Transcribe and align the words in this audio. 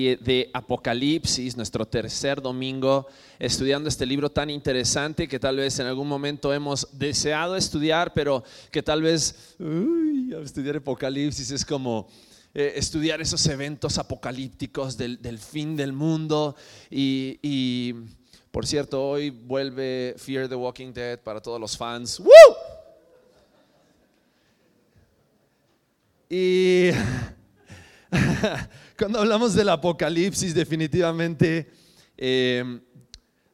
de 0.00 0.50
Apocalipsis, 0.52 1.56
nuestro 1.56 1.86
tercer 1.86 2.40
domingo, 2.40 3.06
estudiando 3.38 3.88
este 3.88 4.06
libro 4.06 4.30
tan 4.30 4.48
interesante 4.48 5.28
que 5.28 5.38
tal 5.38 5.56
vez 5.56 5.78
en 5.78 5.86
algún 5.86 6.08
momento 6.08 6.52
hemos 6.54 6.88
deseado 6.92 7.54
estudiar, 7.56 8.14
pero 8.14 8.42
que 8.70 8.82
tal 8.82 9.02
vez 9.02 9.56
estudiar 10.42 10.76
Apocalipsis 10.76 11.50
es 11.50 11.64
como 11.64 12.08
eh, 12.52 12.72
estudiar 12.76 13.20
esos 13.20 13.46
eventos 13.46 13.98
apocalípticos 13.98 14.96
del, 14.96 15.38
fin 15.38 15.76
del 15.76 15.92
mundo. 15.92 16.56
Y, 16.90 17.94
por 18.50 18.66
cierto, 18.66 19.10
hoy 19.10 19.30
vuelve 19.30 20.14
Fear 20.16 20.48
the 20.48 20.56
Walking 20.56 20.92
Dead 20.92 21.18
para 21.20 21.40
todos 21.40 21.60
los 21.60 21.76
fans. 21.76 22.20
Y 26.28 26.90
cuando 28.98 29.20
hablamos 29.20 29.54
del 29.54 29.68
apocalipsis, 29.68 30.54
definitivamente, 30.54 31.70
eh, 32.16 32.80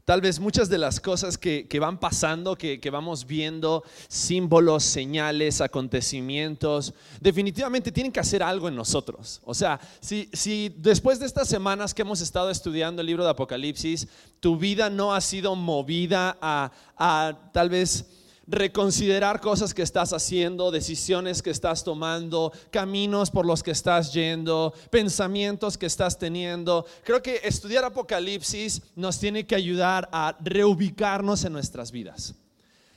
tal 0.04 0.20
vez 0.20 0.38
muchas 0.40 0.68
de 0.68 0.78
las 0.78 1.00
cosas 1.00 1.36
que, 1.36 1.66
van 1.80 1.98
pasando, 1.98 2.56
que, 2.56 2.90
vamos 2.90 3.26
viendo, 3.26 3.84
símbolos, 4.08 4.84
señales, 4.84 5.60
acontecimientos, 5.60 6.94
definitivamente 7.20 7.92
tienen 7.92 8.12
que 8.12 8.20
hacer 8.20 8.42
algo 8.42 8.68
en 8.68 8.76
nosotros. 8.76 9.40
O 9.44 9.52
sea, 9.52 9.80
si, 10.00 10.30
si 10.32 10.74
después 10.78 11.18
de 11.18 11.26
estas 11.26 11.48
semanas 11.48 11.92
que 11.92 12.02
hemos 12.02 12.20
estado 12.20 12.50
estudiando 12.50 13.00
el 13.00 13.06
libro 13.06 13.24
de 13.24 13.30
Apocalipsis, 13.30 14.08
tu 14.40 14.56
vida 14.56 14.88
no 14.88 15.14
ha 15.14 15.20
sido 15.20 15.54
movida 15.54 16.38
a, 16.40 16.72
a 16.96 17.50
tal 17.52 17.68
vez 17.68 18.06
reconsiderar 18.46 19.40
cosas 19.40 19.74
que 19.74 19.82
estás 19.82 20.12
haciendo, 20.12 20.70
decisiones 20.70 21.42
que 21.42 21.50
estás 21.50 21.82
tomando, 21.82 22.52
caminos 22.70 23.30
por 23.30 23.44
los 23.44 23.62
que 23.62 23.72
estás 23.72 24.12
yendo, 24.12 24.72
pensamientos 24.90 25.76
que 25.76 25.86
estás 25.86 26.18
teniendo. 26.18 26.86
Creo 27.04 27.22
que 27.22 27.40
estudiar 27.42 27.84
Apocalipsis 27.84 28.82
nos 28.94 29.18
tiene 29.18 29.46
que 29.46 29.56
ayudar 29.56 30.08
a 30.12 30.36
reubicarnos 30.40 31.44
en 31.44 31.52
nuestras 31.52 31.90
vidas. 31.90 32.34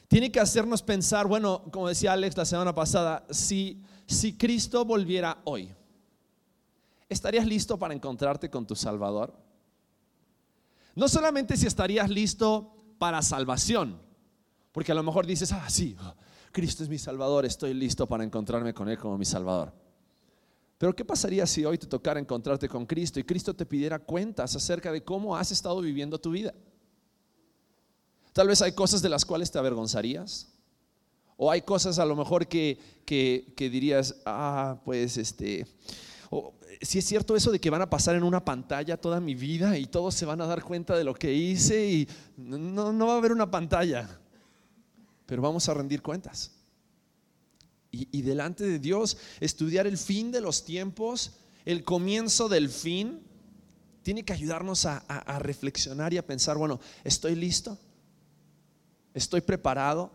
Tiene 0.07 0.31
que 0.31 0.39
hacernos 0.39 0.81
pensar, 0.81 1.27
bueno, 1.27 1.63
como 1.71 1.87
decía 1.87 2.13
Alex 2.13 2.37
la 2.37 2.45
semana 2.45 2.73
pasada, 2.73 3.25
si, 3.29 3.81
si 4.07 4.33
Cristo 4.33 4.85
volviera 4.85 5.39
hoy, 5.43 5.71
¿estarías 7.07 7.45
listo 7.45 7.77
para 7.77 7.93
encontrarte 7.93 8.49
con 8.49 8.65
tu 8.65 8.75
Salvador? 8.75 9.33
No 10.95 11.07
solamente 11.07 11.55
si 11.57 11.67
estarías 11.67 12.09
listo 12.09 12.73
para 12.97 13.21
salvación, 13.21 14.08
porque 14.71 14.91
a 14.91 14.95
lo 14.95 15.03
mejor 15.03 15.25
dices, 15.25 15.51
ah, 15.51 15.69
sí, 15.69 15.95
Cristo 16.51 16.83
es 16.83 16.89
mi 16.89 16.97
Salvador, 16.97 17.45
estoy 17.45 17.73
listo 17.73 18.07
para 18.07 18.23
encontrarme 18.23 18.73
con 18.73 18.89
Él 18.89 18.97
como 18.97 19.17
mi 19.17 19.25
Salvador. 19.25 19.73
Pero 20.77 20.95
¿qué 20.95 21.03
pasaría 21.03 21.45
si 21.45 21.65
hoy 21.65 21.77
te 21.77 21.87
tocara 21.87 22.19
encontrarte 22.19 22.69
con 22.69 22.85
Cristo 22.85 23.19
y 23.19 23.23
Cristo 23.23 23.53
te 23.53 23.65
pidiera 23.65 23.99
cuentas 23.99 24.55
acerca 24.55 24.91
de 24.91 25.03
cómo 25.03 25.35
has 25.35 25.51
estado 25.51 25.81
viviendo 25.81 26.19
tu 26.19 26.31
vida? 26.31 26.53
Tal 28.31 28.47
vez 28.47 28.61
hay 28.61 28.71
cosas 28.71 29.01
de 29.01 29.09
las 29.09 29.25
cuales 29.25 29.51
te 29.51 29.59
avergonzarías. 29.59 30.47
O 31.35 31.51
hay 31.51 31.61
cosas 31.61 31.99
a 31.99 32.05
lo 32.05 32.15
mejor 32.15 32.47
que, 32.47 32.79
que, 33.05 33.69
dirías, 33.69 34.15
ah, 34.25 34.79
pues 34.83 35.17
este, 35.17 35.65
si 36.81 36.99
es 36.99 37.05
cierto 37.05 37.35
eso 37.35 37.51
de 37.51 37.59
que 37.59 37.69
van 37.69 37.81
a 37.81 37.89
pasar 37.89 38.15
en 38.15 38.23
una 38.23 38.43
pantalla 38.43 38.97
toda 38.97 39.19
mi 39.19 39.35
vida 39.35 39.77
y 39.77 39.85
todos 39.85 40.15
se 40.15 40.25
van 40.25 40.41
a 40.41 40.45
dar 40.45 40.63
cuenta 40.63 40.97
de 40.97 41.03
lo 41.03 41.13
que 41.13 41.33
hice 41.33 41.89
y 41.89 42.09
no, 42.37 42.91
no 42.91 43.07
va 43.07 43.13
a 43.13 43.17
haber 43.17 43.31
una 43.31 43.49
pantalla 43.49 44.19
pero 45.29 45.43
vamos 45.43 45.69
a 45.69 45.75
rendir 45.75 46.01
cuentas. 46.01 46.51
Y, 47.91 48.21
delante 48.21 48.63
de 48.63 48.79
Dios, 48.79 49.17
estudiar 49.39 49.85
el 49.87 49.97
fin 49.97 50.31
de 50.31 50.41
los 50.41 50.65
tiempos, 50.65 51.37
el 51.65 51.83
comienzo 51.83 52.49
del 52.49 52.69
fin, 52.69 53.21
tiene 54.03 54.23
que 54.23 54.33
ayudarnos 54.33 54.85
a, 54.85 55.39
reflexionar 55.39 56.13
y 56.13 56.17
a 56.17 56.25
pensar, 56.25 56.57
bueno, 56.57 56.79
¿estoy 57.03 57.35
listo? 57.35 57.77
¿Estoy 59.13 59.41
preparado? 59.41 60.11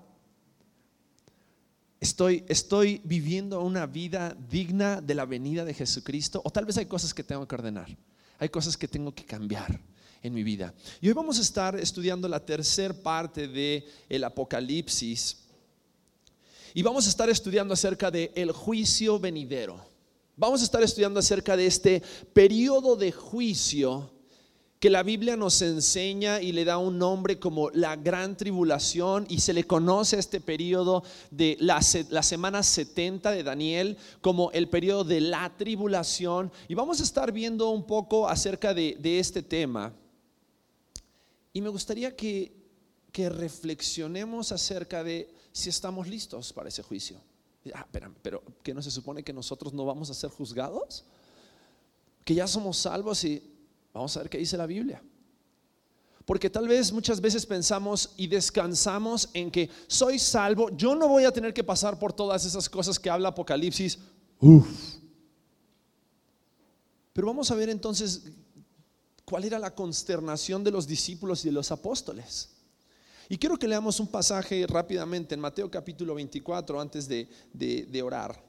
Estoy, 2.01 2.45
estoy, 2.49 3.01
viviendo 3.05 3.61
una 3.61 3.87
vida 3.87 4.37
digna 4.51 5.01
de 5.01 5.15
la 5.15 5.27
venida 5.27 5.65
de 5.65 5.75
Jesucristo. 5.75 6.43
O 6.45 6.51
tal 6.51 6.65
vez 6.65 6.77
hay 6.77 6.87
cosas 6.87 7.15
que 7.15 7.23
tengo 7.23 7.47
que 7.47 7.55
ordenar. 7.55 7.97
Hay 8.39 8.49
cosas 8.49 8.77
que 8.77 8.89
tengo 8.89 9.15
que 9.15 9.25
cambiar 9.25 9.81
en 10.25 10.33
mi 10.33 10.43
vida. 10.43 10.75
Y 11.03 11.09
hoy 11.09 11.13
vamos 11.13 11.39
a 11.39 11.43
estar 11.43 11.79
estudiando 11.79 12.27
la 12.27 12.41
tercera 12.41 12.95
parte 12.95 13.47
de 13.47 13.87
el 14.09 14.25
Apocalipsis. 14.25 15.37
Y 16.73 16.83
vamos 16.83 17.07
a 17.07 17.11
estar 17.11 17.29
estudiando 17.29 17.75
acerca 17.75 18.11
de 18.11 18.33
el 18.35 18.51
juicio 18.51 19.21
venidero. 19.21 19.79
Vamos 20.35 20.63
a 20.63 20.65
estar 20.65 20.83
estudiando 20.83 21.21
acerca 21.21 21.57
de 21.57 21.67
este 21.67 22.03
periodo 22.33 22.97
de 22.97 23.13
juicio 23.13 24.11
que 24.81 24.89
la 24.89 25.03
Biblia 25.03 25.37
nos 25.37 25.61
enseña 25.61 26.41
y 26.41 26.53
le 26.53 26.65
da 26.65 26.79
un 26.79 26.99
nombre 26.99 27.39
como 27.39 27.69
la 27.71 27.95
gran 27.95 28.35
tribulación 28.37 29.27
y 29.29 29.41
se 29.41 29.53
le 29.53 29.65
conoce 29.65 30.17
a 30.17 30.21
este 30.21 30.41
periodo 30.41 31.05
de 31.31 31.57
la, 31.61 31.81
la, 32.09 32.23
semana 32.23 32.63
70 32.63 33.31
de 33.31 33.43
Daniel 33.43 33.99
como 34.23 34.51
el 34.53 34.69
periodo 34.69 35.05
de 35.05 35.21
la 35.21 35.53
tribulación. 35.57 36.51
Y 36.67 36.75
vamos 36.75 37.01
a 37.01 37.05
estar 37.05 37.31
viendo 37.31 37.69
un 37.71 37.87
poco 37.87 38.27
acerca 38.27 38.73
de 38.73 39.19
este 39.19 39.43
tema. 39.43 39.93
Y 41.55 41.61
me 41.61 41.69
gustaría 41.71 42.15
que, 42.15 42.53
reflexionemos 43.17 44.51
acerca 44.51 45.05
de 45.05 45.33
si 45.53 45.71
estamos 45.71 46.09
listos 46.09 46.53
para 46.53 46.69
ese 46.69 46.83
juicio. 46.83 47.21
Ah, 47.73 47.87
pero 47.91 48.43
¿que 48.63 48.75
no 48.75 48.83
se 48.83 48.91
supone 48.91 49.23
que 49.23 49.33
nosotros 49.33 49.73
no 49.73 49.87
vamos 49.87 50.11
a 50.11 50.15
ser 50.15 50.31
juzgados? 50.31 51.05
Que 52.25 52.35
ya 52.35 52.49
somos 52.49 52.77
salvos 52.77 53.23
y 53.23 53.41
vamos 53.93 54.17
a 54.17 54.21
ver 54.21 54.31
qué 54.31 54.39
dice 54.39 54.57
la 54.57 54.67
Biblia. 54.67 55.01
Porque 56.25 56.51
tal 56.51 56.67
vez 56.67 56.91
muchas 56.93 57.21
veces 57.21 57.47
pensamos 57.47 58.15
y 58.17 58.27
descansamos 58.27 59.29
en 59.33 59.49
que 59.49 59.71
soy 59.87 60.19
salvo, 60.19 60.71
yo 60.77 60.97
no 60.97 61.07
voy 61.07 61.25
a 61.25 61.31
tener 61.31 61.55
que 61.55 61.63
pasar 61.63 62.01
por 62.01 62.13
todas 62.13 62.45
esas 62.45 62.69
cosas 62.69 62.99
que 62.99 63.11
habla 63.11 63.29
Apocalipsis. 63.29 63.97
Pero 67.13 67.29
vamos 67.29 67.49
a 67.53 67.55
ver 67.55 67.69
entonces 67.69 68.25
cuál 69.25 69.45
era 69.45 69.59
la 69.59 69.75
consternación 69.75 70.63
de 70.65 70.71
los 70.71 70.87
discípulos 70.87 71.45
y 71.45 71.49
de 71.49 71.53
los 71.53 71.71
apóstoles. 71.71 72.51
Y 73.29 73.39
quiero 73.39 73.59
que 73.59 73.67
leamos 73.67 74.01
un 74.01 74.09
pasaje 74.09 74.67
rápidamente 74.67 75.35
en 75.35 75.41
Mateo 75.41 75.71
capítulo 75.71 76.15
24 76.15 76.81
antes 76.81 77.09
de, 77.09 78.03
orar. 78.03 78.43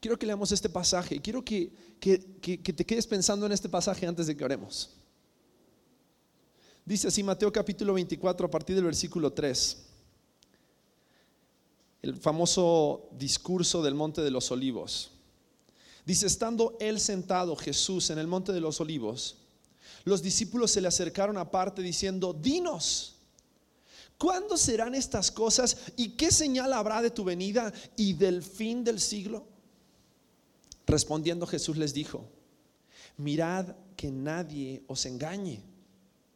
Quiero 0.00 0.18
que 0.18 0.26
leamos 0.26 0.52
este 0.52 0.68
pasaje 0.68 1.16
y 1.16 1.20
quiero 1.20 1.42
que, 1.44 1.72
que 1.98 2.72
te 2.72 2.84
quedes 2.84 3.06
pensando 3.06 3.46
en 3.46 3.52
este 3.52 3.68
pasaje 3.68 4.06
antes 4.06 4.26
de 4.26 4.36
que 4.36 4.44
oremos. 4.44 4.90
Dice 6.84 7.08
así 7.08 7.22
Mateo 7.22 7.52
capítulo 7.52 7.94
24 7.94 8.46
a 8.46 8.50
partir 8.50 8.74
del 8.74 8.86
versículo 8.86 9.32
3. 9.32 9.84
El 12.00 12.16
famoso 12.16 13.10
discurso 13.12 13.82
del 13.82 13.94
Monte 13.94 14.22
de 14.22 14.30
los 14.30 14.50
Olivos. 14.50 15.17
Dice, 16.08 16.26
estando 16.26 16.74
él 16.80 17.00
sentado, 17.00 17.54
Jesús, 17.54 18.08
en 18.08 18.16
el 18.16 18.26
monte 18.26 18.50
de 18.50 18.62
los 18.62 18.80
olivos, 18.80 19.36
los 20.04 20.22
discípulos 20.22 20.70
se 20.70 20.80
le 20.80 20.88
acercaron 20.88 21.36
aparte 21.36 21.82
diciendo, 21.82 22.32
dinos, 22.32 23.16
¿cuándo 24.16 24.56
serán 24.56 24.94
estas 24.94 25.30
cosas 25.30 25.76
y 25.96 26.16
qué 26.16 26.30
señal 26.30 26.72
habrá 26.72 27.02
de 27.02 27.10
tu 27.10 27.24
venida 27.24 27.74
y 27.94 28.14
del 28.14 28.42
fin 28.42 28.82
del 28.84 29.00
siglo? 29.00 29.46
Respondiendo 30.86 31.46
Jesús 31.46 31.76
les 31.76 31.92
dijo, 31.92 32.26
mirad 33.18 33.76
que 33.94 34.10
nadie 34.10 34.84
os 34.86 35.04
engañe, 35.04 35.62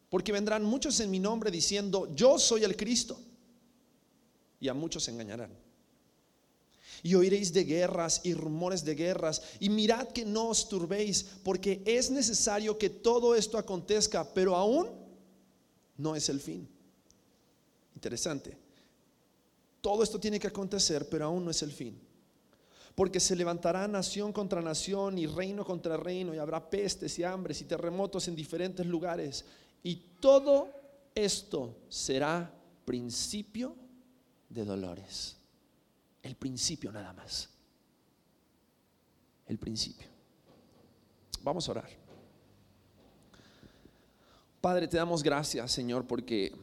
porque 0.07 0.31
vendrán 0.31 0.63
muchos 0.63 0.99
en 0.99 1.09
mi 1.09 1.17
nombre 1.17 1.49
diciendo, 1.49 2.13
yo 2.13 2.37
soy 2.37 2.63
el 2.63 2.77
Cristo, 2.77 3.19
y 4.59 4.67
a 4.67 4.75
muchos 4.75 5.07
engañarán 5.07 5.62
y 7.03 7.15
oiréis 7.15 7.51
de 7.51 7.65
guerras 7.65 8.21
y 8.23 8.33
rumores 8.33 8.83
de 8.85 8.95
guerras. 8.95 9.41
Y 9.59 9.69
mirad 9.69 10.07
que 10.07 10.23
no 10.23 10.47
os 10.47 10.69
turbéis, 10.69 11.23
porque 11.43 11.83
es 11.85 12.09
necesario 12.09 12.77
que 12.77 12.89
todo 12.89 13.35
esto 13.35 13.57
acontezca, 13.57 14.33
pero 14.33 14.55
aún 14.55 14.89
no 15.97 16.15
es 16.15 16.29
el 16.29 16.39
fin. 16.39 16.67
Interesante. 17.93 18.57
Todo 19.81 20.01
esto 20.01 20.17
tiene 20.17 20.39
que 20.39 20.47
acontecer, 20.47 21.09
pero 21.09 21.25
aún 21.25 21.43
no 21.43 21.51
es 21.51 21.61
el 21.61 21.73
fin. 21.73 21.99
Porque 22.95 23.19
se 23.19 23.35
levantará 23.35 23.85
nación 23.87 24.31
contra 24.31 24.61
nación 24.61 25.17
y 25.17 25.27
reino 25.27 25.65
contra 25.65 25.97
reino, 25.97 26.33
y 26.33 26.37
habrá 26.37 26.69
pestes 26.69 27.19
y 27.19 27.23
hambres 27.25 27.59
y 27.59 27.65
terremotos 27.65 28.29
en 28.29 28.35
diferentes 28.35 28.85
lugares. 28.85 29.43
Y 29.83 29.95
todo 30.21 30.69
esto 31.13 31.75
será 31.89 32.49
principio 32.85 33.75
de 34.47 34.63
dolores. 34.63 35.42
El 36.23 36.35
principio 36.35 36.91
nada 36.91 37.13
más. 37.13 37.49
El 39.45 39.59
principio. 39.59 40.07
Vamos 41.43 41.67
a 41.67 41.71
orar. 41.71 41.89
Padre, 44.61 44.87
te 44.87 44.95
damos 44.95 45.21
gracias, 45.21 45.69
Señor, 45.73 46.07
porque 46.07 46.55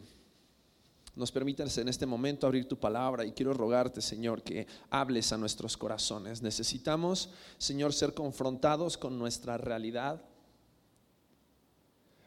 nos 1.14 1.30
permitas 1.30 1.76
en 1.76 1.88
este 1.88 2.06
momento 2.06 2.46
abrir 2.46 2.66
tu 2.66 2.78
palabra 2.78 3.26
y 3.26 3.32
quiero 3.32 3.52
rogarte, 3.52 4.00
Señor, 4.00 4.42
que 4.42 4.66
hables 4.88 5.30
a 5.32 5.36
nuestros 5.36 5.76
corazones. 5.76 6.40
Necesitamos, 6.40 7.28
Señor, 7.58 7.92
ser 7.92 8.14
confrontados 8.14 8.96
con 8.96 9.18
nuestra 9.18 9.58
realidad 9.58 10.24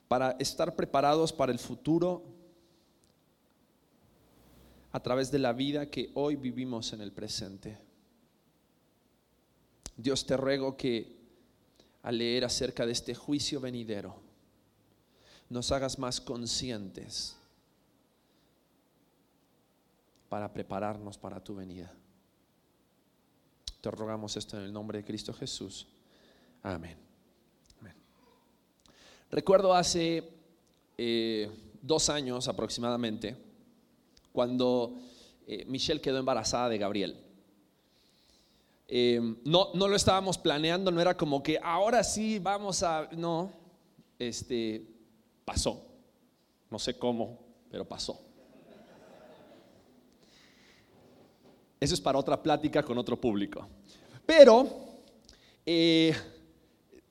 para 0.08 0.32
estar 0.38 0.76
preparados 0.76 1.34
para 1.34 1.52
el 1.52 1.58
futuro 1.58 2.24
a 4.94 5.00
través 5.02 5.32
de 5.32 5.40
la 5.40 5.54
vida 5.54 5.88
que 5.90 6.12
hoy 6.14 6.36
vivimos 6.36 6.94
en 6.94 7.02
el 7.02 7.12
presente. 7.12 7.78
Dios 9.98 10.26
te 10.26 10.38
ruego 10.38 10.78
que 10.78 11.22
al 12.04 12.18
leer 12.18 12.46
acerca 12.46 12.86
de 12.86 12.92
este 12.92 13.16
juicio 13.16 13.60
venidero, 13.60 14.16
nos 15.50 15.72
hagas 15.72 15.98
más 15.98 16.22
conscientes 16.22 17.38
para 20.30 20.52
prepararnos 20.52 21.18
para 21.18 21.44
tu 21.44 21.56
venida. 21.56 21.92
Te 23.82 23.92
rogamos 23.92 24.36
esto 24.38 24.58
en 24.58 24.64
el 24.64 24.74
nombre 24.74 25.00
de 25.00 25.06
Cristo 25.06 25.34
Jesús. 25.34 25.88
Amén. 26.62 26.98
Recuerdo 29.32 29.74
hace 29.74 30.30
eh, 30.98 31.50
dos 31.82 32.10
años 32.10 32.48
aproximadamente, 32.48 33.36
cuando 34.34 34.98
eh, 35.48 35.64
Michelle 35.68 36.02
quedó 36.02 36.18
embarazada 36.18 36.68
de 36.68 36.78
Gabriel. 36.78 37.18
Eh, 38.90 39.22
no, 39.46 39.70
no 39.74 39.88
lo 39.88 39.96
estábamos 39.96 40.38
planeando, 40.38 40.92
no 40.92 41.00
era 41.00 41.16
como 41.16 41.42
que 41.42 41.58
ahora 41.64 42.04
sí 42.04 42.40
vamos 42.40 42.84
a... 42.84 43.08
No, 43.14 43.52
este, 44.20 44.86
pasó. 45.46 45.82
No 46.70 46.78
sé 46.80 46.98
cómo, 46.98 47.40
pero 47.70 47.88
pasó. 47.88 48.20
Eso 51.80 51.94
es 51.94 52.02
para 52.02 52.18
otra 52.18 52.42
plática 52.42 52.82
con 52.82 52.98
otro 52.98 53.20
público. 53.20 53.68
Pero 54.26 54.68
eh, 55.66 56.16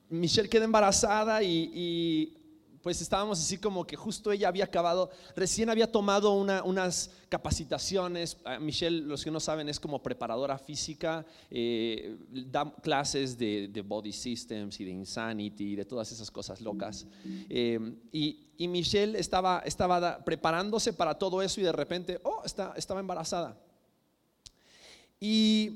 Michelle 0.09 0.49
queda 0.49 0.65
embarazada 0.65 1.43
y, 1.43 2.35
pues 2.83 2.99
estábamos 3.01 3.39
así 3.39 3.57
como 3.57 3.87
que 3.87 3.95
justo 3.95 4.29
ella 4.29 4.49
había 4.49 4.65
acabado, 4.65 5.09
recién 5.37 5.69
había 5.69 5.89
tomado 5.89 6.33
unas 6.33 7.11
capacitaciones. 7.29 8.37
Ah, 8.43 8.59
Michelle, 8.59 9.01
los 9.07 9.23
que 9.23 9.31
no 9.31 9.39
saben, 9.39 9.69
es 9.69 9.79
como 9.79 10.03
preparadora 10.03 10.57
física, 10.57 11.25
eh, 11.49 12.17
da 12.29 12.75
clases 12.81 13.37
de, 13.37 13.83
Body 13.87 14.11
Systems 14.11 14.81
y 14.81 14.83
de 14.83 14.91
Insanity, 14.91 15.77
de 15.77 15.85
todas 15.85 16.11
esas 16.11 16.29
cosas 16.29 16.59
locas. 16.59 17.07
Eh, 17.49 17.79
y, 18.11 18.67
Michelle 18.67 19.17
estaba, 19.17 19.61
estaba 19.65 20.23
preparándose 20.23 20.93
para 20.93 21.17
todo 21.17 21.41
eso 21.41 21.61
y 21.61 21.63
de 21.63 21.71
repente, 21.71 22.19
oh, 22.23 22.41
está, 22.43 22.73
estaba 22.75 22.99
embarazada. 22.99 23.57
Y 25.19 25.71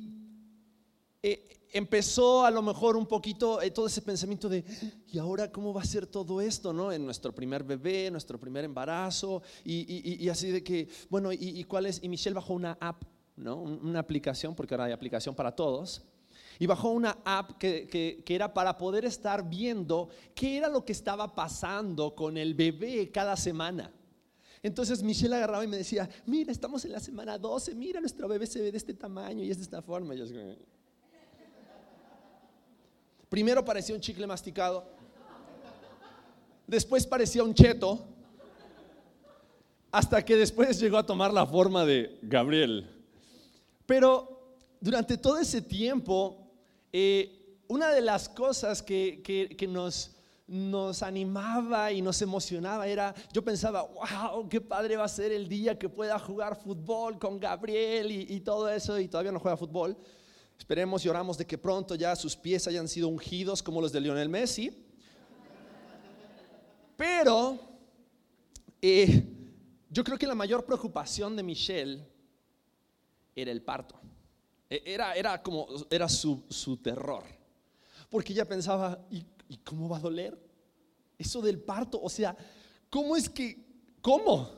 eh, 1.24 1.57
empezó 1.72 2.46
a 2.46 2.52
lo 2.52 2.62
mejor 2.62 2.96
un 2.96 3.06
poquito 3.06 3.62
eh, 3.62 3.72
todo 3.72 3.88
ese 3.88 4.02
pensamiento 4.02 4.50
de, 4.50 4.64
¿y 5.08 5.18
ahora 5.18 5.52
cómo 5.52 5.74
va 5.74 5.82
a 5.82 5.86
ser 5.86 6.08
todo 6.08 6.42
esto? 6.42 6.74
¿no? 6.74 6.92
En 6.92 7.06
nuestro 7.06 7.34
primer 7.34 7.64
bebé, 7.64 8.10
nuestro 8.12 8.40
primer 8.40 8.66
embarazo, 8.66 9.42
y, 9.64 10.28
así 10.30 10.52
de 10.52 10.64
que, 10.64 10.88
bueno, 11.10 11.32
¿y, 11.32 11.64
cuál 11.66 11.86
es? 11.86 12.00
Y 12.02 12.10
Michelle 12.10 12.36
bajó 12.36 12.54
una 12.54 12.78
app, 12.80 13.04
¿no? 13.36 13.62
Una 13.62 14.00
aplicación, 14.00 14.56
porque 14.56 14.74
ahora 14.74 14.86
hay 14.86 14.92
aplicación 14.92 15.36
para 15.36 15.56
todos. 15.56 16.04
Y 16.60 16.66
bajó 16.66 16.90
una 16.90 17.20
app 17.24 17.58
que, 17.60 17.88
que, 17.88 18.36
era 18.36 18.54
para 18.54 18.78
poder 18.78 19.06
estar 19.06 19.48
viendo 19.48 20.10
qué 20.34 20.58
era 20.58 20.70
lo 20.70 20.84
que 20.84 20.92
estaba 20.92 21.36
pasando 21.36 22.16
con 22.16 22.38
el 22.38 22.56
bebé 22.56 23.12
cada 23.12 23.36
semana. 23.38 23.92
Entonces 24.64 25.04
Michelle 25.04 25.36
agarraba 25.36 25.64
y 25.64 25.68
me 25.68 25.78
decía, 25.78 26.10
mira, 26.26 26.52
estamos 26.52 26.84
en 26.86 26.94
la 26.94 27.00
semana 27.00 27.38
12, 27.38 27.76
mira, 27.76 28.00
nuestro 28.00 28.28
bebé 28.28 28.48
se 28.48 28.60
ve 28.60 28.72
de 28.72 28.78
este 28.78 28.96
tamaño 28.96 29.44
y 29.44 29.52
es 29.52 29.58
de 29.58 29.64
esta 29.64 29.84
forma. 29.84 30.16
Primero 33.30 33.64
parecía 33.64 33.96
un 33.96 34.02
chicle 34.02 34.26
masticado, 34.26 34.86
después 36.66 37.06
parecía 37.06 37.44
un 37.44 37.54
cheto, 37.54 38.06
hasta 39.92 40.24
que 40.24 40.36
después 40.36 40.80
llegó 40.80 40.98
a 40.98 41.06
tomar 41.06 41.34
la 41.34 41.46
forma 41.46 41.86
de 41.86 42.20
Gabriel. 42.22 42.90
Pero 43.86 44.58
durante 44.80 45.18
todo 45.18 45.40
ese 45.40 45.62
tiempo, 45.62 46.52
eh, 46.92 47.58
una 47.68 47.90
de 47.90 48.02
las 48.02 48.30
cosas 48.30 48.82
que, 48.82 49.22
que 49.24 49.68
nos 49.68 50.18
nos 50.48 51.04
animaba 51.04 51.92
y 51.92 52.02
nos 52.02 52.22
emocionaba 52.22 52.88
era, 52.88 53.14
yo 53.34 53.44
pensaba, 53.44 53.82
wow, 53.84 54.48
qué 54.48 54.62
padre 54.62 54.96
va 54.96 55.04
a 55.04 55.10
ser 55.10 55.34
el 55.34 55.48
día 55.50 55.78
que 55.78 55.90
pueda 55.90 56.18
jugar 56.18 56.56
fútbol 56.56 57.20
con 57.20 57.38
Gabriel 57.38 58.10
y, 58.10 58.40
todo 58.40 58.70
eso, 58.70 58.98
y 58.98 59.10
todavía 59.10 59.34
no 59.34 59.40
juega 59.40 59.58
fútbol. 59.58 59.98
Esperemos 60.58 61.06
y 61.06 61.10
oramos 61.10 61.38
de 61.38 61.46
que 61.46 61.58
pronto 61.58 61.96
ya 61.96 62.16
sus 62.16 62.36
pies 62.36 62.68
hayan 62.68 62.88
sido 62.88 63.08
ungidos 63.08 63.62
como 63.64 63.82
los 63.82 63.92
de 63.92 64.02
Lionel 64.02 64.30
Messi. 64.30 64.86
Pero 66.96 67.60
eh, 68.82 69.24
yo 69.90 70.04
creo 70.04 70.18
que 70.18 70.28
la 70.28 70.36
mayor 70.36 70.66
preocupación 70.66 71.36
de 71.36 71.44
Michelle 71.44 72.06
era 73.36 73.52
el 73.52 73.62
parto. 73.62 74.00
E, 74.70 74.82
era, 74.86 75.14
era 75.14 75.42
como, 75.42 75.68
era 75.90 76.10
su, 76.10 76.44
su 76.50 76.78
terror. 76.78 77.24
Porque 78.10 78.34
ella 78.34 78.46
pensaba, 78.46 79.06
¿y 79.12 79.24
¿y 79.50 79.58
cómo 79.58 79.90
va 79.90 79.98
a 79.98 80.02
doler? 80.02 80.38
Eso 81.18 81.42
del 81.42 81.60
parto, 81.60 82.00
o 82.02 82.10
sea, 82.10 82.36
¿cómo 82.90 83.16
es 83.16 83.30
que, 83.30 83.66
cómo? 84.02 84.50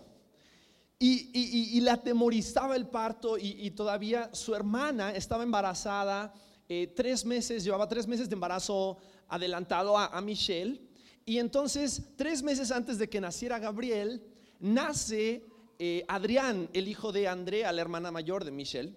Y, 1.01 1.29
y, 1.31 1.79
le 1.79 1.91
atemorizaba 1.91 2.75
el 2.75 2.87
parto 2.87 3.37
y, 3.37 3.71
todavía 3.71 4.29
su 4.33 4.53
hermana 4.53 5.15
estaba 5.15 5.43
embarazada, 5.43 6.33
eh, 6.67 6.87
tres 6.93 7.23
meses, 7.23 7.63
llevaba 7.63 7.87
tres 7.87 8.05
meses 8.05 8.27
de 8.27 8.33
embarazo 8.33 8.97
adelantado 9.29 9.97
a, 9.97 10.19
Michelle. 10.19 10.81
Y 11.25 11.37
entonces, 11.37 12.01
tres 12.17 12.43
meses 12.43 12.69
antes 12.69 12.97
de 12.97 13.09
que 13.09 13.21
naciera 13.21 13.59
Gabriel, 13.59 14.21
nace 14.59 15.45
eh, 15.77 16.03
Adrián, 16.09 16.69
el 16.73 16.89
hijo 16.89 17.13
de 17.13 17.29
Andrea, 17.29 17.71
la 17.71 17.81
hermana 17.81 18.11
mayor 18.11 18.43
de 18.43 18.51
Michelle. 18.51 18.93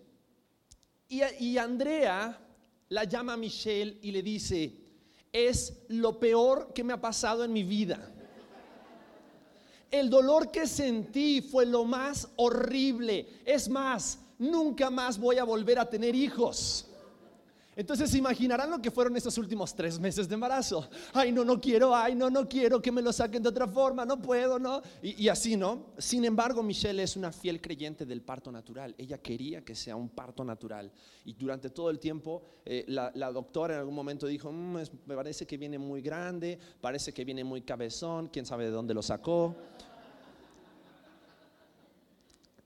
Y, 1.08 1.22
y 1.38 1.58
Andrea 1.58 2.36
la 2.88 3.04
llama 3.04 3.34
a 3.34 3.36
Michelle 3.36 3.98
y 4.02 4.10
le 4.10 4.22
dice, 4.22 4.76
es 5.32 5.84
lo 5.88 6.18
peor 6.18 6.72
que 6.74 6.82
me 6.82 6.92
ha 6.92 7.00
pasado 7.00 7.44
en 7.44 7.52
mi 7.52 7.62
vida. 7.62 8.11
El 9.92 10.08
dolor 10.08 10.50
que 10.50 10.66
sentí 10.66 11.42
fue 11.42 11.66
lo 11.66 11.84
más 11.84 12.28
horrible. 12.36 13.28
Es 13.44 13.68
más, 13.68 14.18
nunca 14.38 14.88
más 14.88 15.18
voy 15.18 15.36
a 15.36 15.44
volver 15.44 15.78
a 15.78 15.88
tener 15.88 16.14
hijos. 16.14 16.86
Entonces 17.74 18.10
se 18.10 18.18
imaginarán 18.18 18.70
lo 18.70 18.82
que 18.82 18.90
fueron 18.90 19.16
estos 19.16 19.38
últimos 19.38 19.74
tres 19.74 19.98
meses 19.98 20.28
de 20.28 20.34
embarazo. 20.34 20.88
Ay, 21.14 21.32
no, 21.32 21.42
no 21.42 21.58
quiero, 21.58 21.94
ay, 21.94 22.14
no, 22.14 22.28
no 22.28 22.46
quiero 22.46 22.82
que 22.82 22.92
me 22.92 23.00
lo 23.00 23.12
saquen 23.12 23.42
de 23.42 23.48
otra 23.48 23.66
forma, 23.66 24.04
no 24.04 24.20
puedo, 24.20 24.58
¿no? 24.58 24.82
Y, 25.00 25.28
así, 25.28 25.56
¿no? 25.56 25.86
Sin 25.96 26.24
embargo, 26.26 26.62
Michelle 26.62 27.02
es 27.02 27.16
una 27.16 27.32
fiel 27.32 27.62
creyente 27.62 28.04
del 28.04 28.20
parto 28.20 28.52
natural. 28.52 28.94
Ella 28.98 29.18
quería 29.18 29.64
que 29.64 29.74
sea 29.74 29.96
un 29.96 30.10
parto 30.10 30.44
natural. 30.44 30.92
Y 31.24 31.32
durante 31.32 31.70
todo 31.70 31.88
el 31.88 31.98
tiempo, 31.98 32.42
eh, 32.66 32.84
la, 32.88 33.32
doctora 33.32 33.74
en 33.74 33.80
algún 33.80 33.94
momento 33.94 34.26
dijo, 34.26 34.52
mm, 34.52 34.76
me 35.06 35.14
parece 35.14 35.46
que 35.46 35.56
viene 35.56 35.78
muy 35.78 36.02
grande, 36.02 36.58
parece 36.80 37.14
que 37.14 37.24
viene 37.24 37.42
muy 37.42 37.62
cabezón, 37.62 38.28
quién 38.28 38.44
sabe 38.44 38.64
de 38.64 38.70
dónde 38.70 38.92
lo 38.92 39.02
sacó. 39.02 39.56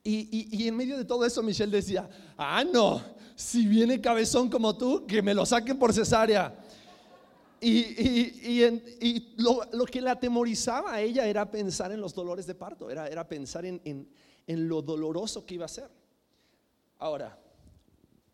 Y 0.08 0.68
en 0.68 0.76
medio 0.76 0.96
de 0.96 1.04
todo 1.04 1.24
eso, 1.24 1.42
Michelle 1.42 1.74
decía, 1.74 2.08
ah, 2.36 2.64
no, 2.64 3.02
si 3.36 3.66
viene 3.66 4.00
cabezón 4.00 4.48
como 4.48 4.76
tú, 4.76 5.06
que 5.06 5.20
me 5.20 5.34
lo 5.34 5.44
saquen 5.44 5.78
por 5.78 5.92
cesárea. 5.92 6.58
Y, 7.60 9.34
lo, 9.36 9.84
que 9.86 10.00
la 10.00 10.12
atemorizaba 10.12 10.94
a 10.94 11.00
ella 11.00 11.26
era 11.26 11.50
pensar 11.50 11.92
en 11.92 12.00
los 12.00 12.14
dolores 12.14 12.46
de 12.46 12.54
parto, 12.54 12.90
era, 12.90 13.28
pensar 13.28 13.66
en, 13.66 13.80
en 13.84 14.68
lo 14.68 14.82
doloroso 14.82 15.44
que 15.44 15.54
iba 15.54 15.66
a 15.66 15.68
ser. 15.68 15.90
Ahora, 16.98 17.38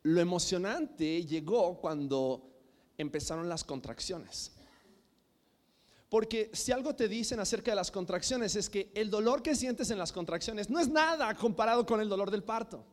lo 0.02 0.20
emocionante 0.20 1.24
llegó 1.24 1.80
cuando 1.80 2.48
empezaron 2.96 3.48
las 3.48 3.64
contracciones. 3.64 4.52
Porque 6.12 6.50
si 6.52 6.72
algo 6.72 6.94
te 6.94 7.08
dicen 7.08 7.40
acerca 7.40 7.70
de 7.70 7.76
las 7.76 7.90
contracciones 7.90 8.54
es 8.54 8.68
que 8.68 8.90
el 8.94 9.08
dolor 9.08 9.42
que 9.42 9.56
sientes 9.56 9.90
en 9.90 9.96
las 9.96 10.12
contracciones 10.12 10.68
no 10.68 10.78
es 10.78 10.90
nada 10.90 11.34
comparado 11.34 11.86
con 11.86 12.02
el 12.02 12.08
dolor 12.10 12.30
del 12.30 12.42
parto. 12.42 12.84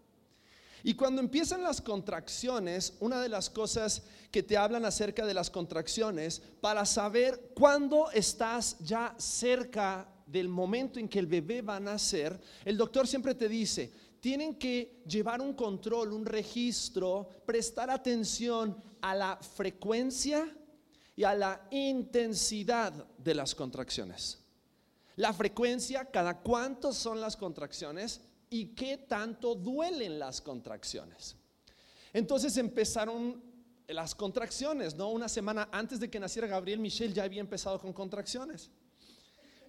Y 0.84 0.94
cuando 0.94 1.20
empiezan 1.20 1.62
las 1.62 1.82
contracciones, 1.82 2.94
una 3.02 3.20
de 3.20 3.28
las 3.28 3.50
cosas 3.50 4.04
que 4.32 4.42
te 4.42 4.56
hablan 4.56 4.86
acerca 4.86 5.26
de 5.26 5.34
las 5.34 5.50
contracciones, 5.50 6.42
para 6.62 6.86
saber 6.86 7.52
cuándo 7.54 8.10
estás 8.12 8.78
ya 8.80 9.14
cerca 9.18 10.08
del 10.26 10.48
momento 10.48 10.98
en 10.98 11.10
que 11.10 11.20
el 11.20 11.28
bebé 11.28 11.62
va 11.62 11.76
a 11.76 11.82
nacer, 11.82 12.40
el 12.64 12.78
doctor 12.78 13.06
siempre 13.06 13.36
te 13.36 13.50
dice, 13.50 13.92
tienen 14.22 14.56
que 14.56 15.04
llevar 15.06 15.42
un 15.42 15.56
control, 15.56 16.14
un 16.14 16.26
registro, 16.26 17.28
prestar 17.46 17.90
atención 17.90 18.78
a 19.02 19.14
la 19.14 19.36
frecuencia 19.36 20.56
y 21.20 21.26
a 21.26 21.36
la 21.36 21.68
intensidad 21.72 22.94
de 23.18 23.36
las 23.36 23.54
contracciones. 23.54 24.40
La 25.18 25.34
frecuencia, 25.34 26.06
cada 26.06 26.40
cuánto 26.40 26.94
son 26.94 27.20
las 27.20 27.36
contracciones, 27.36 28.22
y 28.50 28.68
qué 28.68 28.96
tanto 28.96 29.54
duelen 29.54 30.18
las 30.18 30.40
contracciones. 30.40 31.36
Entonces 32.14 32.56
empezaron 32.56 33.44
las 33.90 34.16
contracciones, 34.16 34.96
¿no? 34.96 35.10
Una 35.10 35.28
semana 35.28 35.68
antes 35.74 36.00
de 36.00 36.10
que 36.10 36.22
naciera 36.22 36.48
Gabriel, 36.48 36.80
Michelle 36.80 37.14
ya 37.14 37.26
había 37.26 37.42
empezado 37.42 37.82
con 37.82 37.92
contracciones. 37.92 38.72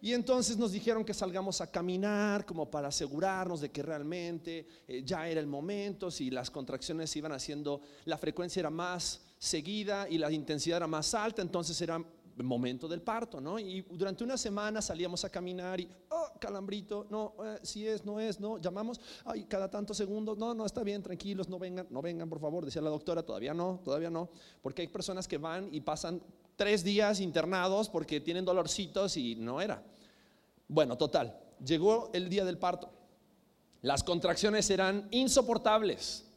Y 0.00 0.12
entonces 0.12 0.56
nos 0.56 0.70
dijeron 0.70 1.04
que 1.04 1.12
salgamos 1.12 1.60
a 1.60 1.68
caminar 1.68 2.46
como 2.46 2.70
para 2.70 2.86
asegurarnos 2.86 3.60
de 3.60 3.72
que 3.72 3.82
realmente 3.82 4.68
eh, 4.86 5.02
ya 5.04 5.28
era 5.28 5.40
el 5.40 5.48
momento, 5.48 6.12
si 6.12 6.30
las 6.30 6.48
contracciones 6.48 7.16
iban 7.16 7.32
haciendo, 7.32 7.80
la 8.04 8.18
frecuencia 8.18 8.60
era 8.60 8.70
más 8.70 9.22
seguida 9.40 10.06
y 10.06 10.18
la 10.18 10.30
intensidad 10.30 10.76
era 10.76 10.86
más 10.86 11.14
alta, 11.14 11.40
entonces 11.40 11.80
era 11.80 11.96
el 12.36 12.44
momento 12.44 12.86
del 12.86 13.00
parto, 13.00 13.40
¿no? 13.40 13.58
Y 13.58 13.80
durante 13.90 14.22
una 14.22 14.36
semana 14.36 14.82
salíamos 14.82 15.24
a 15.24 15.30
caminar 15.30 15.80
y, 15.80 15.88
oh, 16.10 16.28
calambrito, 16.38 17.06
no, 17.08 17.34
eh, 17.42 17.58
si 17.62 17.86
es, 17.86 18.04
no 18.04 18.20
es, 18.20 18.38
no, 18.38 18.58
llamamos, 18.58 19.00
ay, 19.24 19.44
cada 19.44 19.70
tantos 19.70 19.96
segundos, 19.96 20.36
no, 20.36 20.52
no, 20.54 20.66
está 20.66 20.82
bien, 20.82 21.02
tranquilos, 21.02 21.48
no 21.48 21.58
vengan, 21.58 21.86
no 21.88 22.02
vengan, 22.02 22.28
por 22.28 22.38
favor, 22.38 22.66
decía 22.66 22.82
la 22.82 22.90
doctora, 22.90 23.22
todavía 23.22 23.54
no, 23.54 23.80
todavía 23.82 24.10
no, 24.10 24.28
porque 24.60 24.82
hay 24.82 24.88
personas 24.88 25.26
que 25.26 25.38
van 25.38 25.68
y 25.72 25.80
pasan 25.80 26.20
tres 26.56 26.84
días 26.84 27.20
internados 27.20 27.88
porque 27.88 28.20
tienen 28.20 28.44
dolorcitos 28.44 29.16
y 29.16 29.36
no 29.36 29.62
era. 29.62 29.82
Bueno, 30.68 30.98
total, 30.98 31.34
llegó 31.64 32.10
el 32.12 32.28
día 32.28 32.44
del 32.44 32.58
parto. 32.58 32.90
Las 33.80 34.04
contracciones 34.04 34.68
eran 34.68 35.08
insoportables. 35.10 36.29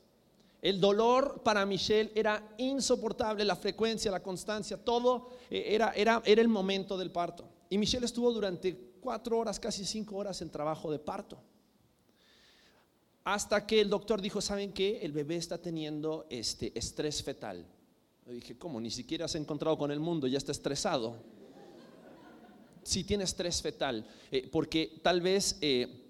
El 0.63 0.79
dolor 0.79 1.41
para 1.43 1.65
Michelle 1.65 2.13
era 2.15 2.55
insoportable, 2.57 3.43
la 3.43 3.57
frecuencia, 3.57 4.09
la 4.09 4.23
constancia, 4.23 4.77
todo 4.77 5.31
eh, 5.49 5.65
era, 5.67 5.91
era, 5.91 6.21
era 6.23 6.41
el 6.41 6.47
momento 6.47 6.97
del 6.97 7.11
parto. 7.11 7.49
Y 7.69 7.77
Michelle 7.77 8.05
estuvo 8.05 8.31
durante 8.31 8.93
cuatro 9.01 9.39
horas, 9.39 9.59
casi 9.59 9.83
cinco 9.83 10.15
horas 10.15 10.41
en 10.41 10.49
trabajo 10.49 10.89
de 10.89 10.99
parto. 10.99 11.37
Hasta 13.25 13.67
que 13.67 13.81
el 13.81 13.89
doctor 13.89 14.21
dijo, 14.21 14.39
¿saben 14.39 14.71
qué? 14.71 14.99
El 15.01 15.11
bebé 15.11 15.35
está 15.35 15.57
teniendo 15.57 16.27
este 16.29 16.71
estrés 16.79 17.21
fetal. 17.21 17.67
Le 18.25 18.35
dije, 18.35 18.57
¿cómo? 18.57 18.79
Ni 18.79 18.89
siquiera 18.89 19.27
se 19.27 19.37
ha 19.37 19.41
encontrado 19.41 19.77
con 19.77 19.91
el 19.91 19.99
mundo, 19.99 20.27
ya 20.27 20.37
está 20.37 20.53
estresado. 20.53 21.17
Sí, 22.83 23.03
tiene 23.03 23.25
estrés 23.25 23.61
fetal, 23.61 24.07
eh, 24.31 24.47
porque 24.49 25.01
tal 25.03 25.19
vez 25.19 25.57
eh, 25.59 26.02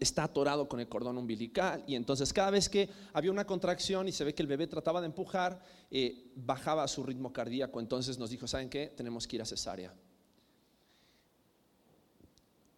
está 0.00 0.24
atorado 0.24 0.68
con 0.68 0.78
el 0.78 0.88
cordón 0.88 1.18
umbilical 1.18 1.82
y 1.88 1.96
entonces 1.96 2.32
cada 2.32 2.50
vez 2.50 2.68
que 2.68 2.88
había 3.12 3.32
una 3.32 3.44
contracción 3.44 4.06
y 4.06 4.12
se 4.12 4.22
ve 4.22 4.34
que 4.34 4.42
el 4.42 4.46
bebé 4.46 4.68
trataba 4.68 5.00
de 5.00 5.06
empujar, 5.06 5.60
eh, 5.90 6.30
bajaba 6.36 6.86
su 6.86 7.02
ritmo 7.02 7.32
cardíaco. 7.32 7.80
Entonces 7.80 8.16
nos 8.18 8.30
dijo, 8.30 8.46
¿saben 8.46 8.70
qué? 8.70 8.92
Tenemos 8.96 9.26
que 9.26 9.36
ir 9.36 9.42
a 9.42 9.44
cesárea. 9.44 9.92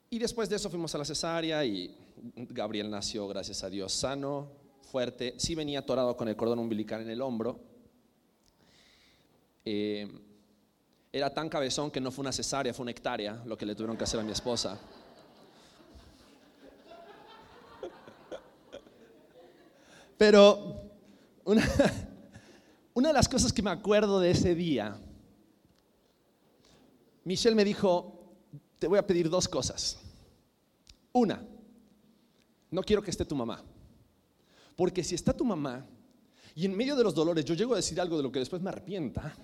Y 0.08 0.18
después 0.18 0.49
de 0.49 0.56
eso 0.56 0.70
fuimos 0.70 0.94
a 0.94 0.99
la 0.99 1.04
cesárea 1.04 1.64
y 1.64 1.94
Gabriel 2.37 2.90
nació, 2.90 3.28
gracias 3.28 3.62
a 3.64 3.68
Dios, 3.68 3.92
sano, 3.92 4.49
fuerte. 4.80 5.34
Sí 5.37 5.54
venía 5.54 5.80
atorado 5.80 6.16
con 6.16 6.28
el 6.28 6.37
cordón 6.37 6.61
umbilical 6.61 7.02
en 7.02 7.11
el 7.11 7.20
hombro. 7.20 7.61
Eh, 9.64 10.08
era 11.12 11.30
tan 11.34 11.49
cabezón 11.49 11.90
que 11.90 12.00
no 12.00 12.11
fue 12.11 12.23
una 12.23 12.32
cesárea, 12.32 12.73
fue 12.73 12.84
una 12.84 12.92
hectárea 12.92 13.42
lo 13.44 13.58
que 13.58 13.66
le 13.66 13.75
tuvieron 13.75 13.96
que 13.96 14.04
hacer 14.04 14.20
a 14.20 14.23
mi 14.23 14.32
esposa. 14.32 14.78
Pero 20.16 20.90
una, 21.44 23.09
de 23.09 23.12
las 23.12 23.28
cosas 23.28 23.52
que 23.52 23.62
me 23.62 23.71
acuerdo 23.71 24.21
de 24.21 24.30
ese 24.30 24.54
día, 24.54 24.97
Michelle 27.25 27.56
me 27.56 27.64
dijo, 27.64 28.37
te 28.78 28.87
voy 28.87 28.99
a 28.99 29.06
pedir 29.06 29.28
dos 29.28 29.49
cosas. 29.49 29.99
Una, 31.12 31.44
no 32.71 32.83
quiero 32.83 33.02
que 33.02 33.11
esté 33.11 33.25
tu 33.25 33.35
mamá. 33.35 33.62
Porque 34.76 35.04
si 35.04 35.14
está 35.14 35.33
tu 35.33 35.44
mamá 35.44 35.87
y 36.54 36.66
en 36.66 36.76
medio 36.76 36.97
de 36.97 37.04
los 37.04 37.14
dolores 37.14 37.44
yo 37.44 37.54
llego 37.54 37.75
a 37.75 37.76
decir 37.76 38.00
algo 38.00 38.16
de 38.16 38.23
lo 38.23 38.33
que 38.33 38.40
después 38.40 38.61
me 38.62 38.71
arrepienta, 38.71 39.35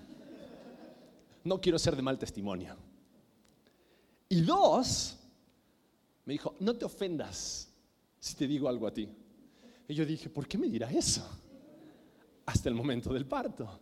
no 1.43 1.59
quiero 1.59 1.79
ser 1.79 1.95
de 1.95 2.01
mal 2.01 2.17
testimonio. 2.17 2.75
Y 4.29 4.41
dos, 4.41 5.17
me 6.25 6.33
dijo, 6.33 6.55
no 6.59 6.75
te 6.75 6.85
ofendas 6.85 7.69
si 8.19 8.35
te 8.35 8.47
digo 8.47 8.69
algo 8.69 8.87
a 8.87 8.93
ti. 8.93 9.09
Y 9.87 9.93
yo 9.93 10.05
dije, 10.05 10.29
¿por 10.29 10.47
qué 10.47 10.57
me 10.57 10.67
dirá 10.67 10.89
eso? 10.91 11.27
Hasta 12.45 12.69
el 12.69 12.75
momento 12.75 13.13
del 13.13 13.25
parto 13.25 13.81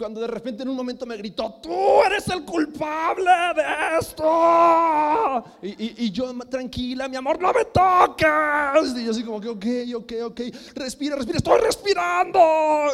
cuando 0.00 0.22
de 0.22 0.28
repente 0.28 0.62
en 0.62 0.70
un 0.70 0.76
momento 0.76 1.04
me 1.04 1.14
gritó, 1.18 1.58
tú 1.62 2.02
eres 2.06 2.26
el 2.28 2.42
culpable 2.42 3.30
de 3.54 3.98
esto. 4.00 5.44
Y, 5.60 6.10
yo, 6.10 6.32
tranquila, 6.48 7.06
mi 7.06 7.16
amor, 7.16 7.38
no 7.38 7.52
me 7.52 7.66
toques. 7.66 8.96
Y 8.96 9.04
yo 9.04 9.10
así 9.10 9.22
como 9.22 9.38
que, 9.38 9.48
ok, 9.50 9.66
ok, 9.96 10.12
ok, 10.24 10.40
respira, 10.74 11.16
respira, 11.16 11.36
estoy 11.36 11.60
respirando. 11.60 12.40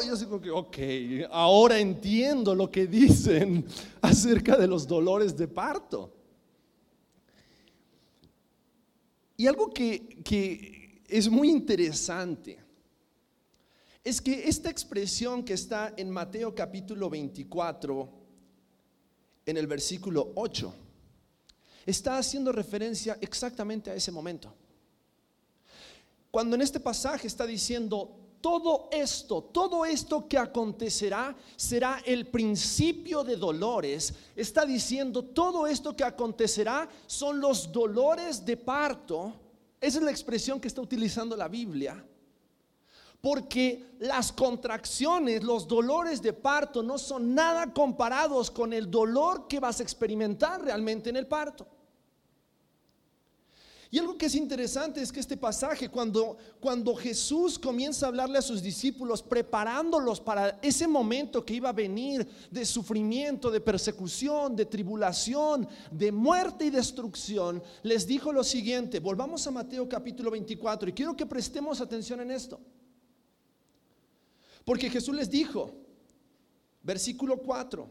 Y 0.03 0.09
yo 0.09 0.15
así 0.15 0.25
como 0.25 0.41
que, 0.41 0.51
ok, 0.51 1.31
ahora 1.31 1.79
entiendo 1.79 2.57
lo 2.57 2.69
que 2.73 2.89
dicen 2.89 3.65
acerca 4.03 4.57
de 4.57 4.67
los 4.67 4.85
dolores 4.89 5.37
de 5.37 5.47
parto. 5.47 6.13
Y 9.37 9.47
algo 9.47 9.71
que, 9.71 10.23
que 10.25 10.76
es 11.09 11.29
muy 11.29 11.51
interesante 11.51 12.59
es 14.07 14.21
que 14.21 14.49
esta 14.49 14.71
expresión 14.71 15.43
que 15.43 15.55
está 15.55 15.93
en 15.97 16.09
Mateo 16.11 16.55
capítulo 16.55 17.11
24, 17.11 18.09
en 19.45 19.57
el 19.57 19.67
versículo 19.67 20.31
8, 20.37 20.73
está 21.85 22.17
haciendo 22.17 22.53
referencia 22.53 23.19
exactamente 23.21 23.91
a 23.91 23.97
ese 23.97 24.13
momento. 24.13 24.55
Cuando 26.31 26.55
en 26.55 26.63
este 26.63 26.79
pasaje 26.79 27.27
está 27.27 27.47
diciendo, 27.47 28.17
todo 28.41 28.89
esto, 28.93 29.43
todo 29.43 29.85
esto 29.85 30.29
que 30.29 30.39
acontecerá 30.39 31.35
será 31.57 32.01
el 32.07 32.29
principio 32.29 33.25
de 33.25 33.35
dolores. 33.35 34.15
Está 34.37 34.65
diciendo, 34.65 35.25
todo 35.25 35.67
esto 35.67 35.97
que 35.97 36.05
acontecerá 36.05 36.89
son 37.09 37.41
los 37.41 37.73
dolores 37.73 38.45
de 38.45 38.57
parto. 38.57 39.35
Esa 39.81 39.99
es 39.99 40.05
la 40.05 40.11
expresión 40.11 40.61
que 40.61 40.69
está 40.69 40.81
utilizando 40.81 41.37
la 41.37 41.49
Biblia. 41.49 42.05
Porque 43.21 43.97
las 43.99 44.33
contracciones, 44.33 45.43
los 45.43 45.67
dolores 45.67 46.23
de 46.23 46.33
parto 46.33 46.83
no 46.83 46.99
son 46.99 47.35
nada 47.35 47.73
comparados 47.73 48.51
con 48.51 48.73
el 48.73 48.91
dolor 48.91 49.49
que 49.49 49.59
vas 49.59 49.81
a 49.81 49.83
experimentar 49.83 50.63
realmente 50.63 51.11
en 51.11 51.17
el 51.17 51.27
parto. 51.27 51.67
Y 53.91 53.99
algo 53.99 54.19
que 54.19 54.27
es 54.27 54.35
interesante 54.35 55.01
es 55.01 55.13
que 55.13 55.21
este 55.21 55.37
pasaje, 55.37 55.89
cuando, 55.89 56.37
cuando 56.61 56.95
Jesús 56.95 57.59
comienza 57.59 58.07
a 58.07 58.09
hablarle 58.09 58.39
a 58.39 58.43
sus 58.43 58.61
discípulos, 58.61 59.23
preparándolos 59.23 60.21
para 60.21 60.59
ese 60.61 60.89
momento 60.89 61.45
que 61.45 61.55
iba 61.55 61.69
a 61.69 61.73
venir 61.73 62.27
de 62.51 62.65
sufrimiento, 62.65 63.51
de 63.51 63.61
persecución, 63.61 64.57
de 64.57 64.67
tribulación, 64.67 65.69
de 65.91 66.11
muerte 66.11 66.65
y 66.65 66.71
destrucción, 66.71 67.63
les 67.85 68.07
dijo 68.07 68.33
lo 68.33 68.43
siguiente, 68.43 68.99
volvamos 68.99 69.47
a 69.47 69.53
Mateo 69.53 69.89
capítulo 69.89 70.33
24 70.33 70.91
y 70.91 70.93
quiero 70.93 71.17
que 71.17 71.27
prestemos 71.27 71.81
atención 71.81 72.21
en 72.21 72.33
esto. 72.33 72.61
Porque 74.65 74.91
Jesús 74.91 75.15
les 75.15 75.31
dijo, 75.31 75.73
versículo 76.83 77.39
4, 77.39 77.89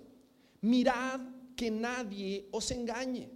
mirad 0.59 1.21
que 1.55 1.71
nadie 1.71 2.49
os 2.51 2.69
engañe. 2.71 3.34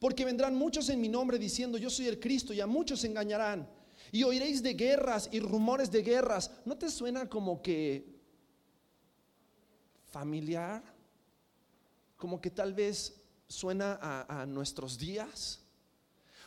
Porque 0.00 0.24
vendrán 0.24 0.54
muchos 0.54 0.88
en 0.88 1.00
mi 1.00 1.08
nombre 1.08 1.38
diciendo, 1.38 1.78
yo 1.78 1.90
soy 1.90 2.06
el 2.06 2.20
Cristo, 2.20 2.52
y 2.52 2.60
a 2.60 2.66
muchos 2.66 3.04
engañarán. 3.04 3.68
Y 4.12 4.22
oiréis 4.22 4.62
de 4.62 4.74
guerras 4.74 5.28
y 5.32 5.40
rumores 5.40 5.90
de 5.90 6.02
guerras. 6.02 6.50
¿No 6.64 6.76
te 6.76 6.90
suena 6.90 7.28
como 7.28 7.62
que 7.62 8.20
familiar? 10.10 10.82
Como 12.16 12.40
que 12.40 12.50
tal 12.50 12.74
vez 12.74 13.14
suena 13.48 13.98
a, 14.00 14.42
a 14.42 14.46
nuestros 14.46 14.98
días. 14.98 15.60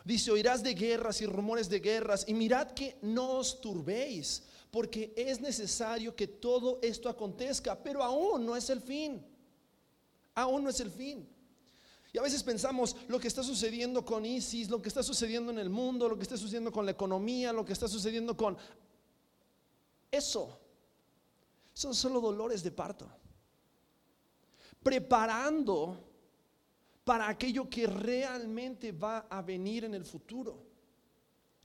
Dice, 0.06 0.32
oirás 0.32 0.64
de 0.64 0.74
guerras 0.74 1.22
y 1.22 1.26
rumores 1.26 1.70
de 1.70 1.80
guerras. 1.80 2.26
Y 2.28 2.34
mirad 2.34 2.72
que 2.72 2.98
no 3.02 3.32
os 3.32 3.60
turbéis 3.60 4.44
porque 4.72 5.14
es 5.16 5.42
necesario 5.42 6.16
que 6.16 6.28
todo 6.28 6.80
esto 6.82 7.10
acontezca, 7.10 7.82
pero 7.82 8.04
aún 8.04 8.46
no 8.46 8.56
es 8.56 8.70
el 8.70 8.82
fin. 8.82 9.26
Aún 10.36 10.64
no 10.64 10.70
es 10.70 10.80
el 10.80 10.92
fin. 10.92 11.28
Y 12.12 12.18
a 12.18 12.22
veces 12.22 12.42
pensamos 12.42 12.96
lo 13.08 13.20
que 13.20 13.28
está 13.28 13.44
sucediendo 13.44 14.04
con 14.04 14.26
ISIS, 14.26 14.70
lo 14.70 14.82
que 14.82 14.90
está 14.90 15.04
sucediendo 15.04 15.52
en 15.52 15.60
el 15.60 15.70
mundo, 15.70 16.10
lo 16.10 16.18
que 16.18 16.24
está 16.24 16.38
sucediendo 16.38 16.72
con 16.72 16.86
la 16.86 16.92
economía, 16.92 17.54
lo 17.54 17.64
que 17.64 17.74
está 17.74 17.88
sucediendo 17.88 18.36
con... 18.36 18.58
Eso 20.12 20.60
son 21.74 21.94
solo 21.94 22.20
dolores 22.20 22.64
de 22.64 22.72
parto. 22.72 23.08
Preparando 24.82 25.98
para 27.04 27.30
aquello 27.30 27.70
que 27.70 27.86
realmente 27.86 28.92
va 28.92 29.28
a 29.30 29.42
venir 29.42 29.86
en 29.86 29.94
el 29.94 30.06
futuro. 30.06 30.64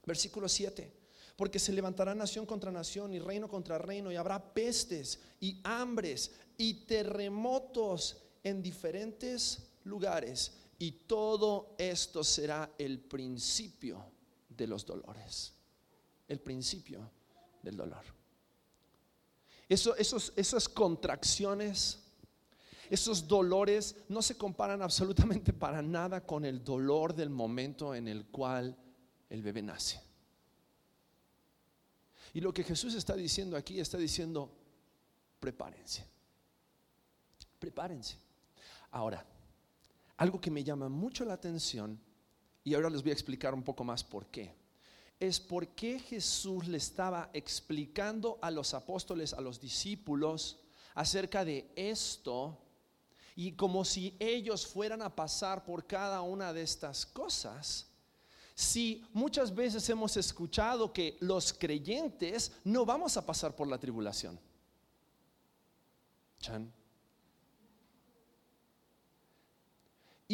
Versículo 0.05 0.49
7 0.49 1.05
porque 1.37 1.59
se 1.59 1.73
levantará 1.73 2.15
nación 2.15 2.47
contra 2.47 2.71
nación 2.71 3.13
y 3.13 3.19
reino 3.19 3.49
contra 3.49 3.79
reino 3.79 4.13
y 4.13 4.17
habrá 4.17 4.55
pestes 4.55 5.19
y 5.41 5.61
hambres 5.65 6.31
y 6.57 6.87
terremotos 6.87 8.23
en 8.45 8.63
diferentes 8.63 9.74
lugares 9.85 10.53
y 10.79 10.93
todo 10.93 11.75
esto 11.79 12.25
será 12.25 12.75
el 12.79 13.01
principio 13.01 14.05
de 14.49 14.67
los 14.67 14.85
dolores. 14.85 15.53
El 16.29 16.41
principio 16.41 17.11
del 17.63 17.77
dolor. 17.77 18.05
Eso, 19.69 19.97
esos, 19.97 20.33
esas 20.37 20.69
contracciones, 20.69 22.03
esos 22.91 23.27
dolores 23.27 23.97
no 24.09 24.21
se 24.21 24.37
comparan 24.37 24.83
absolutamente 24.83 25.53
para 25.53 25.81
nada 25.83 26.27
con 26.27 26.45
el 26.45 26.63
dolor 26.63 27.15
del 27.15 27.31
momento 27.31 27.95
en 27.95 28.09
el 28.09 28.27
cual 28.27 28.77
el 29.31 29.43
bebé 29.43 29.63
nace. 29.63 30.01
Y 32.35 32.41
lo 32.41 32.53
que 32.53 32.65
Jesús 32.65 32.95
está 32.95 33.15
diciendo 33.15 33.57
aquí, 33.57 33.79
está 33.79 33.97
diciendo, 33.97 34.51
prepárense. 35.39 36.05
Prepárense. 37.59 38.19
Ahora, 38.91 39.25
algo 40.17 40.41
que 40.41 40.51
me 40.51 40.65
llama 40.65 40.89
mucho 40.89 41.25
la 41.25 41.35
atención, 41.35 42.01
y 42.63 42.75
ahora 42.75 42.91
les 42.91 43.03
voy 43.03 43.11
a 43.11 43.15
explicar 43.15 43.55
un 43.55 43.63
poco 43.63 43.85
más 43.85 44.03
por 44.03 44.27
qué, 44.27 44.55
es 45.21 45.41
por 45.41 45.69
qué 45.69 45.99
Jesús 45.99 46.67
le 46.67 46.79
estaba 46.79 47.31
explicando 47.33 48.39
a 48.43 48.51
los 48.51 48.75
apóstoles, 48.75 49.33
a 49.33 49.41
los 49.41 49.61
discípulos, 49.61 50.59
acerca 50.95 51.45
de 51.45 51.71
esto, 51.77 52.59
y 53.37 53.53
como 53.53 53.85
si 53.85 54.17
ellos 54.19 54.67
fueran 54.67 55.03
a 55.03 55.15
pasar 55.15 55.65
por 55.65 55.87
cada 55.87 56.23
una 56.23 56.53
de 56.53 56.63
estas 56.63 57.05
cosas 57.05 57.89
si 58.55 59.05
muchas 59.13 59.53
veces 59.53 59.89
hemos 59.89 60.17
escuchado 60.17 60.93
que 60.93 61.17
los 61.21 61.53
creyentes 61.53 62.53
no 62.63 62.87
vamos 62.87 63.17
a 63.17 63.27
pasar 63.27 63.57
por 63.57 63.67
la 63.67 63.79
tribulación? 63.79 64.39
Chan. 66.39 66.73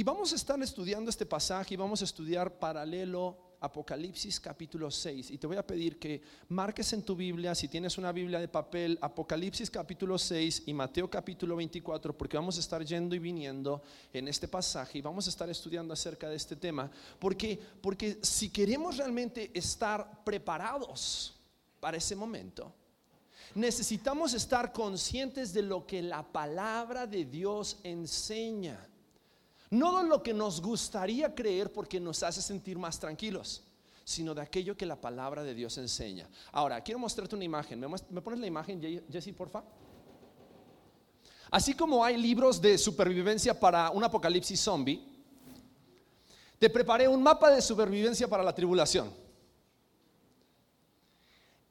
Y 0.00 0.02
vamos 0.02 0.32
a 0.32 0.36
estar 0.36 0.58
estudiando 0.62 1.10
este 1.10 1.26
pasaje 1.26 1.74
y 1.74 1.76
vamos 1.76 2.00
a 2.00 2.06
estudiar 2.06 2.58
paralelo 2.58 3.36
Apocalipsis 3.60 4.40
capítulo 4.40 4.90
6. 4.90 5.30
Y 5.30 5.36
te 5.36 5.46
voy 5.46 5.58
a 5.58 5.66
pedir 5.66 5.98
que 5.98 6.22
marques 6.48 6.94
en 6.94 7.02
tu 7.02 7.14
Biblia, 7.14 7.54
si 7.54 7.68
tienes 7.68 7.98
una 7.98 8.10
Biblia 8.10 8.40
de 8.40 8.48
papel, 8.48 8.98
Apocalipsis 9.02 9.68
capítulo 9.68 10.16
6 10.16 10.62
y 10.64 10.72
Mateo 10.72 11.10
capítulo 11.10 11.54
24, 11.54 12.16
porque 12.16 12.38
vamos 12.38 12.56
a 12.56 12.60
estar 12.60 12.82
yendo 12.82 13.14
y 13.14 13.18
viniendo 13.18 13.82
en 14.10 14.26
este 14.28 14.48
pasaje 14.48 14.96
y 14.96 15.02
vamos 15.02 15.26
a 15.26 15.28
estar 15.28 15.50
estudiando 15.50 15.92
acerca 15.92 16.30
de 16.30 16.36
este 16.36 16.56
tema. 16.56 16.90
Porque, 17.18 17.60
porque 17.82 18.20
si 18.22 18.48
queremos 18.48 18.96
realmente 18.96 19.50
estar 19.52 20.24
preparados 20.24 21.38
para 21.78 21.98
ese 21.98 22.16
momento, 22.16 22.72
necesitamos 23.54 24.32
estar 24.32 24.72
conscientes 24.72 25.52
de 25.52 25.60
lo 25.60 25.86
que 25.86 26.00
la 26.00 26.22
palabra 26.22 27.06
de 27.06 27.26
Dios 27.26 27.76
enseña. 27.82 28.86
No 29.70 30.02
de 30.02 30.08
lo 30.08 30.22
que 30.22 30.34
nos 30.34 30.60
gustaría 30.60 31.32
creer 31.32 31.72
porque 31.72 32.00
nos 32.00 32.24
hace 32.24 32.42
sentir 32.42 32.76
más 32.76 32.98
tranquilos, 32.98 33.62
sino 34.04 34.34
de 34.34 34.42
aquello 34.42 34.76
que 34.76 34.84
la 34.84 35.00
palabra 35.00 35.44
de 35.44 35.54
Dios 35.54 35.78
enseña. 35.78 36.28
Ahora, 36.50 36.80
quiero 36.82 36.98
mostrarte 36.98 37.36
una 37.36 37.44
imagen. 37.44 37.78
¿Me, 37.78 38.20
pones 38.20 38.40
la 38.40 38.48
imagen, 38.48 39.04
Jesse, 39.10 39.32
porfa? 39.32 39.62
Así 41.52 41.74
como 41.74 42.04
hay 42.04 42.16
libros 42.16 42.60
de 42.60 42.76
supervivencia 42.76 43.58
para 43.58 43.90
un 43.90 44.02
apocalipsis 44.02 44.60
zombie, 44.60 45.04
te 46.58 46.68
preparé 46.68 47.06
un 47.06 47.22
mapa 47.22 47.50
de 47.50 47.62
supervivencia 47.62 48.26
para 48.26 48.42
la 48.42 48.54
tribulación. 48.54 49.12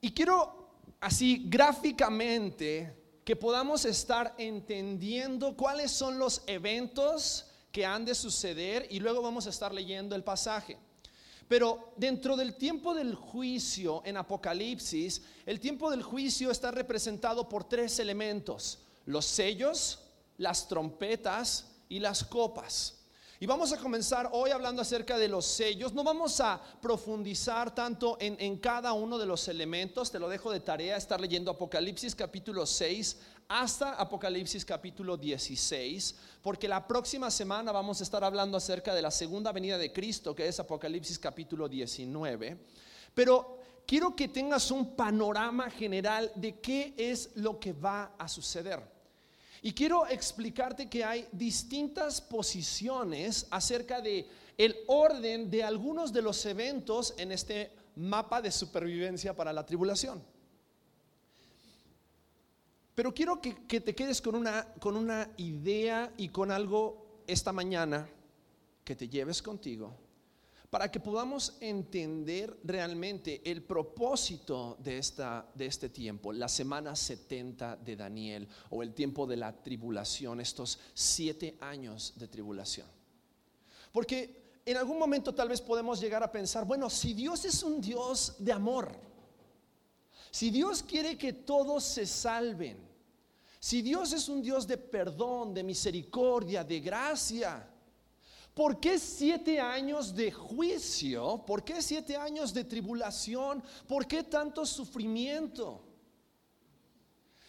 Y 0.02 0.12
quiero 0.12 0.70
así 1.02 1.44
gráficamente 1.48 2.96
que 3.26 3.36
podamos 3.36 3.84
estar 3.84 4.34
entendiendo 4.38 5.56
cuáles 5.56 5.92
son 5.92 6.18
los 6.18 6.42
eventos 6.48 7.49
que 7.72 7.86
han 7.86 8.06
de 8.06 8.16
suceder 8.16 8.88
y 8.90 9.00
luego 9.00 9.22
vamos 9.22 9.48
a 9.48 9.50
estar 9.50 9.74
leyendo 9.74 10.16
el 10.16 10.24
pasaje. 10.24 10.78
Pero 11.48 11.94
dentro 11.98 12.38
del 12.38 12.56
tiempo 12.56 12.94
del 12.94 13.16
juicio 13.16 14.04
en 14.06 14.18
Apocalipsis, 14.18 15.24
el 15.46 15.60
tiempo 15.60 15.90
del 15.90 16.04
juicio 16.04 16.52
está 16.52 16.70
representado 16.70 17.50
por 17.50 17.64
tres 17.64 17.98
elementos, 18.00 18.80
los 19.06 19.26
sellos, 19.26 20.00
las 20.38 20.68
trompetas 20.68 21.66
y 21.90 22.00
las 22.00 22.24
copas. 22.24 22.96
Y 23.42 23.46
vamos 23.46 23.72
a 23.72 23.78
comenzar 23.78 24.30
hoy 24.34 24.52
hablando 24.52 24.82
acerca 24.82 25.18
de 25.18 25.30
los 25.30 25.46
sellos. 25.46 25.94
No 25.94 26.04
vamos 26.04 26.40
a 26.42 26.62
profundizar 26.82 27.74
tanto 27.74 28.18
en, 28.20 28.36
en, 28.40 28.58
cada 28.58 28.92
uno 28.92 29.18
de 29.18 29.26
los 29.26 29.48
elementos. 29.48 30.12
Te 30.12 30.20
lo 30.20 30.28
dejo 30.28 30.52
de 30.52 30.60
tarea 30.60 30.98
estar 30.98 31.22
leyendo 31.22 31.50
Apocalipsis 31.50 32.14
capítulo 32.14 32.66
6 32.66 33.18
hasta 33.50 33.96
Apocalipsis 33.96 34.64
capítulo 34.64 35.18
16, 35.18 36.16
porque 36.44 36.68
la 36.68 36.88
próxima 36.88 37.32
semana 37.32 37.72
vamos 37.72 38.00
a 38.00 38.04
estar 38.04 38.24
hablando 38.24 38.56
acerca 38.56 38.94
de 38.94 39.02
la 39.02 39.10
segunda 39.10 39.52
venida 39.52 39.80
de 39.80 39.92
Cristo, 39.92 40.36
que 40.36 40.48
es 40.48 40.60
Apocalipsis 40.60 41.18
capítulo 41.18 41.68
19. 41.68 42.58
Pero 43.16 43.58
quiero 43.88 44.16
que 44.16 44.28
tengas 44.28 44.70
un 44.70 44.96
panorama 44.96 45.72
general 45.72 46.32
de 46.36 46.60
qué 46.60 46.94
es 46.96 47.32
lo 47.36 47.60
que 47.60 47.74
va 47.74 48.14
a 48.20 48.28
suceder. 48.28 48.84
Y 49.64 49.74
quiero 49.74 50.06
explicarte 50.06 50.88
que 50.88 51.04
hay 51.04 51.28
distintas 51.32 52.22
posiciones 52.22 53.48
acerca 53.50 54.00
de 54.00 54.30
el 54.60 54.78
orden 54.86 55.50
de 55.50 55.64
algunos 55.64 56.14
de 56.14 56.22
los 56.22 56.46
eventos 56.46 57.16
en 57.18 57.32
este 57.32 57.72
mapa 57.96 58.44
de 58.44 58.52
supervivencia 58.52 59.36
para 59.36 59.52
la 59.52 59.66
tribulación. 59.66 60.24
Pero 63.00 63.14
quiero 63.14 63.40
que, 63.40 63.54
te 63.80 63.96
quedes 63.96 64.22
con 64.22 64.36
una, 64.36 64.74
con 64.74 64.98
una 64.98 65.32
idea 65.38 66.12
y 66.18 66.28
con 66.28 66.52
algo 66.52 67.24
esta 67.28 67.54
mañana 67.54 68.10
que 68.84 68.94
te 68.94 69.08
lleves 69.08 69.42
contigo 69.42 69.96
para 70.70 70.92
que 70.92 71.00
podamos 71.00 71.56
entender 71.62 72.60
realmente 72.62 73.42
el 73.50 73.64
propósito 73.64 74.76
de, 74.84 74.98
esta, 74.98 75.50
de 75.56 75.68
este 75.68 75.88
tiempo, 75.88 76.34
la 76.34 76.50
semana 76.50 76.94
70 76.94 77.78
de 77.78 77.96
Daniel 77.96 78.50
o 78.70 78.84
el 78.84 78.94
tiempo 78.94 79.26
de 79.26 79.38
la 79.38 79.54
tribulación, 79.54 80.42
estos 80.42 80.78
siete 80.94 81.56
años 81.62 82.16
de 82.18 82.28
tribulación. 82.28 82.88
Porque 83.94 84.60
en 84.66 84.76
algún 84.76 85.00
momento 85.00 85.34
tal 85.34 85.48
vez 85.48 85.62
podemos 85.62 86.02
llegar 86.02 86.22
a 86.22 86.30
pensar, 86.30 86.66
bueno, 86.66 86.90
si 86.90 87.14
Dios 87.14 87.46
es 87.46 87.64
un 87.64 87.80
Dios 87.80 88.36
de 88.40 88.52
amor, 88.52 88.92
si 90.32 90.50
Dios 90.52 90.84
quiere 90.84 91.18
que 91.18 91.32
todos 91.32 91.86
se 91.86 92.06
salven, 92.06 92.89
si 93.60 93.82
Dios 93.82 94.14
es 94.14 94.30
un 94.30 94.42
Dios 94.42 94.66
de 94.66 94.78
perdón, 94.78 95.54
de 95.54 95.64
misericordia, 95.64 96.64
de 96.64 96.80
gracia, 96.80 97.68
¿por 98.54 98.80
qué 98.80 98.98
siete 98.98 99.60
años 99.60 100.16
de 100.16 100.32
juicio? 100.32 101.44
¿Por 101.46 101.64
qué 101.64 101.82
siete 101.82 102.16
años 102.16 102.54
de 102.54 102.64
tribulación? 102.64 103.62
¿Por 103.86 104.08
qué 104.08 104.24
tanto 104.24 104.66
sufrimiento? 104.66 105.84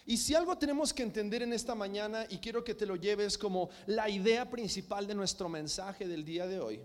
Y 0.04 0.16
si 0.16 0.34
algo 0.34 0.58
tenemos 0.58 0.92
que 0.92 1.04
entender 1.04 1.42
en 1.42 1.52
esta 1.52 1.76
mañana, 1.76 2.26
y 2.28 2.38
quiero 2.38 2.64
que 2.64 2.74
te 2.74 2.86
lo 2.86 2.96
lleves 2.96 3.38
como 3.38 3.70
la 3.86 4.08
idea 4.08 4.50
principal 4.50 5.06
de 5.06 5.14
nuestro 5.14 5.48
mensaje 5.48 6.08
del 6.08 6.24
día 6.24 6.48
de 6.48 6.58
hoy, 6.58 6.82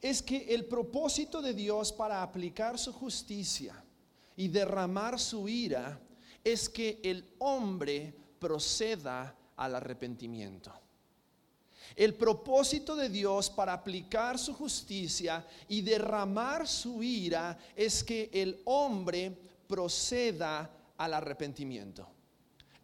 es 0.00 0.22
que 0.22 0.54
el 0.54 0.64
propósito 0.64 1.42
de 1.42 1.52
Dios 1.52 1.92
para 1.92 2.22
aplicar 2.22 2.78
su 2.78 2.94
justicia 2.94 3.84
y 4.34 4.48
derramar 4.48 5.18
su 5.20 5.46
ira 5.46 6.00
es 6.42 6.70
que 6.70 6.98
el 7.02 7.34
hombre 7.38 8.14
proceda 8.40 9.36
al 9.56 9.74
arrepentimiento. 9.76 10.72
El 11.94 12.14
propósito 12.14 12.96
de 12.96 13.08
Dios 13.08 13.50
para 13.50 13.72
aplicar 13.72 14.38
su 14.38 14.54
justicia 14.54 15.46
y 15.68 15.82
derramar 15.82 16.66
su 16.66 17.02
ira 17.02 17.58
es 17.76 18.02
que 18.02 18.30
el 18.32 18.62
hombre 18.64 19.36
proceda 19.66 20.70
al 20.96 21.14
arrepentimiento. 21.14 22.06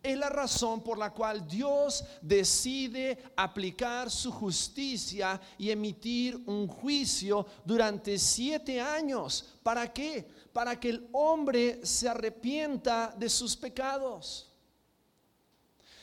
Es 0.03 0.17
la 0.17 0.29
razón 0.29 0.83
por 0.83 0.99
la 0.99 1.13
cual 1.13 1.49
Dios 1.49 2.05
decide 2.21 3.19
aplicar 3.35 4.09
su 4.09 4.31
justicia 4.31 5.41
y 5.59 5.71
emitir 5.71 6.37
un 6.47 6.69
juicio 6.69 7.45
durante 7.65 8.17
siete 8.19 8.81
años. 8.81 9.57
¿Para 9.65 9.93
qué? 9.93 10.29
Para 10.53 10.79
que 10.79 10.91
el 10.91 11.09
hombre 11.13 11.81
se 11.85 12.09
arrepienta 12.09 13.15
de 13.19 13.29
sus 13.29 13.57
pecados. 13.57 14.46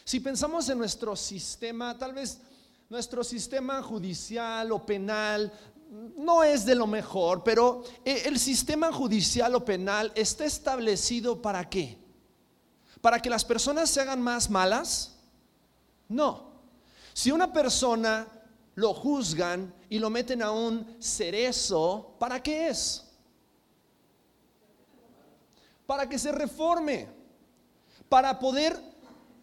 Si 0.03 0.19
pensamos 0.19 0.67
en 0.69 0.77
nuestro 0.77 1.15
sistema, 1.15 1.97
tal 1.97 2.13
vez 2.13 2.39
nuestro 2.89 3.23
sistema 3.23 3.81
judicial 3.81 4.71
o 4.71 4.85
penal 4.85 5.51
no 6.17 6.43
es 6.43 6.65
de 6.65 6.75
lo 6.75 6.87
mejor, 6.87 7.43
pero 7.43 7.83
eh, 8.03 8.23
el 8.25 8.39
sistema 8.39 8.91
judicial 8.91 9.53
o 9.55 9.63
penal 9.63 10.11
está 10.15 10.43
establecido 10.45 11.41
para 11.41 11.69
qué? 11.69 11.97
¿Para 12.99 13.21
que 13.21 13.29
las 13.29 13.45
personas 13.45 13.89
se 13.89 14.01
hagan 14.01 14.21
más 14.21 14.49
malas? 14.49 15.15
No. 16.09 16.51
Si 17.13 17.31
una 17.31 17.53
persona 17.53 18.27
lo 18.75 18.93
juzgan 18.93 19.73
y 19.89 19.99
lo 19.99 20.09
meten 20.09 20.41
a 20.41 20.51
un 20.51 20.97
cerezo, 20.99 22.15
¿para 22.19 22.41
qué 22.41 22.69
es? 22.69 23.05
Para 25.85 26.09
que 26.09 26.17
se 26.17 26.31
reforme, 26.31 27.07
para 28.09 28.39
poder 28.39 28.92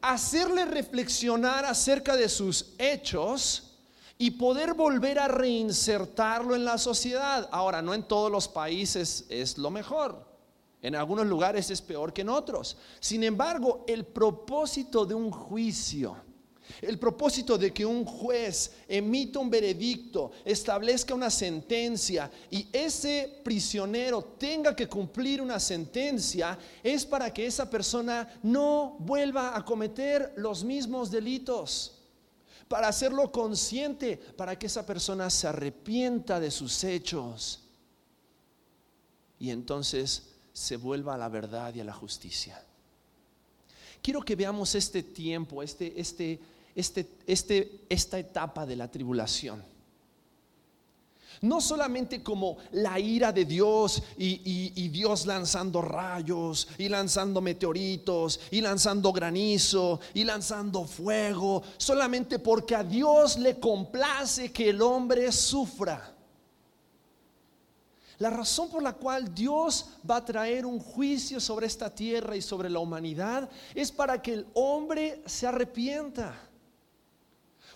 hacerle 0.03 0.65
reflexionar 0.65 1.65
acerca 1.65 2.17
de 2.17 2.29
sus 2.29 2.75
hechos 2.79 3.79
y 4.19 4.33
poder 4.33 4.75
volver 4.75 5.19
a 5.19 5.29
reinsertarlo 5.29 6.55
en 6.55 6.65
la 6.65 6.79
sociedad. 6.79 7.49
Ahora, 7.53 7.81
no 7.81 7.95
en 7.95 8.03
todos 8.03 8.31
los 8.31 8.49
países 8.49 9.25
es 9.29 9.57
lo 9.57 9.71
mejor. 9.71 10.29
En 10.83 10.95
algunos 10.95 11.27
lugares 11.27 11.71
es 11.71 11.83
peor 11.83 12.13
que 12.13 12.23
en 12.23 12.29
otros. 12.29 12.77
Sin 13.01 13.23
embargo, 13.23 13.85
el 13.87 14.05
propósito 14.05 15.05
de 15.05 15.15
un 15.15 15.31
juicio, 15.31 16.17
el 16.81 16.99
propósito 16.99 17.57
de 17.57 17.73
que 17.73 17.85
un 17.85 18.05
juez 18.05 18.73
emita 18.89 19.39
un 19.39 19.51
veredicto, 19.51 20.33
establezca 20.45 21.15
una 21.15 21.31
sentencia 21.31 22.31
y 22.51 22.67
ese 22.73 23.41
prisionero 23.43 24.23
tenga 24.39 24.75
que 24.75 24.89
cumplir 24.89 25.41
una 25.41 25.61
sentencia, 25.61 26.59
es 26.83 27.05
para 27.05 27.33
que 27.33 27.47
esa 27.47 27.69
persona 27.69 28.39
no 28.43 28.97
vuelva 28.99 29.57
a 29.57 29.65
cometer 29.65 30.33
los 30.37 30.65
mismos 30.65 31.11
delitos 31.11 31.97
para 32.69 32.87
hacerlo 32.87 33.33
consciente, 33.33 34.17
para 34.17 34.57
que 34.59 34.67
esa 34.67 34.87
persona 34.87 35.29
se 35.29 35.49
arrepienta 35.49 36.39
de 36.39 36.53
sus 36.53 36.85
hechos 36.85 37.65
y 39.41 39.51
entonces 39.51 40.29
se 40.53 40.77
vuelva 40.77 41.15
a 41.15 41.19
la 41.19 41.29
verdad 41.29 41.75
y 41.75 41.81
a 41.81 41.85
la 41.85 41.93
justicia. 41.93 42.63
Quiero 44.03 44.23
que 44.23 44.37
veamos 44.37 44.75
este 44.75 45.03
tiempo, 45.03 45.63
este, 45.63 46.01
este, 46.01 46.39
este, 46.75 47.09
este, 47.27 47.81
esta 47.89 48.19
etapa 48.19 48.67
de 48.67 48.77
la 48.77 48.89
tribulación 48.91 49.63
no 51.43 51.61
solamente 51.61 52.23
como 52.23 52.59
la 52.73 52.99
ira 52.99 53.33
de 53.33 53.45
Dios 53.45 54.03
y, 54.19 54.89
Dios 54.89 55.27
lanzando 55.27 55.81
rayos 55.81 56.69
y 56.77 56.89
lanzando 56.89 57.41
meteoritos 57.41 58.41
y 58.51 58.61
lanzando 58.61 59.13
granizo 59.13 60.01
y 60.13 60.25
lanzando 60.25 60.85
fuego, 60.85 61.63
solamente 61.79 62.39
porque 62.39 62.75
a 62.75 62.85
Dios 62.85 63.39
le 63.39 63.59
complace 63.59 64.53
que 64.53 64.71
el 64.71 64.83
hombre 64.83 65.31
sufra. 65.33 66.15
La 68.19 68.29
razón 68.29 68.69
por 68.69 68.83
la 68.83 68.93
cual 68.93 69.35
Dios 69.35 69.87
va 70.09 70.17
a 70.17 70.25
traer 70.25 70.67
un 70.67 70.79
juicio 70.79 71.41
sobre 71.41 71.67
esta 71.67 71.89
tierra 71.89 72.37
y 72.37 72.43
sobre 72.43 72.69
la 72.69 72.79
humanidad 72.79 73.49
es 73.75 73.91
para 73.91 74.21
que 74.21 74.35
el 74.35 74.47
hombre 74.53 75.23
se 75.25 75.47
arrepienta. 75.47 76.50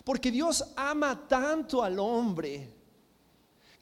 Porque 0.05 0.31
Dios 0.31 0.63
ama 0.75 1.27
tanto 1.27 1.83
al 1.83 1.99
hombre 1.99 2.69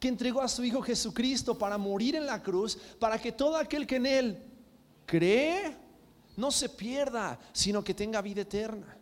que 0.00 0.08
entregó 0.08 0.40
a 0.40 0.48
su 0.48 0.64
Hijo 0.64 0.82
Jesucristo 0.82 1.56
para 1.56 1.78
morir 1.78 2.16
en 2.16 2.26
la 2.26 2.42
cruz, 2.42 2.76
para 2.98 3.20
que 3.20 3.30
todo 3.30 3.56
aquel 3.56 3.86
que 3.86 3.96
en 3.96 4.06
Él 4.06 4.42
cree 5.04 5.76
no 6.36 6.50
se 6.50 6.70
pierda, 6.70 7.38
sino 7.52 7.84
que 7.84 7.92
tenga 7.92 8.22
vida 8.22 8.40
eterna. 8.40 8.96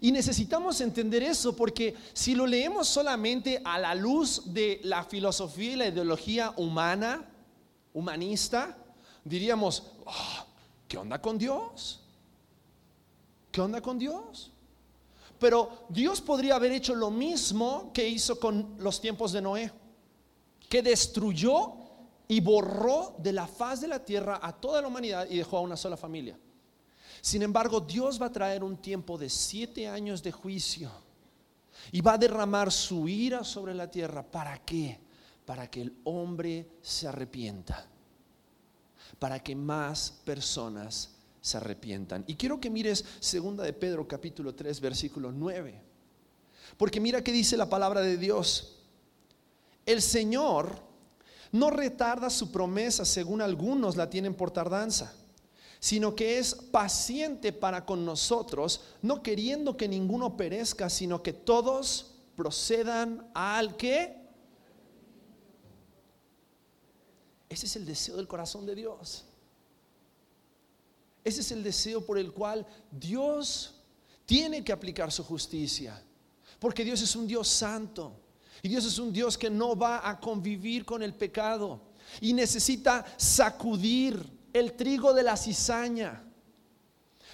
Y 0.00 0.10
necesitamos 0.12 0.80
entender 0.80 1.22
eso 1.22 1.54
porque 1.54 1.94
si 2.14 2.34
lo 2.34 2.46
leemos 2.46 2.88
solamente 2.88 3.60
a 3.62 3.78
la 3.78 3.94
luz 3.94 4.42
de 4.46 4.80
la 4.82 5.04
filosofía 5.04 5.72
y 5.72 5.76
la 5.76 5.88
ideología 5.88 6.54
humana, 6.56 7.28
humanista, 7.92 8.78
diríamos, 9.24 9.92
ah, 10.06 10.46
¿qué 10.88 10.96
onda 10.96 11.20
con 11.20 11.36
Dios? 11.36 12.00
¿Qué 13.52 13.60
onda 13.60 13.82
con 13.82 13.98
Dios? 13.98 14.53
Pero 15.44 15.84
Dios 15.90 16.22
podría 16.22 16.54
haber 16.54 16.72
hecho 16.72 16.94
lo 16.94 17.10
mismo 17.10 17.92
que 17.92 18.08
hizo 18.08 18.40
con 18.40 18.76
los 18.78 18.98
tiempos 18.98 19.30
de 19.30 19.42
Noé 19.42 19.70
que 20.70 20.80
destruyó 20.80 21.74
y 22.26 22.40
borró 22.40 23.14
de 23.18 23.30
la 23.30 23.46
faz 23.46 23.82
de 23.82 23.88
la 23.88 24.02
tierra 24.02 24.40
a 24.42 24.54
toda 24.54 24.80
la 24.80 24.88
humanidad 24.88 25.26
y 25.28 25.36
dejó 25.36 25.58
a 25.58 25.60
una 25.60 25.76
sola 25.76 25.98
familia. 25.98 26.38
Sin 27.20 27.42
embargo, 27.42 27.80
Dios 27.80 28.18
va 28.18 28.24
a 28.24 28.32
traer 28.32 28.64
un 28.64 28.78
tiempo 28.78 29.18
de 29.18 29.28
siete 29.28 29.86
años 29.86 30.22
de 30.22 30.32
juicio 30.32 30.90
y 31.92 32.00
va 32.00 32.14
a 32.14 32.18
derramar 32.18 32.72
su 32.72 33.06
ira 33.06 33.44
sobre 33.44 33.74
la 33.74 33.90
tierra. 33.90 34.22
¿Para 34.22 34.64
qué? 34.64 34.98
Para 35.44 35.70
que 35.70 35.82
el 35.82 35.94
hombre 36.04 36.70
se 36.80 37.06
arrepienta. 37.06 37.86
Para 39.18 39.40
que 39.40 39.54
más 39.54 40.10
personas 40.24 41.13
se 41.44 41.58
arrepientan. 41.58 42.24
Y 42.26 42.36
quiero 42.36 42.58
que 42.58 42.70
mires 42.70 43.04
segunda 43.20 43.64
de 43.64 43.74
Pedro 43.74 44.08
capítulo 44.08 44.54
3 44.54 44.80
versículo 44.80 45.30
9. 45.30 45.78
Porque 46.78 47.00
mira 47.00 47.22
que 47.22 47.32
dice 47.32 47.58
la 47.58 47.68
palabra 47.68 48.00
de 48.00 48.16
Dios. 48.16 48.78
El 49.84 50.00
Señor 50.00 50.78
no 51.52 51.68
retarda 51.68 52.30
su 52.30 52.50
promesa 52.50 53.04
según 53.04 53.42
algunos 53.42 53.94
la 53.94 54.08
tienen 54.08 54.34
por 54.34 54.52
tardanza, 54.52 55.14
sino 55.80 56.14
que 56.14 56.38
es 56.38 56.54
paciente 56.54 57.52
para 57.52 57.84
con 57.84 58.06
nosotros, 58.06 58.80
no 59.02 59.22
queriendo 59.22 59.76
que 59.76 59.86
ninguno 59.86 60.38
perezca, 60.38 60.88
sino 60.88 61.22
que 61.22 61.34
todos 61.34 62.14
procedan 62.36 63.30
al 63.34 63.76
que. 63.76 64.16
Ese 67.50 67.66
es 67.66 67.76
el 67.76 67.84
deseo 67.84 68.16
del 68.16 68.28
corazón 68.28 68.64
de 68.64 68.74
Dios. 68.74 69.26
Ese 71.24 71.40
es 71.40 71.50
el 71.50 71.62
deseo 71.62 72.04
por 72.04 72.18
el 72.18 72.32
cual 72.32 72.66
Dios 72.90 73.74
tiene 74.26 74.62
que 74.62 74.72
aplicar 74.72 75.10
su 75.10 75.24
justicia. 75.24 76.00
Porque 76.58 76.84
Dios 76.84 77.00
es 77.00 77.16
un 77.16 77.26
Dios 77.26 77.48
santo. 77.48 78.20
Y 78.62 78.68
Dios 78.68 78.84
es 78.84 78.98
un 78.98 79.12
Dios 79.12 79.36
que 79.36 79.50
no 79.50 79.76
va 79.76 80.08
a 80.08 80.20
convivir 80.20 80.84
con 80.84 81.02
el 81.02 81.14
pecado 81.14 81.80
y 82.20 82.32
necesita 82.32 83.04
sacudir 83.16 84.24
el 84.52 84.74
trigo 84.74 85.12
de 85.12 85.22
la 85.22 85.36
cizaña 85.36 86.22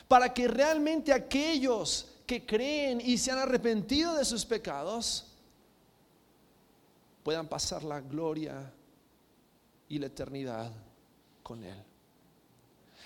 para 0.08 0.32
que 0.32 0.48
realmente 0.48 1.12
aquellos 1.12 2.08
que 2.26 2.44
creen 2.44 3.00
y 3.00 3.18
se 3.18 3.30
han 3.30 3.38
arrepentido 3.38 4.14
de 4.14 4.24
sus 4.24 4.44
pecados 4.44 5.26
puedan 7.22 7.46
pasar 7.46 7.84
la 7.84 8.00
gloria 8.00 8.72
y 9.88 9.98
la 9.98 10.06
eternidad 10.06 10.72
con 11.42 11.62
Él. 11.62 11.89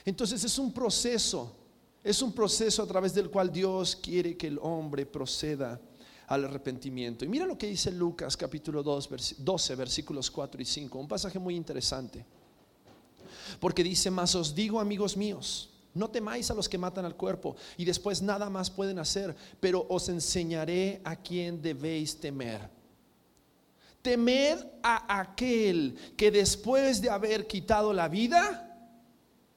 Entonces 0.04 0.44
es 0.44 0.58
un 0.58 0.72
proceso, 0.72 1.54
es 2.02 2.20
un 2.20 2.32
proceso 2.32 2.82
a 2.82 2.86
través 2.86 3.14
del 3.14 3.30
cual 3.30 3.50
Dios 3.50 3.96
quiere 3.96 4.36
que 4.36 4.48
el 4.48 4.58
hombre 4.60 5.06
proceda 5.06 5.80
al 6.26 6.44
arrepentimiento. 6.44 7.24
Y 7.24 7.28
mira 7.28 7.46
lo 7.46 7.56
que 7.56 7.66
dice 7.66 7.90
Lucas 7.90 8.36
capítulo 8.36 8.82
2, 8.82 9.36
12, 9.38 9.74
versículos 9.74 10.30
4 10.30 10.60
y 10.60 10.64
5, 10.64 10.98
un 10.98 11.08
pasaje 11.08 11.38
muy 11.38 11.56
interesante. 11.56 12.24
Porque 13.60 13.84
dice, 13.84 14.10
más 14.10 14.34
os 14.34 14.54
digo 14.54 14.80
amigos 14.80 15.16
míos, 15.16 15.70
no 15.94 16.10
temáis 16.10 16.50
a 16.50 16.54
los 16.54 16.68
que 16.68 16.76
matan 16.76 17.04
al 17.04 17.16
cuerpo 17.16 17.56
y 17.76 17.84
después 17.84 18.20
nada 18.20 18.50
más 18.50 18.70
pueden 18.70 18.98
hacer, 18.98 19.34
pero 19.60 19.86
os 19.88 20.08
enseñaré 20.08 21.00
a 21.04 21.16
quién 21.16 21.62
debéis 21.62 22.18
temer. 22.18 22.68
Temed 24.02 24.58
a 24.82 25.20
aquel 25.20 25.96
que 26.16 26.30
después 26.30 27.00
de 27.00 27.08
haber 27.08 27.46
quitado 27.46 27.92
la 27.92 28.08
vida, 28.08 28.63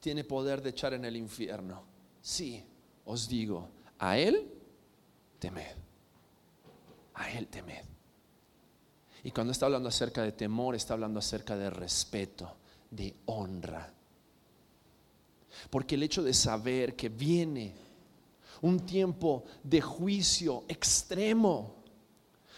tiene 0.08 0.24
poder 0.24 0.62
de 0.62 0.70
echar 0.70 0.94
en 0.94 1.06
el 1.06 1.16
infierno. 1.16 1.84
Sí, 2.22 2.64
os 3.06 3.28
digo, 3.28 3.70
a 4.00 4.18
él 4.18 4.52
temed 5.40 5.88
a 7.18 7.32
Él 7.32 7.48
temed. 7.48 7.84
Y 9.24 9.32
cuando 9.32 9.52
está 9.52 9.66
hablando 9.66 9.90
acerca 9.90 10.22
de 10.24 10.32
temor, 10.32 10.76
está 10.76 10.94
hablando 10.94 11.20
acerca 11.20 11.58
de 11.58 11.70
respeto, 11.70 12.56
de 12.90 13.14
honra. 13.26 13.92
Porque 15.70 15.96
el 15.96 16.04
hecho 16.04 16.24
de 16.24 16.34
saber 16.34 16.96
que 16.96 17.10
viene 17.10 17.74
un 18.62 18.80
tiempo 18.82 19.44
de 19.64 19.82
juicio 19.82 20.64
extremo 20.68 21.76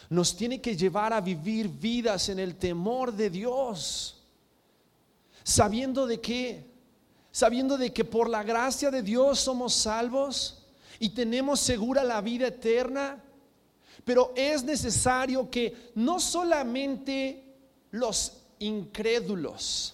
nos 0.09 0.35
tiene 0.35 0.59
que 0.61 0.75
llevar 0.75 1.13
a 1.13 1.21
vivir 1.21 1.69
vidas 1.69 2.29
en 2.29 2.39
el 2.39 2.55
temor 2.55 3.13
de 3.13 3.29
Dios, 3.29 4.23
sabiendo 5.43 6.05
de 6.05 6.19
qué, 6.19 6.68
sabiendo 7.31 7.77
de 7.77 7.93
que 7.93 8.03
por 8.05 8.29
la 8.29 8.43
gracia 8.43 8.91
de 8.91 9.01
Dios 9.01 9.39
somos 9.39 9.73
salvos 9.73 10.65
y 10.99 11.09
tenemos 11.09 11.59
segura 11.59 12.03
la 12.03 12.21
vida 12.21 12.47
eterna 12.47 13.23
pero 14.09 14.33
es 14.35 14.63
necesario 14.63 15.49
que 15.49 15.91
no 15.93 16.19
solamente 16.19 17.43
los 17.91 18.33
incrédulos, 18.57 19.93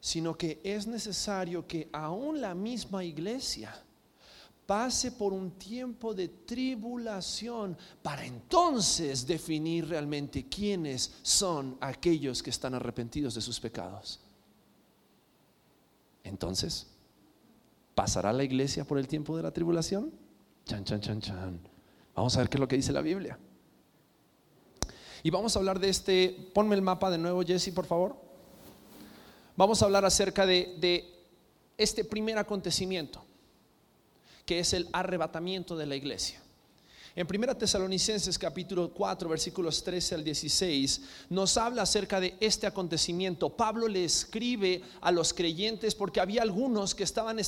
sino 0.00 0.36
que 0.36 0.60
es 0.62 0.86
necesario 0.86 1.66
que 1.66 1.88
aún 1.92 2.40
la 2.40 2.54
misma 2.54 3.02
iglesia 3.02 3.74
pase 4.66 5.10
por 5.10 5.32
un 5.32 5.58
tiempo 5.58 6.14
de 6.14 6.28
tribulación 6.28 7.76
para 8.02 8.24
entonces 8.24 9.26
definir 9.26 9.88
realmente 9.88 10.46
quiénes 10.48 11.10
son 11.22 11.76
aquellos 11.80 12.42
que 12.42 12.50
están 12.50 12.74
arrepentidos 12.74 13.34
de 13.34 13.40
sus 13.40 13.58
pecados. 13.58 14.20
Entonces, 16.24 16.86
¿pasará 17.94 18.32
la 18.32 18.42
iglesia 18.42 18.84
por 18.84 18.98
el 18.98 19.06
tiempo 19.06 19.36
de 19.36 19.42
la 19.42 19.52
tribulación? 19.52 20.10
Chan, 20.64 20.84
chan, 20.84 21.00
chan, 21.00 21.20
chan. 21.20 21.60
Vamos 22.14 22.34
a 22.36 22.40
ver 22.40 22.48
qué 22.48 22.56
es 22.56 22.60
lo 22.60 22.68
que 22.68 22.76
dice 22.76 22.92
la 22.92 23.02
Biblia. 23.02 23.38
Y 25.22 25.30
vamos 25.30 25.54
a 25.54 25.58
hablar 25.58 25.78
de 25.78 25.88
este, 25.88 26.50
ponme 26.52 26.74
el 26.74 26.82
mapa 26.82 27.10
de 27.10 27.18
nuevo, 27.18 27.42
Jesse, 27.42 27.72
por 27.72 27.86
favor. 27.86 28.16
Vamos 29.56 29.80
a 29.80 29.84
hablar 29.84 30.04
acerca 30.04 30.44
de, 30.46 30.74
de 30.78 31.04
este 31.78 32.04
primer 32.04 32.38
acontecimiento, 32.38 33.22
que 34.44 34.58
es 34.58 34.72
el 34.72 34.88
arrebatamiento 34.92 35.76
de 35.76 35.86
la 35.86 35.96
iglesia. 35.96 36.43
En 37.16 37.28
1 37.32 37.56
Tesalonicenses 37.56 38.36
capítulo 38.36 38.92
4 38.92 39.28
versículos 39.28 39.84
13 39.84 40.16
al 40.16 40.24
16 40.24 41.00
nos 41.30 41.56
habla 41.56 41.82
acerca 41.82 42.18
de 42.18 42.36
este 42.40 42.66
acontecimiento. 42.66 43.50
Pablo 43.50 43.86
le 43.86 44.04
escribe 44.04 44.82
a 45.00 45.12
los 45.12 45.32
creyentes 45.32 45.94
porque 45.94 46.20
había 46.20 46.42
algunos 46.42 46.92
que 46.92 47.04
estaban, 47.04 47.38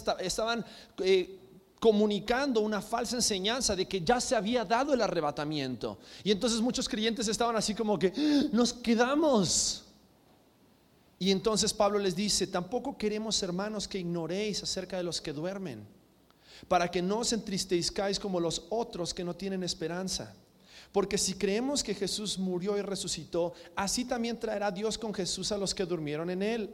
eh, 0.99 1.41
comunicando 1.81 2.61
una 2.61 2.81
falsa 2.81 3.17
enseñanza 3.17 3.75
de 3.75 3.87
que 3.87 4.03
ya 4.03 4.21
se 4.21 4.37
había 4.37 4.65
dado 4.65 4.95
el 4.95 5.03
arrebatamiento. 5.03 5.99
Y 6.23 6.31
entonces 6.31 6.61
muchos 6.61 6.89
creyentes 6.89 7.27
estaban 7.27 7.57
así 7.57 7.75
como 7.75 7.99
que 7.99 8.13
¡Ah! 8.17 8.49
nos 8.53 8.73
quedamos. 8.73 9.85
Y 11.19 11.33
entonces 11.33 11.75
Pablo 11.75 11.99
les 11.99 12.15
dice, 12.15 12.47
tampoco 12.47 12.97
queremos 12.97 13.43
hermanos 13.43 13.89
que 13.89 13.99
ignoréis 13.99 14.63
acerca 14.63 14.97
de 14.97 15.03
los 15.03 15.21
que 15.21 15.33
duermen 15.33 15.96
para 16.69 16.91
que 16.91 17.03
no 17.03 17.19
os 17.21 17.33
entristezcáis 17.33 18.19
como 18.19 18.41
los 18.41 18.65
otros 18.71 19.13
que 19.13 19.25
no 19.25 19.35
tienen 19.35 19.63
esperanza. 19.63 20.35
Porque 20.93 21.19
si 21.19 21.35
creemos 21.35 21.83
que 21.83 21.95
Jesús 21.95 22.39
murió 22.39 22.77
y 22.79 22.83
resucitó, 22.83 23.53
así 23.75 24.05
también 24.05 24.39
traerá 24.39 24.71
Dios 24.71 24.97
con 24.97 25.13
Jesús 25.13 25.53
a 25.53 25.59
los 25.59 25.75
que 25.75 25.85
durmieron 25.85 26.31
en 26.31 26.43
él. 26.43 26.71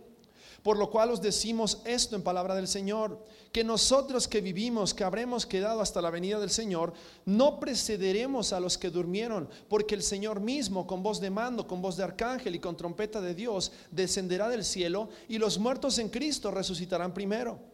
Por 0.63 0.79
lo 0.79 0.91
cual 0.91 1.11
os 1.11 1.21
decimos 1.21 1.83
esto 1.85 2.15
en 2.15 2.23
palabra 2.23 2.55
del 2.55 2.69
Señor, 2.69 3.19
que 3.51 3.65
nosotros 3.65 4.29
que 4.29 4.41
vivimos, 4.41 4.95
que 4.95 5.03
habremos 5.03 5.45
quedado 5.45 5.81
hasta 5.81 6.01
la 6.01 6.11
venida 6.11 6.39
del 6.39 6.51
Señor, 6.51 6.93
no 7.27 7.59
precederemos 7.59 8.53
a 8.53 8.61
los 8.61 8.79
que 8.79 8.91
durmieron, 8.91 9.49
porque 9.69 9.97
el 9.97 10.05
Señor 10.05 10.39
mismo, 10.39 10.87
con 10.87 11.03
voz 11.03 11.21
de 11.21 11.31
mando, 11.31 11.67
con 11.67 11.83
voz 11.83 11.97
de 11.97 12.05
arcángel 12.05 12.55
y 12.55 12.61
con 12.61 12.77
trompeta 12.77 13.21
de 13.21 13.35
Dios, 13.35 13.73
descenderá 13.91 14.49
del 14.49 14.65
cielo, 14.65 15.09
y 15.29 15.39
los 15.39 15.59
muertos 15.59 15.99
en 15.99 16.09
Cristo 16.09 16.53
resucitarán 16.53 17.13
primero. 17.13 17.72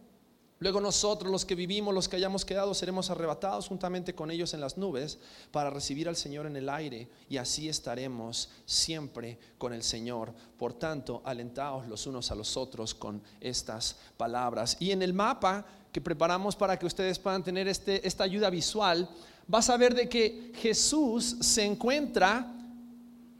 Luego 0.60 0.80
nosotros, 0.80 1.30
los 1.30 1.44
que 1.44 1.54
vivimos, 1.54 1.94
los 1.94 2.08
que 2.08 2.16
hayamos 2.16 2.44
quedado, 2.44 2.74
seremos 2.74 3.10
arrebatados 3.10 3.68
juntamente 3.68 4.14
con 4.14 4.30
ellos 4.30 4.54
en 4.54 4.60
las 4.60 4.76
nubes 4.76 5.18
para 5.52 5.70
recibir 5.70 6.08
al 6.08 6.16
Señor 6.16 6.46
en 6.46 6.56
el 6.56 6.68
aire 6.68 7.08
y 7.28 7.36
así 7.36 7.68
estaremos 7.68 8.50
siempre 8.66 9.38
con 9.56 9.72
el 9.72 9.84
Señor. 9.84 10.34
Por 10.58 10.74
tanto, 10.74 11.22
alentaos 11.24 11.86
los 11.86 12.06
unos 12.08 12.32
a 12.32 12.34
los 12.34 12.56
otros 12.56 12.92
con 12.92 13.22
estas 13.40 13.96
palabras. 14.16 14.76
Y 14.80 14.90
en 14.90 15.02
el 15.02 15.14
mapa 15.14 15.64
que 15.92 16.00
preparamos 16.00 16.56
para 16.56 16.76
que 16.76 16.86
ustedes 16.86 17.20
puedan 17.20 17.44
tener 17.44 17.68
este, 17.68 18.04
esta 18.06 18.24
ayuda 18.24 18.50
visual, 18.50 19.08
vas 19.46 19.70
a 19.70 19.76
ver 19.76 19.94
de 19.94 20.08
que 20.08 20.52
Jesús 20.56 21.36
se 21.40 21.64
encuentra 21.64 22.52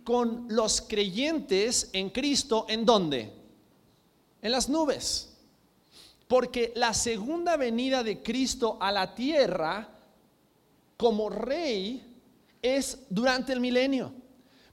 con 0.04 0.46
los 0.48 0.80
creyentes 0.80 1.90
en 1.92 2.10
Cristo, 2.10 2.64
¿en 2.68 2.86
dónde? 2.86 3.32
En 4.40 4.52
las 4.52 4.68
nubes. 4.68 5.28
Porque 6.28 6.72
la 6.76 6.94
segunda 6.94 7.56
venida 7.56 8.04
de 8.04 8.22
Cristo 8.22 8.76
a 8.80 8.92
la 8.92 9.14
tierra 9.14 9.88
como 10.96 11.30
rey 11.30 12.20
es 12.60 13.06
durante 13.08 13.52
el 13.52 13.60
milenio. 13.60 14.12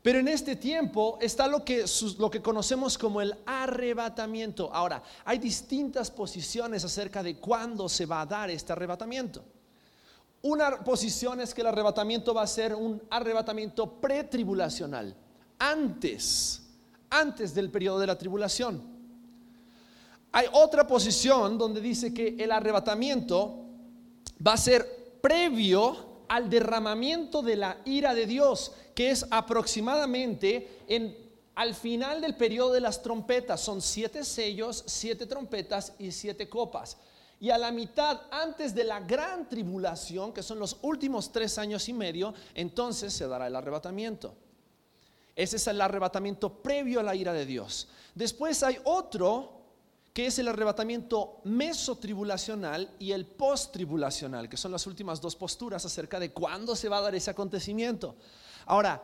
Pero 0.02 0.20
en 0.20 0.28
este 0.28 0.56
tiempo 0.56 1.18
está 1.20 1.48
lo 1.48 1.66
que, 1.66 1.86
lo 2.20 2.30
que 2.30 2.42
conocemos 2.42 2.96
como 2.96 3.22
el 3.22 3.36
arrebatamiento. 3.46 4.72
Ahora, 4.72 5.02
hay 5.24 5.40
distintas 5.40 6.12
posiciones 6.12 6.84
acerca 6.84 7.24
de 7.24 7.38
cuándo 7.38 7.90
se 7.90 8.06
va 8.06 8.22
a 8.22 8.26
dar 8.28 8.52
este 8.52 8.72
arrebatamiento. 8.72 9.44
Una 10.44 10.84
posición 10.84 11.42
es 11.42 11.56
que 11.56 11.62
el 11.62 11.68
arrebatamiento 11.68 12.36
va 12.36 12.44
a 12.44 12.48
ser 12.48 12.76
un 12.76 13.02
arrebatamiento 13.10 14.00
pretribulacional, 14.00 15.16
antes, 15.58 16.62
antes 17.10 17.56
del 17.56 17.72
periodo 17.72 17.98
de 17.98 18.06
la 18.06 18.16
tribulación. 18.16 18.95
Hay 20.36 20.48
otra 20.52 20.86
posición 20.86 21.58
donde 21.58 21.80
dice 21.80 22.14
que 22.14 22.36
el 22.38 22.52
arrebatamiento 22.52 23.56
va 24.46 24.52
a 24.52 24.58
ser 24.58 25.20
previo 25.22 26.26
al 26.28 26.50
derramamiento 26.50 27.42
de 27.42 27.56
la 27.56 27.78
ira 27.86 28.14
de 28.14 28.26
Dios, 28.26 28.74
que 28.94 29.12
es 29.12 29.26
aproximadamente 29.32 30.82
en, 30.90 31.16
al 31.56 31.74
final 31.74 32.20
del 32.20 32.36
periodo 32.36 32.74
de 32.74 32.82
las 32.82 33.02
trompetas. 33.02 33.62
Son 33.62 33.82
siete 33.82 34.26
sellos, 34.26 34.84
siete 34.88 35.26
trompetas 35.26 35.94
y 36.00 36.12
siete 36.12 36.50
copas. 36.50 36.98
Y 37.40 37.50
a 37.50 37.58
la 37.58 37.72
mitad, 37.72 38.24
antes 38.30 38.76
de 38.76 38.84
la 38.84 39.00
gran 39.00 39.48
tribulación, 39.48 40.34
que 40.34 40.44
son 40.44 40.60
los 40.60 40.76
últimos 40.82 41.32
tres 41.32 41.58
años 41.58 41.88
y 41.88 41.94
medio, 41.94 42.34
entonces 42.56 43.14
se 43.14 43.26
dará 43.26 43.48
el 43.48 43.56
arrebatamiento. 43.56 44.36
Ese 45.34 45.56
es 45.56 45.68
el 45.68 45.80
arrebatamiento 45.80 46.62
previo 46.62 47.00
a 47.00 47.04
la 47.04 47.16
ira 47.16 47.32
de 47.32 47.46
Dios. 47.46 47.88
Después 48.14 48.62
hay 48.64 48.80
otro 48.84 49.56
que 50.16 50.28
es 50.28 50.40
el 50.40 50.48
arrebatamiento 50.48 51.42
mesotribulacional 51.44 52.90
y 53.00 53.12
el 53.12 53.26
posttribulacional, 53.26 54.48
que 54.48 54.56
son 54.56 54.72
las 54.72 54.88
últimas 54.88 55.20
dos 55.20 55.36
posturas 55.36 55.84
acerca 55.84 56.22
de 56.22 56.32
cuándo 56.32 56.74
se 56.74 56.88
va 56.88 57.00
a 57.00 57.02
dar 57.02 57.16
ese 57.16 57.32
acontecimiento. 57.32 58.16
Ahora, 58.66 59.04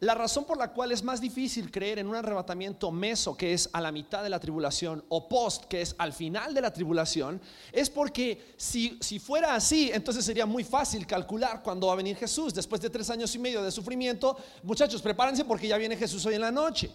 la 0.00 0.14
razón 0.14 0.44
por 0.44 0.58
la 0.58 0.70
cual 0.74 0.92
es 0.92 1.02
más 1.02 1.18
difícil 1.18 1.70
creer 1.70 1.98
en 1.98 2.08
un 2.08 2.14
arrebatamiento 2.14 2.90
meso, 2.90 3.38
que 3.38 3.54
es 3.54 3.70
a 3.72 3.80
la 3.80 3.90
mitad 3.90 4.22
de 4.22 4.28
la 4.28 4.38
tribulación, 4.38 5.02
o 5.08 5.30
post, 5.30 5.64
que 5.64 5.80
es 5.80 5.94
al 5.96 6.12
final 6.12 6.52
de 6.52 6.60
la 6.60 6.74
tribulación, 6.74 7.40
es 7.72 7.88
porque 7.88 8.52
si, 8.58 8.98
si 9.00 9.18
fuera 9.18 9.54
así, 9.54 9.90
entonces 9.90 10.26
sería 10.26 10.44
muy 10.44 10.64
fácil 10.64 11.06
calcular 11.06 11.62
cuándo 11.62 11.86
va 11.86 11.94
a 11.94 11.96
venir 11.96 12.16
Jesús. 12.16 12.52
Después 12.52 12.82
de 12.82 12.90
tres 12.90 13.08
años 13.08 13.34
y 13.34 13.38
medio 13.38 13.62
de 13.62 13.70
sufrimiento, 13.70 14.36
muchachos, 14.62 15.00
prepárense 15.00 15.42
porque 15.46 15.68
ya 15.68 15.78
viene 15.78 15.96
Jesús 15.96 16.26
hoy 16.26 16.34
en 16.34 16.42
la 16.42 16.52
noche. 16.52 16.90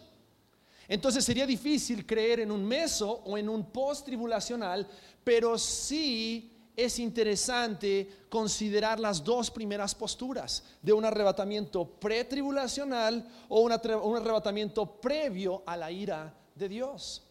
Entonces 0.88 1.26
sería 1.26 1.45
difícil 1.45 2.06
creer 2.06 2.41
en 2.41 2.52
un 2.52 2.65
meso 2.65 3.21
o 3.26 3.38
en 3.38 3.50
un 3.50 3.71
post-tribulacional, 3.71 4.88
pero 5.24 5.58
sí 5.58 6.52
es 6.76 7.00
interesante 7.00 8.26
considerar 8.30 9.00
las 9.00 9.24
dos 9.24 9.50
primeras 9.50 9.95
posturas 9.95 10.63
de 10.82 10.93
un 10.93 11.06
arrebatamiento 11.06 11.86
pretribulacional 11.86 13.28
o 13.48 13.62
un 13.62 13.71
arrebatamiento 13.71 15.00
previo 15.00 15.63
a 15.65 15.78
la 15.78 15.91
ira 15.91 16.34
de 16.54 16.69
Dios. 16.69 17.21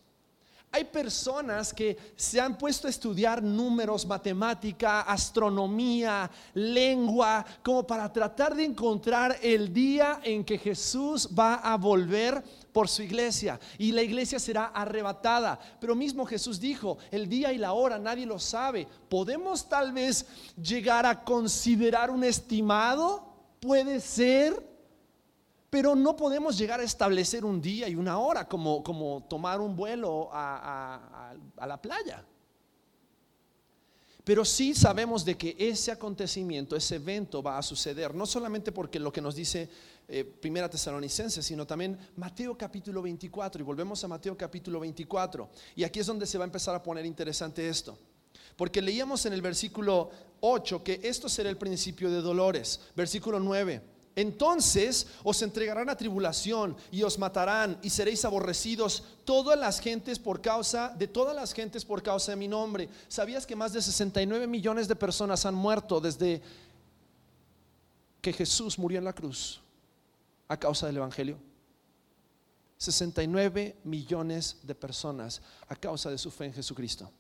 Hay 0.73 0.83
personas 0.83 1.73
que 1.73 1.97
se 2.17 2.41
han 2.41 2.59
puesto 2.59 2.89
a 2.89 2.91
estudiar 2.91 3.41
números, 3.41 4.05
matemática, 4.05 5.03
astronomía, 5.03 6.29
lengua, 6.55 7.47
como 7.63 7.87
para 7.87 8.13
tratar 8.13 8.57
de 8.57 8.65
encontrar 8.65 9.39
el 9.41 9.73
día 9.73 10.21
en 10.25 10.43
que 10.43 10.59
Jesús 10.59 11.29
va 11.39 11.57
a 11.57 11.77
volver 11.77 12.43
por 12.75 12.89
su 12.89 13.03
iglesia 13.03 13.61
y 13.79 13.93
la 13.93 14.03
iglesia 14.03 14.41
será 14.41 14.67
arrebatada. 14.67 15.59
Pero 15.81 15.95
mismo 15.95 16.27
Jesús 16.27 16.59
dijo, 16.59 16.99
el 17.13 17.29
día 17.29 17.53
y 17.53 17.59
la 17.59 17.73
hora 17.73 17.99
nadie 18.01 18.27
lo 18.27 18.41
sabe. 18.41 18.87
¿Podemos 19.09 19.69
tal 19.69 19.93
vez 19.93 20.27
llegar 20.61 21.07
a 21.07 21.23
considerar 21.23 22.11
un 22.11 22.25
estimado? 22.25 23.33
Puede 23.61 24.01
ser 24.01 24.75
pero 25.71 25.97
no 25.97 26.15
podemos 26.15 26.57
llegar 26.57 26.79
a 26.79 26.85
establecer 26.85 27.45
un 27.45 27.61
día 27.61 27.89
y 27.89 27.97
una 27.97 28.19
hora 28.19 28.47
como, 28.47 28.81
como 28.85 29.25
tomar 29.29 29.61
un 29.61 29.75
vuelo 29.75 30.29
a, 30.33 31.35
la 31.67 31.83
playa. 31.83 32.25
Pero 34.25 34.43
sí 34.47 34.75
sabemos 34.75 35.23
de 35.25 35.37
que 35.37 35.55
ese 35.59 35.93
acontecimiento, 35.93 36.75
ese 36.75 36.97
evento 36.97 37.43
va 37.43 37.59
a 37.59 37.63
suceder, 37.63 38.15
no 38.15 38.25
solamente 38.25 38.73
porque 38.73 38.99
lo 38.99 39.13
que 39.13 39.21
nos 39.21 39.35
dice 39.35 39.69
eh, 40.09 40.25
Primera 40.25 40.69
Tesalonicense, 40.69 41.43
sino 41.43 41.67
también 41.67 41.99
Mateo 42.17 42.57
capítulo 42.57 43.03
24. 43.03 43.61
Y 43.61 43.65
volvemos 43.65 44.03
a 44.03 44.09
Mateo 44.09 44.37
capítulo 44.37 44.81
24. 44.81 45.49
Y 45.77 45.85
aquí 45.85 46.01
es 46.01 46.07
donde 46.07 46.27
se 46.27 46.39
va 46.39 46.45
a 46.45 46.47
empezar 46.47 46.75
a 46.75 46.83
poner 46.83 47.05
interesante 47.05 47.69
esto. 47.69 47.99
Porque 48.57 48.81
leíamos 48.81 49.27
en 49.27 49.35
el 49.35 49.43
versículo 49.43 50.11
8 50.41 50.83
que 50.83 51.01
esto 51.03 51.29
será 51.29 51.51
el 51.51 51.59
principio 51.59 52.11
de 52.11 52.23
dolores. 52.23 52.81
Versículo 52.97 53.39
9. 53.41 53.94
Entonces 54.17 55.07
os 55.25 55.43
entregarán 55.43 55.89
a 55.89 55.97
tribulación 55.97 56.77
y 56.93 57.03
os 57.03 57.19
matarán 57.19 57.79
y 57.83 57.91
seréis 57.91 58.25
aborrecidos 58.25 59.03
todas 59.25 59.59
las 59.59 59.81
gentes 59.81 60.19
por 60.19 60.41
causa 60.41 60.95
de 60.97 61.09
todas 61.09 61.35
las 61.35 61.53
gentes 61.53 61.85
por 61.85 62.03
causa 62.03 62.33
de 62.33 62.37
mi 62.37 62.47
nombre. 62.47 62.89
¿Sabías 63.09 63.45
que 63.45 63.57
más 63.57 63.73
de 63.73 63.83
69 63.83 64.47
millones 64.47 64.87
de 64.87 64.95
personas 64.95 65.45
han 65.47 65.55
muerto 65.55 66.01
desde 66.01 66.41
que 68.21 68.33
Jesús 68.33 68.79
murió 68.79 68.99
en 68.99 69.05
la 69.05 69.13
cruz 69.13 69.61
a 70.47 70.57
causa 70.57 70.87
del 70.87 70.99
evangelio? 70.99 71.37
69 72.79 73.77
millones 73.83 74.59
de 74.63 74.75
personas 74.75 75.43
a 75.69 75.75
causa 75.75 76.11
de 76.11 76.19
su 76.19 76.31
fe 76.31 76.47
en 76.47 76.53
Jesucristo. 76.53 77.11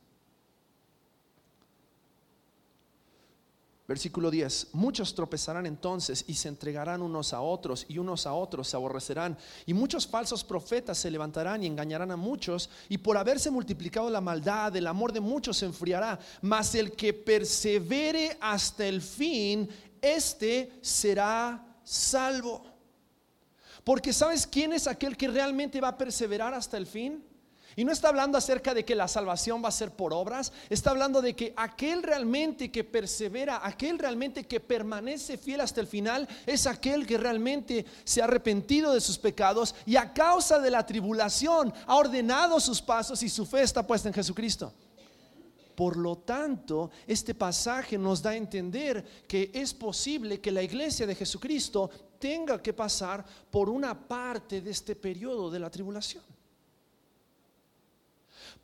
Versículo 3.86 4.30
10, 4.30 4.68
muchos 4.72 5.14
tropezarán 5.14 5.66
entonces 5.66 6.24
y 6.26 6.34
se 6.34 6.48
entregarán 6.48 7.02
unos 7.02 7.34
a 7.34 7.42
otros 7.42 7.84
y 7.86 7.98
unos 7.98 8.26
a 8.26 8.32
otros 8.32 8.66
se 8.66 8.76
aborrecerán 8.76 9.36
y 9.66 9.74
muchos 9.74 10.06
falsos 10.06 10.42
profetas 10.42 10.96
se 10.96 11.10
levantarán 11.10 11.62
y 11.62 11.66
engañarán 11.66 12.10
a 12.10 12.16
muchos 12.16 12.70
y 12.88 12.96
por 12.96 13.18
haberse 13.18 13.50
multiplicado 13.50 14.08
la 14.08 14.22
maldad, 14.22 14.74
el 14.74 14.86
amor 14.86 15.12
de 15.12 15.20
muchos 15.20 15.58
se 15.58 15.66
enfriará, 15.66 16.18
mas 16.40 16.74
el 16.74 16.92
que 16.92 17.12
persevere 17.12 18.38
hasta 18.40 18.86
el 18.86 19.02
fin, 19.02 19.68
este 20.00 20.78
será 20.80 21.62
salvo. 21.84 22.64
Porque 23.84 24.14
¿sabes 24.14 24.46
quién 24.46 24.72
es 24.72 24.86
aquel 24.86 25.14
que 25.14 25.28
realmente 25.28 25.78
va 25.82 25.88
a 25.88 25.98
perseverar 25.98 26.54
hasta 26.54 26.78
el 26.78 26.86
fin? 26.86 27.22
Y 27.76 27.84
no 27.84 27.92
está 27.92 28.08
hablando 28.08 28.38
acerca 28.38 28.74
de 28.74 28.84
que 28.84 28.94
la 28.94 29.08
salvación 29.08 29.62
va 29.64 29.68
a 29.68 29.72
ser 29.72 29.90
por 29.90 30.12
obras, 30.12 30.52
está 30.70 30.90
hablando 30.90 31.20
de 31.20 31.34
que 31.34 31.52
aquel 31.56 32.02
realmente 32.02 32.70
que 32.70 32.84
persevera, 32.84 33.60
aquel 33.62 33.98
realmente 33.98 34.44
que 34.44 34.60
permanece 34.60 35.36
fiel 35.36 35.60
hasta 35.60 35.80
el 35.80 35.86
final, 35.86 36.28
es 36.46 36.66
aquel 36.66 37.06
que 37.06 37.18
realmente 37.18 37.84
se 38.04 38.20
ha 38.20 38.24
arrepentido 38.24 38.94
de 38.94 39.00
sus 39.00 39.18
pecados 39.18 39.74
y 39.86 39.96
a 39.96 40.12
causa 40.12 40.58
de 40.60 40.70
la 40.70 40.86
tribulación 40.86 41.72
ha 41.86 41.96
ordenado 41.96 42.60
sus 42.60 42.80
pasos 42.80 43.22
y 43.22 43.28
su 43.28 43.44
fe 43.46 43.62
está 43.62 43.86
puesta 43.86 44.08
en 44.08 44.14
Jesucristo. 44.14 44.72
Por 45.74 45.96
lo 45.96 46.18
tanto, 46.18 46.90
este 47.06 47.34
pasaje 47.34 47.98
nos 47.98 48.22
da 48.22 48.30
a 48.30 48.36
entender 48.36 49.04
que 49.26 49.50
es 49.52 49.74
posible 49.74 50.40
que 50.40 50.52
la 50.52 50.62
iglesia 50.62 51.06
de 51.06 51.16
Jesucristo 51.16 51.90
tenga 52.20 52.62
que 52.62 52.72
pasar 52.72 53.24
por 53.50 53.68
una 53.68 53.98
parte 54.06 54.60
de 54.60 54.70
este 54.70 54.94
periodo 54.94 55.50
de 55.50 55.58
la 55.58 55.70
tribulación. 55.70 56.22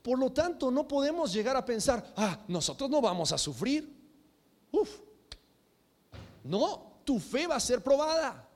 Por 0.03 0.19
lo 0.19 0.33
tanto, 0.33 0.71
no 0.71 0.89
podemos 0.89 1.33
llegar 1.33 1.57
a 1.57 1.65
pensar, 1.65 2.13
ah, 2.17 2.39
nosotros 2.49 2.89
no 2.89 3.01
vamos 3.01 3.33
a 3.33 3.39
sufrir. 3.39 3.93
Uf, 4.73 4.99
no, 6.45 7.01
tu 7.05 7.19
fe 7.19 7.47
va 7.47 7.57
a 7.57 7.61
ser 7.61 7.83
probada. 7.83 8.49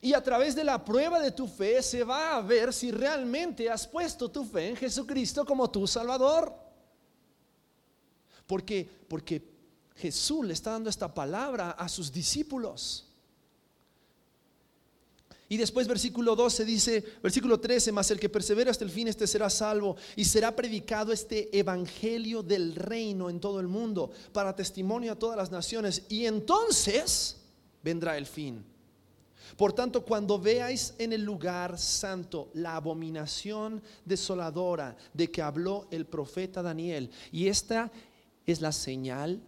Y 0.00 0.14
a 0.14 0.22
través 0.22 0.54
de 0.54 0.64
la 0.64 0.84
prueba 0.84 1.20
de 1.20 1.32
tu 1.32 1.46
fe 1.46 1.82
se 1.82 2.04
va 2.04 2.36
a 2.36 2.40
ver 2.40 2.72
si 2.72 2.90
realmente 2.90 3.68
has 3.68 3.86
puesto 3.86 4.30
tu 4.30 4.44
fe 4.44 4.68
en 4.68 4.76
Jesucristo 4.76 5.44
como 5.44 5.70
tu 5.70 5.86
Salvador. 5.86 6.54
Porque, 8.46 8.88
porque 9.08 9.42
Jesús 9.96 10.46
le 10.46 10.52
está 10.52 10.72
dando 10.72 10.88
esta 10.88 11.12
palabra 11.12 11.72
a 11.72 11.88
sus 11.88 12.12
discípulos. 12.12 13.08
Y 15.48 15.56
después 15.56 15.86
versículo 15.86 16.34
12 16.34 16.64
dice, 16.64 17.04
versículo 17.22 17.60
13, 17.60 17.92
más 17.92 18.10
el 18.10 18.18
que 18.18 18.28
persevera 18.28 18.70
hasta 18.70 18.84
el 18.84 18.90
fin, 18.90 19.06
este 19.06 19.28
será 19.28 19.48
salvo 19.48 19.96
y 20.16 20.24
será 20.24 20.56
predicado 20.56 21.12
este 21.12 21.56
evangelio 21.56 22.42
del 22.42 22.74
reino 22.74 23.30
en 23.30 23.38
todo 23.38 23.60
el 23.60 23.68
mundo 23.68 24.10
para 24.32 24.56
testimonio 24.56 25.12
a 25.12 25.18
todas 25.18 25.36
las 25.36 25.52
naciones. 25.52 26.02
Y 26.08 26.26
entonces 26.26 27.36
vendrá 27.82 28.18
el 28.18 28.26
fin. 28.26 28.64
Por 29.56 29.72
tanto, 29.72 30.04
cuando 30.04 30.38
veáis 30.38 30.94
en 30.98 31.12
el 31.12 31.22
lugar 31.22 31.78
santo 31.78 32.50
la 32.54 32.74
abominación 32.74 33.80
desoladora 34.04 34.96
de 35.14 35.30
que 35.30 35.42
habló 35.42 35.86
el 35.92 36.06
profeta 36.06 36.60
Daniel, 36.60 37.10
y 37.30 37.46
esta 37.46 37.92
es 38.44 38.60
la 38.60 38.72
señal, 38.72 39.40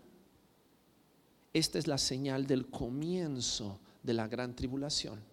esta 1.53 1.79
es 1.79 1.89
la 1.89 1.99
señal 1.99 2.47
del 2.47 2.69
comienzo 2.69 3.81
de 4.03 4.15
la 4.15 4.29
gran 4.29 4.55
tribulación. 4.55 5.28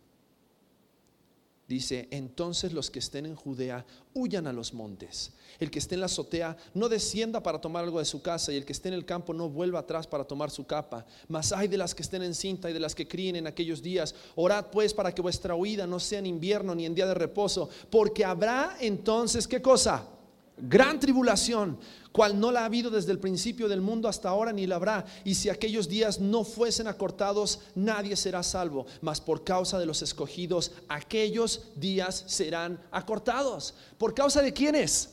Dice, 1.68 2.08
entonces 2.12 2.74
los 2.74 2.92
que 2.92 3.00
estén 3.00 3.26
en 3.26 3.36
Judea 3.36 3.86
huyan 4.14 4.46
a 4.46 4.54
los 4.54 4.72
montes. 4.74 5.32
El 5.60 5.72
que 5.72 5.80
esté 5.80 5.96
en 5.96 6.02
la 6.02 6.06
azotea 6.06 6.56
no 6.76 6.90
descienda 6.90 7.42
para 7.42 7.60
tomar 7.60 7.84
algo 7.84 7.98
de 7.98 8.06
su 8.06 8.22
casa 8.22 8.54
y 8.54 8.58
el 8.58 8.66
que 8.66 8.74
esté 8.74 8.90
en 8.90 8.94
el 8.94 9.06
campo 9.06 9.34
no 9.34 9.50
vuelva 9.50 9.80
atrás 9.80 10.06
para 10.06 10.26
tomar 10.26 10.52
su 10.52 10.68
capa. 10.68 11.08
Mas 11.28 11.52
hay 11.52 11.68
de 11.68 11.78
las 11.78 11.96
que 11.96 12.04
estén 12.04 12.22
en 12.22 12.36
cinta 12.36 12.70
y 12.70 12.74
de 12.74 12.80
las 12.80 12.94
que 12.94 13.08
críen 13.08 13.36
en 13.36 13.48
aquellos 13.48 13.82
días. 13.82 14.14
Orad 14.36 14.68
pues 14.68 14.94
para 14.94 15.14
que 15.16 15.24
vuestra 15.24 15.56
huida 15.56 15.88
no 15.88 16.00
sea 16.00 16.20
en 16.20 16.28
invierno 16.28 16.76
ni 16.76 16.86
en 16.86 16.94
día 16.94 17.08
de 17.08 17.16
reposo, 17.16 17.68
porque 17.90 18.24
habrá 18.24 18.78
entonces, 18.80 19.48
¿qué 19.48 19.60
cosa? 19.60 20.08
Gran 20.58 21.00
tribulación 21.00 21.78
cual 22.14 22.40
no 22.40 22.50
la 22.50 22.62
ha 22.62 22.66
habido 22.66 22.90
desde 22.90 23.12
el 23.12 23.20
principio 23.20 23.68
del 23.68 23.82
mundo 23.82 24.08
hasta 24.08 24.30
ahora 24.30 24.54
ni 24.54 24.66
la 24.66 24.78
habrá. 24.78 25.06
Y 25.26 25.36
si 25.36 25.50
aquellos 25.50 25.90
días 25.90 26.20
no 26.22 26.46
fuesen 26.46 26.88
acortados, 26.88 27.60
nadie 27.76 28.16
será 28.16 28.42
salvo. 28.42 28.86
Mas 29.02 29.20
por 29.20 29.44
causa 29.44 29.78
de 29.80 29.86
los 29.86 30.02
escogidos, 30.02 30.72
aquellos 30.88 31.72
días 31.76 32.24
serán 32.28 32.82
acortados. 32.92 33.74
¿Por 33.98 34.14
causa 34.14 34.42
de 34.42 34.54
quiénes? 34.54 35.10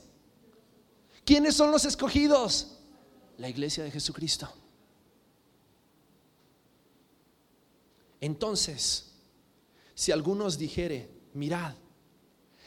¿Quiénes 1.24 1.56
son 1.56 1.72
los 1.72 1.84
escogidos? 1.84 2.78
La 3.36 3.48
iglesia 3.48 3.82
de 3.82 3.90
Jesucristo. 3.90 4.48
Entonces, 8.20 9.10
si 9.96 10.12
algunos 10.12 10.56
dijere, 10.56 11.10
mirad, 11.34 11.74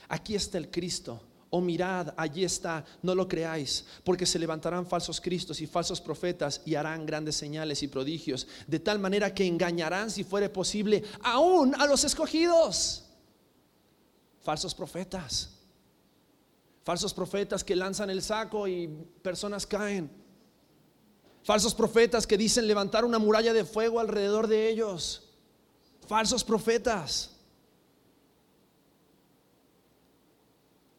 aquí 0.09 0.35
está 0.35 0.57
el 0.57 0.69
Cristo 0.69 1.21
oh 1.49 1.61
mirad, 1.61 2.13
allí 2.17 2.43
está, 2.43 2.83
no 3.01 3.15
lo 3.15 3.27
creáis, 3.27 3.85
porque 4.03 4.25
se 4.25 4.39
levantarán 4.39 4.85
falsos 4.85 5.21
cristos 5.21 5.61
y 5.61 5.67
falsos 5.67 6.01
profetas 6.01 6.61
y 6.65 6.75
harán 6.75 7.05
grandes 7.05 7.35
señales 7.35 7.81
y 7.83 7.87
prodigios, 7.87 8.47
de 8.67 8.79
tal 8.79 8.99
manera 8.99 9.33
que 9.33 9.45
engañarán, 9.45 10.11
si 10.11 10.23
fuere 10.23 10.49
posible, 10.49 11.03
aún 11.21 11.75
a 11.75 11.85
los 11.85 12.03
escogidos. 12.03 13.03
Falsos 14.41 14.75
profetas, 14.75 15.49
falsos 16.83 17.13
profetas 17.13 17.63
que 17.63 17.75
lanzan 17.75 18.09
el 18.09 18.21
saco 18.21 18.67
y 18.67 18.87
personas 19.21 19.65
caen. 19.65 20.09
Falsos 21.43 21.75
profetas 21.75 22.25
que 22.25 22.37
dicen 22.37 22.67
levantar 22.67 23.05
una 23.05 23.19
muralla 23.19 23.53
de 23.53 23.65
fuego 23.65 23.99
alrededor 23.99 24.47
de 24.47 24.67
ellos. 24.67 25.29
Falsos 26.07 26.43
profetas. 26.43 27.34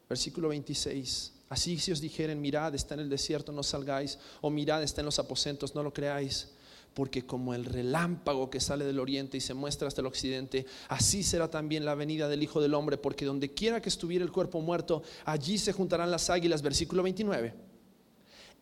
Versículo 0.08 0.48
26. 0.48 1.32
Así 1.48 1.78
si 1.78 1.92
os 1.92 2.00
dijeren, 2.00 2.40
mirad, 2.40 2.74
está 2.74 2.94
en 2.94 3.00
el 3.00 3.08
desierto, 3.08 3.52
no 3.52 3.62
salgáis, 3.62 4.18
o 4.40 4.50
mirad, 4.50 4.82
está 4.82 5.00
en 5.00 5.06
los 5.06 5.18
aposentos, 5.18 5.74
no 5.74 5.82
lo 5.82 5.92
creáis. 5.92 6.48
Porque 6.94 7.26
como 7.26 7.54
el 7.54 7.66
relámpago 7.66 8.48
que 8.48 8.58
sale 8.58 8.84
del 8.84 8.98
oriente 8.98 9.36
y 9.36 9.40
se 9.40 9.52
muestra 9.52 9.86
hasta 9.86 10.00
el 10.00 10.06
occidente, 10.06 10.64
así 10.88 11.22
será 11.22 11.50
también 11.50 11.84
la 11.84 11.94
venida 11.94 12.26
del 12.28 12.42
Hijo 12.42 12.60
del 12.60 12.74
Hombre, 12.74 12.96
porque 12.96 13.26
donde 13.26 13.52
quiera 13.52 13.82
que 13.82 13.90
estuviera 13.90 14.24
el 14.24 14.32
cuerpo 14.32 14.60
muerto, 14.60 15.02
allí 15.24 15.58
se 15.58 15.72
juntarán 15.72 16.10
las 16.10 16.30
águilas. 16.30 16.62
Versículo 16.62 17.02
29 17.02 17.65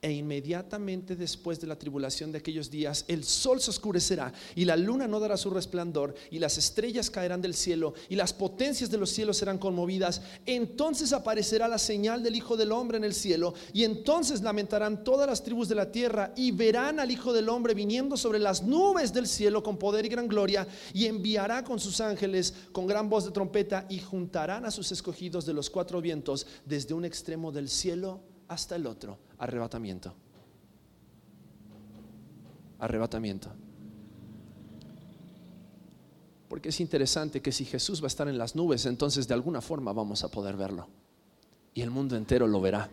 e 0.05 0.13
inmediatamente 0.13 1.17
después 1.17 1.59
de 1.59 1.67
la 1.67 1.79
tribulación 1.79 2.31
de 2.31 2.37
aquellos 2.37 2.71
días 2.71 3.07
el 3.09 3.25
sol 3.25 3.59
se 3.59 3.71
oscurecerá 3.71 4.35
y 4.55 4.67
la 4.67 4.77
luna 4.77 5.09
no 5.09 5.19
dará 5.19 5.39
su 5.39 5.49
resplandor 5.49 6.15
y 6.31 6.39
las 6.41 6.59
estrellas 6.59 7.09
caerán 7.09 7.41
del 7.41 7.55
cielo 7.55 7.95
y 8.11 8.15
las 8.15 8.35
potencias 8.35 8.91
de 8.91 8.99
los 8.99 9.09
cielos 9.09 9.39
serán 9.39 9.57
conmovidas. 9.57 10.21
Entonces 10.45 11.15
aparecerá 11.15 11.69
la 11.69 11.79
señal 11.79 12.23
del 12.23 12.37
Hijo 12.37 12.59
del 12.59 12.73
Hombre 12.73 12.99
en 12.99 13.05
el 13.05 13.15
cielo 13.15 13.55
y 13.73 13.85
entonces 13.85 14.43
lamentarán 14.43 15.05
todas 15.05 15.27
las 15.27 15.43
tribus 15.43 15.69
de 15.69 15.75
la 15.77 15.91
tierra 15.91 16.35
y 16.37 16.51
verán 16.51 17.01
al 17.01 17.11
Hijo 17.11 17.33
del 17.33 17.49
Hombre 17.49 17.73
viniendo 17.73 18.19
sobre 18.19 18.41
las 18.41 18.63
nubes 18.63 19.11
del 19.11 19.27
cielo 19.27 19.63
con 19.63 19.79
poder 19.79 20.05
y 20.05 20.11
gran 20.11 20.29
gloria 20.29 20.69
y 20.93 21.07
enviará 21.07 21.65
con 21.65 21.81
sus 21.81 22.03
ángeles 22.03 22.53
con 22.73 22.87
gran 22.87 23.09
voz 23.09 23.25
de 23.25 23.31
trompeta 23.31 23.87
y 23.89 24.01
juntarán 24.01 24.67
a 24.67 24.71
sus 24.71 24.93
escogidos 24.93 25.47
de 25.47 25.55
los 25.55 25.71
cuatro 25.71 26.03
vientos 26.03 26.47
desde 26.67 26.93
un 26.93 27.07
extremo 27.07 27.51
del 27.51 27.71
cielo 27.71 28.21
hasta 28.49 28.77
el 28.77 28.87
otro 28.87 29.19
arrebatamiento. 29.45 30.15
Arrebatamiento. 32.79 33.51
Porque 36.49 36.69
es 36.69 36.81
interesante 36.81 37.41
que 37.41 37.53
si 37.53 37.65
Jesús 37.65 38.01
va 38.01 38.07
a 38.07 38.09
estar 38.09 38.29
en 38.29 38.39
las 38.39 38.55
nubes, 38.55 38.87
entonces 38.87 39.27
de 39.29 39.35
alguna 39.35 39.61
forma 39.61 39.93
vamos 39.93 40.25
a 40.25 40.29
poder 40.29 40.57
verlo. 40.57 40.89
Y 41.75 41.83
el 41.83 41.91
mundo 41.91 42.17
entero 42.17 42.47
lo 42.47 42.61
verá. 42.61 42.89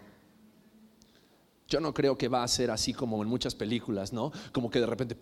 Yo 1.68 1.80
no 1.80 1.94
creo 1.94 2.18
que 2.18 2.28
va 2.28 2.44
a 2.44 2.48
ser 2.48 2.72
así 2.72 2.94
como 2.94 3.22
en 3.22 3.30
muchas 3.30 3.56
películas, 3.56 4.12
¿no? 4.12 4.32
Como 4.52 4.70
que 4.70 4.80
de 4.80 4.88
repente 4.88 5.16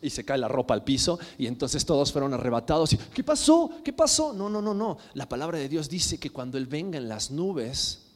y 0.00 0.10
se 0.10 0.24
cae 0.24 0.38
la 0.38 0.48
ropa 0.48 0.74
al 0.74 0.84
piso 0.84 1.18
y 1.38 1.46
entonces 1.46 1.84
todos 1.84 2.12
fueron 2.12 2.32
arrebatados. 2.32 2.92
Y, 2.92 2.96
¿Qué 2.96 3.22
pasó? 3.22 3.70
¿Qué 3.84 3.92
pasó? 3.92 4.32
No, 4.32 4.48
no, 4.48 4.62
no, 4.62 4.72
no. 4.72 4.98
La 5.14 5.28
palabra 5.28 5.58
de 5.58 5.68
Dios 5.68 5.88
dice 5.88 6.18
que 6.18 6.30
cuando 6.30 6.56
Él 6.58 6.66
venga 6.66 6.98
en 6.98 7.08
las 7.08 7.30
nubes, 7.30 8.06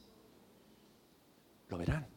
lo 1.68 1.78
verán. 1.78 2.09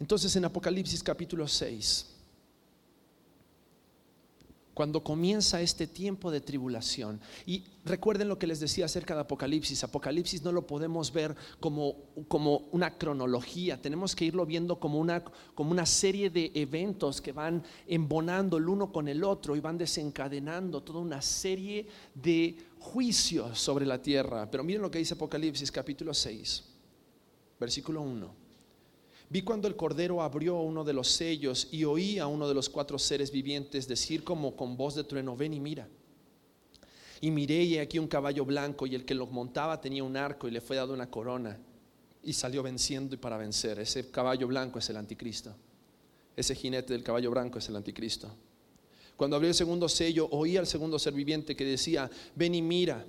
Entonces 0.00 0.34
en 0.34 0.46
Apocalipsis 0.46 1.02
capítulo 1.02 1.46
6, 1.46 2.06
cuando 4.72 5.04
comienza 5.04 5.60
este 5.60 5.86
tiempo 5.86 6.30
de 6.30 6.40
tribulación, 6.40 7.20
y 7.44 7.64
recuerden 7.84 8.28
lo 8.28 8.38
que 8.38 8.46
les 8.46 8.60
decía 8.60 8.86
acerca 8.86 9.14
de 9.14 9.20
Apocalipsis, 9.20 9.84
Apocalipsis 9.84 10.42
no 10.42 10.52
lo 10.52 10.66
podemos 10.66 11.12
ver 11.12 11.36
como, 11.60 11.96
como 12.28 12.68
una 12.72 12.96
cronología, 12.96 13.82
tenemos 13.82 14.16
que 14.16 14.24
irlo 14.24 14.46
viendo 14.46 14.80
como 14.80 14.98
una, 14.98 15.22
como 15.54 15.70
una 15.70 15.84
serie 15.84 16.30
de 16.30 16.50
eventos 16.54 17.20
que 17.20 17.32
van 17.32 17.62
embonando 17.86 18.56
el 18.56 18.70
uno 18.70 18.90
con 18.90 19.06
el 19.06 19.22
otro 19.22 19.54
y 19.54 19.60
van 19.60 19.76
desencadenando 19.76 20.82
toda 20.82 21.00
una 21.00 21.20
serie 21.20 21.86
de 22.14 22.56
juicios 22.78 23.58
sobre 23.58 23.84
la 23.84 24.00
tierra. 24.00 24.50
Pero 24.50 24.64
miren 24.64 24.80
lo 24.80 24.90
que 24.90 24.98
dice 24.98 25.12
Apocalipsis 25.12 25.70
capítulo 25.70 26.14
6, 26.14 26.64
versículo 27.60 28.00
1. 28.00 28.39
Vi 29.30 29.42
cuando 29.42 29.68
el 29.68 29.76
Cordero 29.76 30.22
abrió 30.22 30.56
uno 30.56 30.82
de 30.82 30.92
los 30.92 31.06
sellos 31.06 31.68
y 31.70 31.84
oí 31.84 32.18
a 32.18 32.26
uno 32.26 32.48
de 32.48 32.54
los 32.54 32.68
cuatro 32.68 32.98
seres 32.98 33.30
vivientes 33.30 33.86
decir 33.86 34.24
como 34.24 34.56
con 34.56 34.76
voz 34.76 34.96
de 34.96 35.04
trueno, 35.04 35.36
ven 35.36 35.54
y 35.54 35.60
mira. 35.60 35.88
Y 37.20 37.30
miré 37.30 37.62
y 37.62 37.78
aquí 37.78 38.00
un 38.00 38.08
caballo 38.08 38.44
blanco 38.44 38.88
y 38.88 38.96
el 38.96 39.04
que 39.04 39.14
lo 39.14 39.28
montaba 39.28 39.80
tenía 39.80 40.02
un 40.02 40.16
arco 40.16 40.48
y 40.48 40.50
le 40.50 40.60
fue 40.60 40.74
dado 40.74 40.92
una 40.92 41.08
corona 41.08 41.56
y 42.24 42.32
salió 42.32 42.64
venciendo 42.64 43.14
y 43.14 43.18
para 43.18 43.36
vencer. 43.36 43.78
Ese 43.78 44.10
caballo 44.10 44.48
blanco 44.48 44.80
es 44.80 44.90
el 44.90 44.96
anticristo. 44.96 45.54
Ese 46.36 46.56
jinete 46.56 46.92
del 46.92 47.04
caballo 47.04 47.30
blanco 47.30 47.58
es 47.58 47.68
el 47.68 47.76
anticristo. 47.76 48.34
Cuando 49.16 49.36
abrió 49.36 49.50
el 49.50 49.54
segundo 49.54 49.88
sello, 49.88 50.28
oí 50.32 50.56
al 50.56 50.66
segundo 50.66 50.98
ser 50.98 51.12
viviente 51.12 51.54
que 51.54 51.64
decía, 51.64 52.10
ven 52.34 52.56
y 52.56 52.62
mira. 52.62 53.06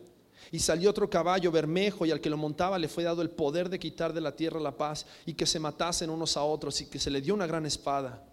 Y 0.52 0.60
salió 0.60 0.90
otro 0.90 1.10
caballo 1.10 1.52
bermejo 1.52 2.06
y 2.06 2.12
al 2.12 2.22
que 2.22 2.30
lo 2.30 2.38
montaba 2.38 2.80
le 2.80 2.88
fue 2.88 3.04
dado 3.04 3.22
el 3.22 3.30
poder 3.30 3.70
de 3.70 3.80
quitar 3.80 4.14
de 4.14 4.22
la 4.22 4.36
tierra 4.36 4.60
la 4.60 4.78
paz 4.78 5.06
y 5.26 5.34
que 5.34 5.46
se 5.46 5.60
matasen 5.60 6.10
unos 6.10 6.38
a 6.38 6.44
otros 6.44 6.80
y 6.82 6.86
que 6.86 7.00
se 7.00 7.12
le 7.12 7.22
dio 7.22 7.34
una 7.34 7.48
gran 7.48 7.66
espada. 7.66 8.24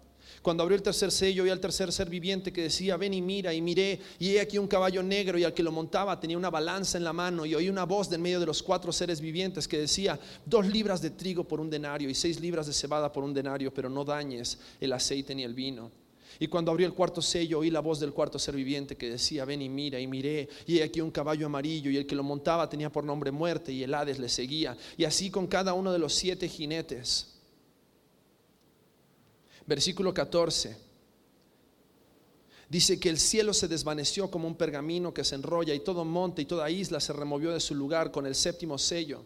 Cuando 0.41 0.63
abrió 0.63 0.77
el 0.77 0.83
tercer 0.83 1.11
sello, 1.11 1.43
vi 1.43 1.49
al 1.49 1.59
tercer 1.59 1.91
ser 1.91 2.09
viviente 2.09 2.53
que 2.53 2.63
decía, 2.63 2.95
ven 2.97 3.13
y 3.13 3.21
mira, 3.21 3.53
y 3.53 3.61
miré, 3.61 3.99
y 4.19 4.35
he 4.35 4.39
aquí 4.39 4.57
un 4.57 4.67
caballo 4.67 5.03
negro, 5.03 5.37
y 5.37 5.43
al 5.43 5.53
que 5.53 5.63
lo 5.63 5.71
montaba 5.71 6.19
tenía 6.19 6.37
una 6.37 6.49
balanza 6.49 6.97
en 6.97 7.03
la 7.03 7.11
mano, 7.11 7.45
y 7.45 7.55
oí 7.55 7.67
una 7.67 7.83
voz 7.83 8.09
de 8.09 8.15
en 8.15 8.21
medio 8.21 8.39
de 8.39 8.45
los 8.45 8.63
cuatro 8.63 8.91
seres 8.91 9.19
vivientes 9.19 9.67
que 9.67 9.79
decía, 9.79 10.19
dos 10.45 10.65
libras 10.67 11.01
de 11.01 11.09
trigo 11.09 11.43
por 11.43 11.59
un 11.59 11.69
denario, 11.69 12.09
y 12.09 12.15
seis 12.15 12.39
libras 12.39 12.67
de 12.67 12.73
cebada 12.73 13.11
por 13.11 13.23
un 13.23 13.33
denario, 13.33 13.73
pero 13.73 13.89
no 13.89 14.05
dañes 14.05 14.57
el 14.79 14.93
aceite 14.93 15.35
ni 15.35 15.43
el 15.43 15.53
vino. 15.53 15.91
Y 16.37 16.47
cuando 16.47 16.71
abrió 16.71 16.85
el 16.85 16.93
cuarto 16.93 17.21
sello, 17.21 17.59
oí 17.59 17.71
la 17.71 17.79
voz 17.79 17.99
del 17.99 18.13
cuarto 18.13 18.37
ser 18.37 18.55
viviente 18.55 18.95
que 18.95 19.09
decía, 19.09 19.45
ven 19.45 19.61
y 19.61 19.69
mira, 19.69 19.99
y 19.99 20.07
miré, 20.07 20.47
y 20.67 20.77
he 20.77 20.83
aquí 20.83 21.01
un 21.01 21.11
caballo 21.11 21.47
amarillo, 21.47 21.89
y 21.89 21.97
el 21.97 22.05
que 22.05 22.15
lo 22.15 22.23
montaba 22.23 22.69
tenía 22.69 22.91
por 22.91 23.03
nombre 23.03 23.31
muerte, 23.31 23.71
y 23.71 23.83
el 23.83 23.93
Hades 23.93 24.19
le 24.19 24.29
seguía, 24.29 24.77
y 24.97 25.05
así 25.05 25.31
con 25.31 25.47
cada 25.47 25.73
uno 25.73 25.91
de 25.91 25.99
los 25.99 26.13
siete 26.13 26.47
jinetes. 26.47 27.39
Versículo 29.65 30.13
14. 30.13 30.89
Dice 32.69 32.99
que 32.99 33.09
el 33.09 33.17
cielo 33.17 33.53
se 33.53 33.67
desvaneció 33.67 34.29
como 34.29 34.47
un 34.47 34.55
pergamino 34.55 35.11
que 35.11 35.23
se 35.23 35.33
enrolla 35.35 35.73
y 35.73 35.79
todo 35.79 36.05
monte 36.05 36.43
y 36.43 36.45
toda 36.45 36.69
isla 36.69 36.99
se 36.99 37.13
removió 37.13 37.51
de 37.51 37.59
su 37.59 37.73
lugar 37.73 38.11
con 38.11 38.27
el 38.27 38.35
séptimo 38.35 38.77
sello. 38.77 39.25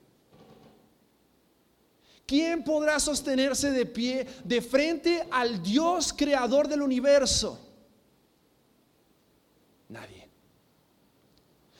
¿Quién 2.25 2.63
podrá 2.63 2.99
sostenerse 2.99 3.71
de 3.71 3.85
pie 3.85 4.25
de 4.43 4.61
frente 4.61 5.27
al 5.31 5.61
Dios 5.61 6.13
creador 6.13 6.67
del 6.67 6.81
universo? 6.81 7.59
Nadie. 9.89 10.29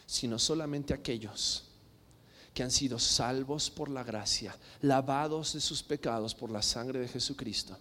Sino 0.06 0.38
solamente 0.38 0.94
aquellos 0.94 1.70
que 2.54 2.64
han 2.64 2.72
sido 2.72 3.00
salvos 3.00 3.70
por 3.70 3.89
la 3.89 4.04
gracia, 4.04 4.54
lavados 4.82 5.54
de 5.54 5.62
sus 5.62 5.82
pecados 5.84 6.36
por 6.36 6.52
la 6.52 6.62
sangre 6.62 7.00
de 7.00 7.08
Jesucristo. 7.08 7.78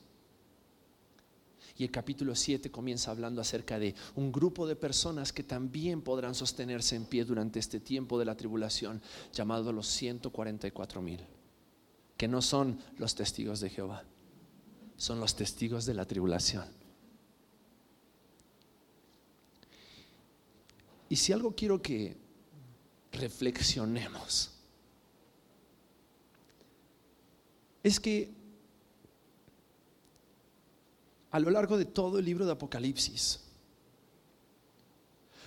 Y 1.77 1.83
el 1.83 1.91
capítulo 1.91 2.37
7 2.37 2.71
comienza 2.71 3.11
hablando 3.11 3.41
acerca 3.41 3.79
de 3.79 3.95
un 4.15 4.31
grupo 4.31 4.67
de 4.67 4.77
personas 4.77 5.33
que 5.33 5.43
también 5.43 6.03
podrán 6.03 6.35
sostenerse 6.35 6.95
en 6.95 7.07
pie 7.07 7.25
durante 7.25 7.59
este 7.59 7.81
tiempo 7.81 8.19
de 8.19 8.27
la 8.27 8.37
tribulación, 8.37 9.03
llamado 9.33 9.73
los 9.73 9.89
144 9.89 11.03
mil 11.03 11.21
que 12.21 12.29
no 12.29 12.43
son 12.43 12.79
los 12.99 13.15
testigos 13.15 13.61
de 13.61 13.71
Jehová, 13.71 14.05
son 14.99 15.21
los 15.21 15.35
testigos 15.35 15.87
de 15.87 15.95
la 15.95 16.05
tribulación. 16.05 16.67
Y 21.09 21.17
si 21.17 21.33
algo 21.33 21.55
quiero 21.57 21.81
que 21.81 22.19
reflexionemos, 23.13 24.51
es 27.83 27.99
que 27.99 28.31
a 31.31 31.41
lo 31.41 31.49
largo 31.49 31.79
de 31.79 31.87
todo 31.87 32.19
el 32.19 32.27
libro 32.27 32.45
de 32.45 32.53
Apocalipsis, 32.53 33.41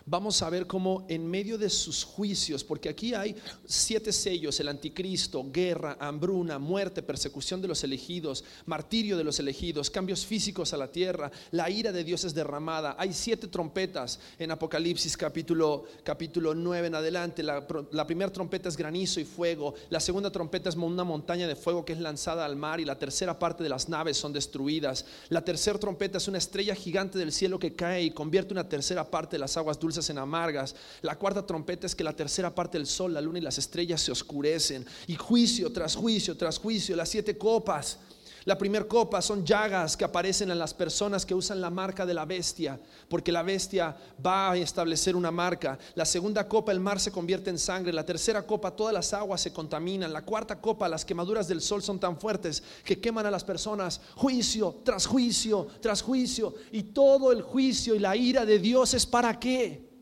vamos 0.06 0.41
a 0.41 0.49
ver 0.49 0.68
cómo 0.68 1.06
en 1.08 1.30
medio 1.30 1.58
de 1.58 1.70
sus 1.70 2.04
juicios, 2.04 2.64
porque 2.64 2.89
aquí 2.89 3.14
hay 3.14 3.36
siete 3.66 4.12
sellos, 4.12 4.60
el 4.60 4.68
anticristo, 4.68 5.45
guerra, 5.51 5.97
hambruna, 5.99 6.60
muerte, 6.60 7.01
persecución 7.01 7.62
de 7.62 7.68
los 7.68 7.84
elegidos, 7.84 8.43
martirio 8.66 9.18
de 9.18 9.24
los 9.24 9.39
elegidos, 9.39 9.89
cambios 9.89 10.26
físicos 10.26 10.74
a 10.74 10.78
la 10.78 10.91
tierra, 10.91 11.32
la 11.51 11.70
ira 11.70 11.91
de 11.91 12.04
Dios 12.04 12.24
es 12.24 12.34
derramada. 12.34 12.95
Hay 12.97 13.14
siete 13.14 13.47
trompetas 13.47 14.20
en 14.38 14.51
Apocalipsis 14.51 15.16
capítulo, 15.16 15.86
capítulo 16.04 16.54
9 16.54 16.88
en 16.88 16.95
adelante. 16.95 17.43
La, 17.43 17.66
la 17.91 18.08
primera 18.08 18.32
trompeta 18.32 18.70
es 18.70 18.78
granizo 18.78 19.20
y 19.20 19.26
fuego, 19.26 19.74
la 19.89 19.99
segunda 19.99 20.32
trompeta 20.32 20.70
es 20.70 20.76
una 20.76 21.04
montaña 21.04 21.47
de 21.47 21.56
fuego 21.56 21.86
que 21.86 21.93
es 21.93 21.99
lanzada 21.99 22.45
al 22.45 22.56
mar 22.56 22.80
y 22.80 22.86
la 22.86 22.99
tercera 22.99 23.39
parte 23.39 23.64
de 23.64 23.70
las 23.70 23.88
naves 23.88 24.18
son 24.18 24.34
destruidas. 24.34 25.06
La 25.30 25.43
tercera 25.43 25.80
trompeta 25.80 26.18
es 26.18 26.28
una 26.28 26.38
estrella 26.38 26.76
gigante 26.76 27.18
del 27.18 27.32
cielo 27.32 27.58
que 27.60 27.76
cae 27.76 28.04
y 28.04 28.12
convierte 28.12 28.54
una 28.54 28.68
tercera 28.68 29.10
parte 29.10 29.36
de 29.36 29.39
las 29.39 29.56
aguas 29.58 29.80
dulces 29.93 30.09
en 30.09 30.17
amargas. 30.17 30.75
La 31.01 31.17
cuarta 31.17 31.45
trompeta 31.45 31.85
es 31.85 31.95
que 31.95 32.03
la 32.03 32.15
tercera 32.15 32.53
parte 32.53 32.77
del 32.77 32.87
sol, 32.87 33.13
la 33.13 33.21
luna 33.21 33.39
y 33.39 33.41
las 33.41 33.57
estrellas 33.57 34.01
se 34.01 34.11
oscurecen. 34.11 34.85
Y 35.07 35.15
juicio 35.15 35.71
tras 35.71 35.95
juicio 35.95 36.35
tras 36.35 36.57
juicio, 36.57 36.95
las 36.95 37.09
siete 37.09 37.37
copas. 37.37 37.99
La 38.45 38.57
primera 38.57 38.85
copa 38.85 39.21
son 39.21 39.45
llagas 39.45 39.95
que 39.95 40.03
aparecen 40.03 40.51
en 40.51 40.59
las 40.59 40.73
personas 40.73 41.25
que 41.25 41.33
usan 41.33 41.61
la 41.61 41.69
marca 41.69 42.05
de 42.05 42.13
la 42.13 42.25
bestia, 42.25 42.79
porque 43.07 43.31
la 43.31 43.43
bestia 43.43 43.95
va 44.25 44.51
a 44.51 44.57
establecer 44.57 45.15
una 45.15 45.31
marca. 45.31 45.79
La 45.95 46.05
segunda 46.05 46.47
copa, 46.47 46.71
el 46.71 46.79
mar 46.79 46.99
se 46.99 47.11
convierte 47.11 47.49
en 47.49 47.57
sangre. 47.57 47.93
La 47.93 48.05
tercera 48.05 48.43
copa, 48.43 48.71
todas 48.71 48.93
las 48.93 49.13
aguas 49.13 49.41
se 49.41 49.53
contaminan. 49.53 50.11
La 50.11 50.23
cuarta 50.23 50.59
copa, 50.59 50.89
las 50.89 51.05
quemaduras 51.05 51.47
del 51.47 51.61
sol 51.61 51.81
son 51.81 51.99
tan 51.99 52.19
fuertes 52.19 52.63
que 52.83 52.99
queman 52.99 53.25
a 53.25 53.31
las 53.31 53.43
personas. 53.43 54.01
Juicio 54.15 54.81
tras 54.83 55.05
juicio 55.05 55.67
tras 55.81 56.01
juicio. 56.01 56.53
Y 56.71 56.83
todo 56.83 57.31
el 57.31 57.41
juicio 57.41 57.95
y 57.95 57.99
la 57.99 58.15
ira 58.15 58.45
de 58.45 58.59
Dios 58.59 58.93
es 58.93 59.05
para 59.05 59.39
qué? 59.39 59.93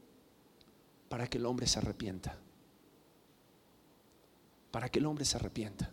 para 1.11 1.27
que 1.27 1.37
el 1.37 1.45
hombre 1.45 1.67
se 1.67 1.77
arrepienta. 1.77 2.37
Para 4.71 4.87
que 4.87 4.99
el 4.99 5.05
hombre 5.05 5.25
se 5.25 5.35
arrepienta. 5.35 5.91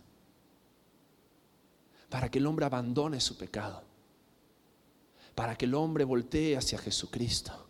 Para 2.09 2.29
que 2.29 2.39
el 2.39 2.47
hombre 2.47 2.65
abandone 2.65 3.19
su 3.19 3.37
pecado. 3.37 3.83
Para 5.35 5.57
que 5.57 5.65
el 5.65 5.75
hombre 5.75 6.03
voltee 6.03 6.57
hacia 6.57 6.77
Jesucristo 6.77 7.67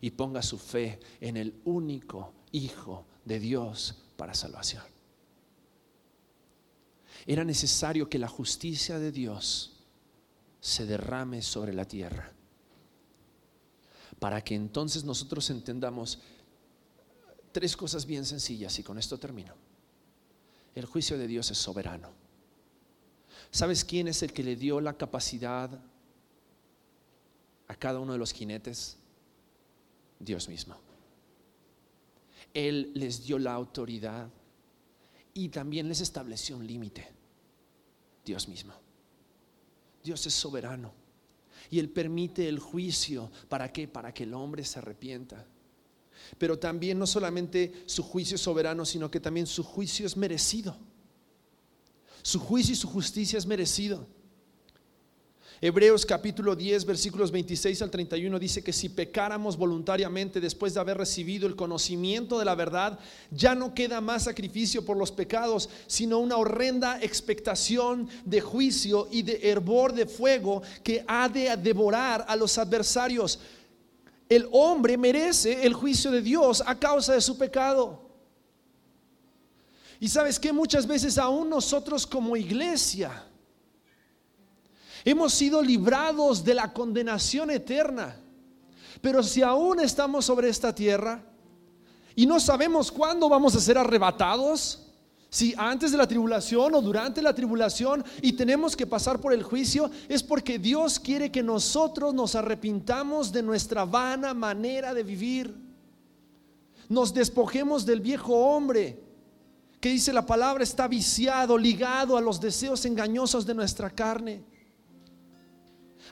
y 0.00 0.10
ponga 0.10 0.42
su 0.42 0.58
fe 0.58 0.98
en 1.20 1.36
el 1.36 1.60
único 1.64 2.32
Hijo 2.52 3.06
de 3.24 3.38
Dios 3.38 3.94
para 4.16 4.34
salvación. 4.34 4.82
Era 7.26 7.44
necesario 7.44 8.08
que 8.08 8.18
la 8.18 8.28
justicia 8.28 8.98
de 8.98 9.12
Dios 9.12 9.84
se 10.60 10.84
derrame 10.84 11.42
sobre 11.42 11.72
la 11.72 11.84
tierra 11.84 12.32
para 14.18 14.42
que 14.42 14.54
entonces 14.54 15.04
nosotros 15.04 15.48
entendamos 15.50 16.18
Tres 17.52 17.76
cosas 17.76 18.06
bien 18.06 18.24
sencillas 18.24 18.78
y 18.78 18.82
con 18.82 18.98
esto 18.98 19.18
termino. 19.18 19.54
El 20.74 20.86
juicio 20.86 21.18
de 21.18 21.26
Dios 21.26 21.50
es 21.50 21.58
soberano. 21.58 22.10
¿Sabes 23.50 23.84
quién 23.84 24.08
es 24.08 24.22
el 24.22 24.32
que 24.32 24.42
le 24.42 24.56
dio 24.56 24.80
la 24.80 24.96
capacidad 24.96 25.70
a 27.66 27.74
cada 27.74 27.98
uno 27.98 28.12
de 28.12 28.18
los 28.18 28.32
jinetes? 28.32 28.96
Dios 30.18 30.48
mismo. 30.48 30.76
Él 32.54 32.92
les 32.94 33.24
dio 33.24 33.38
la 33.38 33.54
autoridad 33.54 34.28
y 35.34 35.48
también 35.48 35.88
les 35.88 36.00
estableció 36.00 36.56
un 36.56 36.66
límite. 36.66 37.08
Dios 38.24 38.48
mismo. 38.48 38.74
Dios 40.02 40.26
es 40.26 40.34
soberano. 40.34 40.92
Y 41.70 41.78
Él 41.78 41.88
permite 41.88 42.48
el 42.48 42.58
juicio. 42.58 43.30
¿Para 43.48 43.72
qué? 43.72 43.88
Para 43.88 44.12
que 44.12 44.24
el 44.24 44.34
hombre 44.34 44.64
se 44.64 44.78
arrepienta. 44.78 45.46
Pero 46.38 46.58
también 46.58 46.98
no 46.98 47.06
solamente 47.06 47.84
su 47.86 48.02
juicio 48.02 48.34
es 48.34 48.40
soberano, 48.40 48.84
sino 48.84 49.10
que 49.10 49.20
también 49.20 49.46
su 49.46 49.62
juicio 49.62 50.06
es 50.06 50.16
merecido. 50.16 50.76
Su 52.22 52.38
juicio 52.40 52.72
y 52.72 52.76
su 52.76 52.88
justicia 52.88 53.38
es 53.38 53.46
merecido. 53.46 54.06
Hebreos 55.62 56.06
capítulo 56.06 56.56
10 56.56 56.86
versículos 56.86 57.30
26 57.30 57.82
al 57.82 57.90
31 57.90 58.38
dice 58.38 58.64
que 58.64 58.72
si 58.72 58.88
pecáramos 58.88 59.58
voluntariamente 59.58 60.40
después 60.40 60.72
de 60.72 60.80
haber 60.80 60.96
recibido 60.96 61.46
el 61.46 61.54
conocimiento 61.54 62.38
de 62.38 62.46
la 62.46 62.54
verdad, 62.54 62.98
ya 63.30 63.54
no 63.54 63.74
queda 63.74 64.00
más 64.00 64.24
sacrificio 64.24 64.86
por 64.86 64.96
los 64.96 65.12
pecados, 65.12 65.68
sino 65.86 66.18
una 66.18 66.38
horrenda 66.38 66.98
expectación 67.02 68.08
de 68.24 68.40
juicio 68.40 69.06
y 69.10 69.20
de 69.20 69.50
hervor 69.50 69.92
de 69.92 70.06
fuego 70.06 70.62
que 70.82 71.04
ha 71.06 71.28
de 71.28 71.54
devorar 71.58 72.24
a 72.26 72.36
los 72.36 72.56
adversarios 72.56 73.38
el 74.30 74.48
hombre 74.52 74.96
merece 74.96 75.66
el 75.66 75.74
juicio 75.74 76.12
de 76.12 76.22
Dios 76.22 76.62
a 76.64 76.78
causa 76.78 77.14
de 77.14 77.20
su 77.20 77.36
pecado. 77.36 78.09
Y 80.00 80.08
sabes 80.08 80.40
que 80.40 80.50
muchas 80.50 80.86
veces 80.86 81.18
aún 81.18 81.50
nosotros 81.50 82.06
como 82.06 82.34
iglesia 82.34 83.22
hemos 85.04 85.34
sido 85.34 85.62
librados 85.62 86.42
de 86.42 86.54
la 86.54 86.72
condenación 86.72 87.50
eterna. 87.50 88.16
Pero 89.02 89.22
si 89.22 89.42
aún 89.42 89.78
estamos 89.78 90.24
sobre 90.24 90.48
esta 90.48 90.74
tierra 90.74 91.22
y 92.16 92.24
no 92.26 92.40
sabemos 92.40 92.90
cuándo 92.90 93.28
vamos 93.28 93.54
a 93.54 93.60
ser 93.60 93.76
arrebatados, 93.76 94.86
Si 95.32 95.54
antes 95.56 95.92
de 95.92 95.96
la 95.96 96.08
tribulación 96.08 96.74
o 96.74 96.82
durante 96.82 97.22
la 97.22 97.32
tribulación 97.32 98.04
y 98.20 98.32
tenemos 98.32 98.74
que 98.74 98.84
pasar 98.84 99.20
por 99.20 99.32
el 99.32 99.44
juicio, 99.44 99.88
es 100.08 100.24
porque 100.24 100.58
Dios 100.58 100.98
quiere 100.98 101.30
que 101.30 101.40
nosotros 101.40 102.12
nos 102.12 102.34
arrepintamos 102.34 103.30
de 103.30 103.40
nuestra 103.40 103.84
vana 103.84 104.34
manera 104.34 104.92
de 104.92 105.04
vivir. 105.04 105.54
Nos 106.88 107.14
despojemos 107.14 107.86
del 107.86 108.00
viejo 108.00 108.34
hombre 108.34 109.09
que 109.80 109.88
dice 109.88 110.12
la 110.12 110.26
palabra 110.26 110.62
está 110.62 110.86
viciado, 110.86 111.56
ligado 111.56 112.16
a 112.16 112.20
los 112.20 112.40
deseos 112.40 112.84
engañosos 112.84 113.46
de 113.46 113.54
nuestra 113.54 113.90
carne. 113.90 114.44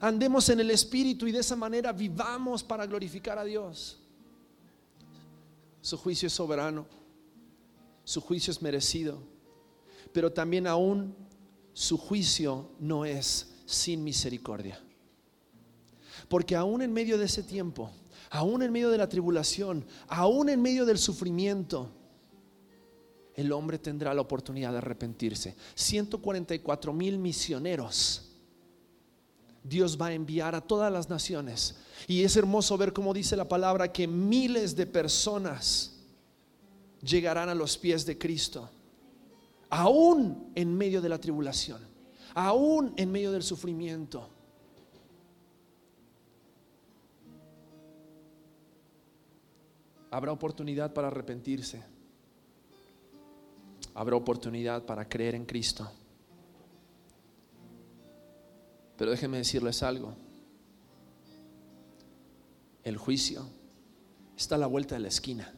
Andemos 0.01 0.49
en 0.49 0.61
el 0.61 0.71
Espíritu 0.71 1.27
y 1.27 1.33
de 1.33 1.41
esa 1.41 1.57
manera 1.57 1.93
vivamos 1.93 2.63
para 2.63 2.87
glorificar 2.87 3.39
a 3.39 3.45
Dios. 3.45 4.01
Su 5.81 5.97
juicio 5.97 6.27
es 6.29 6.33
soberano 6.33 6.99
su 8.09 8.23
juicio 8.23 8.51
es 8.51 8.63
merecido, 8.63 9.19
pero 10.15 10.33
también 10.33 10.67
aún 10.67 11.15
su 11.75 11.99
juicio 11.99 12.71
no 12.81 13.05
es 13.05 13.53
sin 13.67 14.03
misericordia. 14.03 14.83
Porque 16.27 16.57
aún 16.57 16.81
en 16.81 16.91
medio 16.91 17.19
de 17.19 17.27
ese 17.27 17.43
tiempo, 17.43 17.91
aún 18.31 18.63
en 18.63 18.73
medio 18.73 18.89
de 18.89 18.97
la 18.97 19.11
tribulación, 19.11 19.85
aún 20.07 20.49
en 20.49 20.63
medio 20.63 20.87
del 20.87 20.97
sufrimiento, 20.97 21.91
el 23.39 23.53
hombre 23.53 23.79
tendrá 23.79 24.13
la 24.15 24.21
oportunidad 24.21 24.73
de 24.73 24.79
arrepentirse. 24.79 25.55
144 25.77 26.93
mil 26.93 27.19
misioneros. 27.19 28.33
Dios 29.63 29.97
va 29.97 30.09
a 30.09 30.13
enviar 30.13 30.57
a 30.57 30.61
todas 30.61 30.93
las 30.93 31.09
naciones. 31.09 31.77
Y 32.09 32.25
es 32.25 32.37
hermoso 32.37 32.77
ver 32.77 32.93
cómo 32.93 33.15
dice 33.15 33.37
la 33.37 33.49
palabra 33.49 33.93
que 33.93 34.09
miles 34.09 34.75
de 34.75 34.87
personas 34.87 36.01
llegarán 37.01 37.49
a 37.49 37.55
los 37.55 37.79
pies 37.79 38.05
de 38.05 38.19
Cristo, 38.19 38.69
aún 39.71 40.51
en 40.57 40.77
medio 40.77 41.01
de 41.01 41.09
la 41.09 41.21
tribulación, 41.21 41.81
aún 42.35 42.93
en 42.97 43.13
medio 43.13 43.31
del 43.31 43.45
sufrimiento. 43.45 44.29
Habrá 50.11 50.33
oportunidad 50.33 50.93
para 50.93 51.07
arrepentirse. 51.07 51.98
Habrá 53.99 54.15
oportunidad 54.15 54.87
para 54.87 55.09
creer 55.09 55.35
en 55.35 55.45
Cristo. 55.45 55.91
Pero 58.97 59.11
déjenme 59.11 59.39
decirles 59.39 59.83
algo. 59.83 60.15
El 62.85 62.97
juicio 62.97 63.45
está 64.37 64.55
a 64.55 64.59
la 64.59 64.69
vuelta 64.69 64.95
de 64.95 65.01
la 65.01 65.09
esquina. 65.09 65.53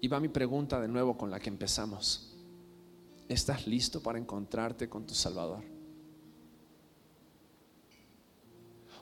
Y 0.00 0.08
va 0.08 0.18
mi 0.18 0.26
pregunta 0.26 0.80
de 0.80 0.88
nuevo 0.88 1.16
con 1.16 1.30
la 1.30 1.38
que 1.38 1.50
empezamos. 1.50 2.34
¿Estás 3.28 3.68
listo 3.68 4.02
para 4.02 4.18
encontrarte 4.18 4.88
con 4.88 5.06
tu 5.06 5.14
Salvador? 5.14 5.62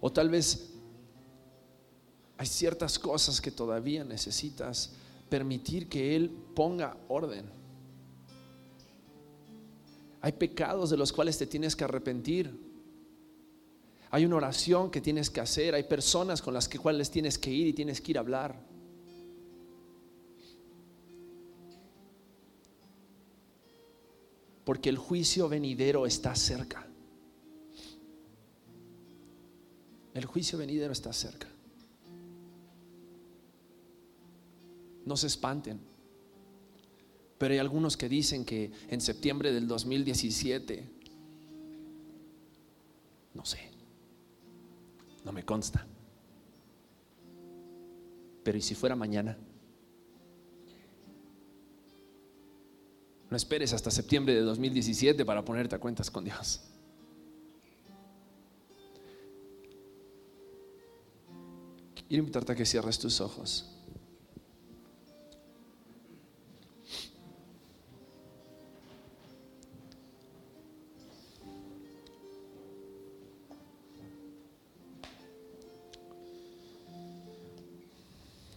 O 0.02 0.12
tal 0.12 0.28
vez 0.28 0.70
hay 2.36 2.46
ciertas 2.46 2.98
cosas 2.98 3.40
que 3.40 3.50
todavía 3.50 4.04
necesitas 4.04 4.92
permitir 5.34 5.88
que 5.88 6.14
Él 6.14 6.30
ponga 6.54 6.96
orden. 7.08 7.50
Hay 10.20 10.30
pecados 10.30 10.90
de 10.90 10.96
los 10.96 11.12
cuales 11.12 11.36
te 11.36 11.48
tienes 11.48 11.74
que 11.74 11.82
arrepentir. 11.82 12.56
Hay 14.12 14.24
una 14.26 14.36
oración 14.36 14.92
que 14.92 15.00
tienes 15.00 15.30
que 15.30 15.40
hacer. 15.40 15.74
Hay 15.74 15.82
personas 15.82 16.40
con 16.40 16.54
las 16.54 16.68
que 16.68 16.78
cuales 16.78 17.10
tienes 17.10 17.36
que 17.36 17.50
ir 17.50 17.66
y 17.66 17.72
tienes 17.72 18.00
que 18.00 18.12
ir 18.12 18.18
a 18.18 18.20
hablar. 18.20 18.54
porque 24.64 24.88
el 24.88 24.96
juicio 24.96 25.46
venidero 25.46 26.06
está 26.06 26.34
cerca. 26.34 26.88
El 30.14 30.24
juicio 30.24 30.56
venidero 30.56 30.90
está 30.90 31.12
cerca. 31.12 31.53
No 35.04 35.16
se 35.16 35.26
espanten. 35.26 35.80
Pero 37.38 37.52
hay 37.52 37.58
algunos 37.58 37.96
que 37.96 38.08
dicen 38.08 38.44
que 38.44 38.72
en 38.88 39.00
septiembre 39.00 39.52
del 39.52 39.66
2017, 39.66 40.88
no 43.34 43.44
sé, 43.44 43.58
no 45.24 45.32
me 45.32 45.44
consta. 45.44 45.86
Pero 48.44 48.58
¿y 48.58 48.62
si 48.62 48.74
fuera 48.74 48.94
mañana? 48.94 49.36
No 53.30 53.36
esperes 53.36 53.72
hasta 53.72 53.90
septiembre 53.90 54.34
de 54.34 54.42
2017 54.42 55.24
para 55.24 55.44
ponerte 55.44 55.74
a 55.74 55.80
cuentas 55.80 56.10
con 56.10 56.24
Dios. 56.24 56.60
Quiero 62.06 62.20
invitarte 62.22 62.52
a 62.52 62.54
que 62.54 62.64
cierres 62.64 62.98
tus 62.98 63.20
ojos. 63.20 63.73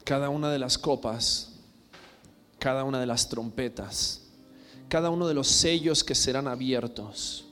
Cada 0.07 0.29
una 0.29 0.49
de 0.49 0.57
las 0.57 0.77
copas, 0.77 1.51
cada 2.59 2.85
una 2.85 2.97
de 2.97 3.05
las 3.05 3.27
trompetas, 3.27 4.25
cada 4.87 5.09
uno 5.09 5.27
de 5.27 5.33
los 5.33 5.49
sellos 5.49 6.01
que 6.01 6.15
serán 6.15 6.47
abiertos 6.47 7.43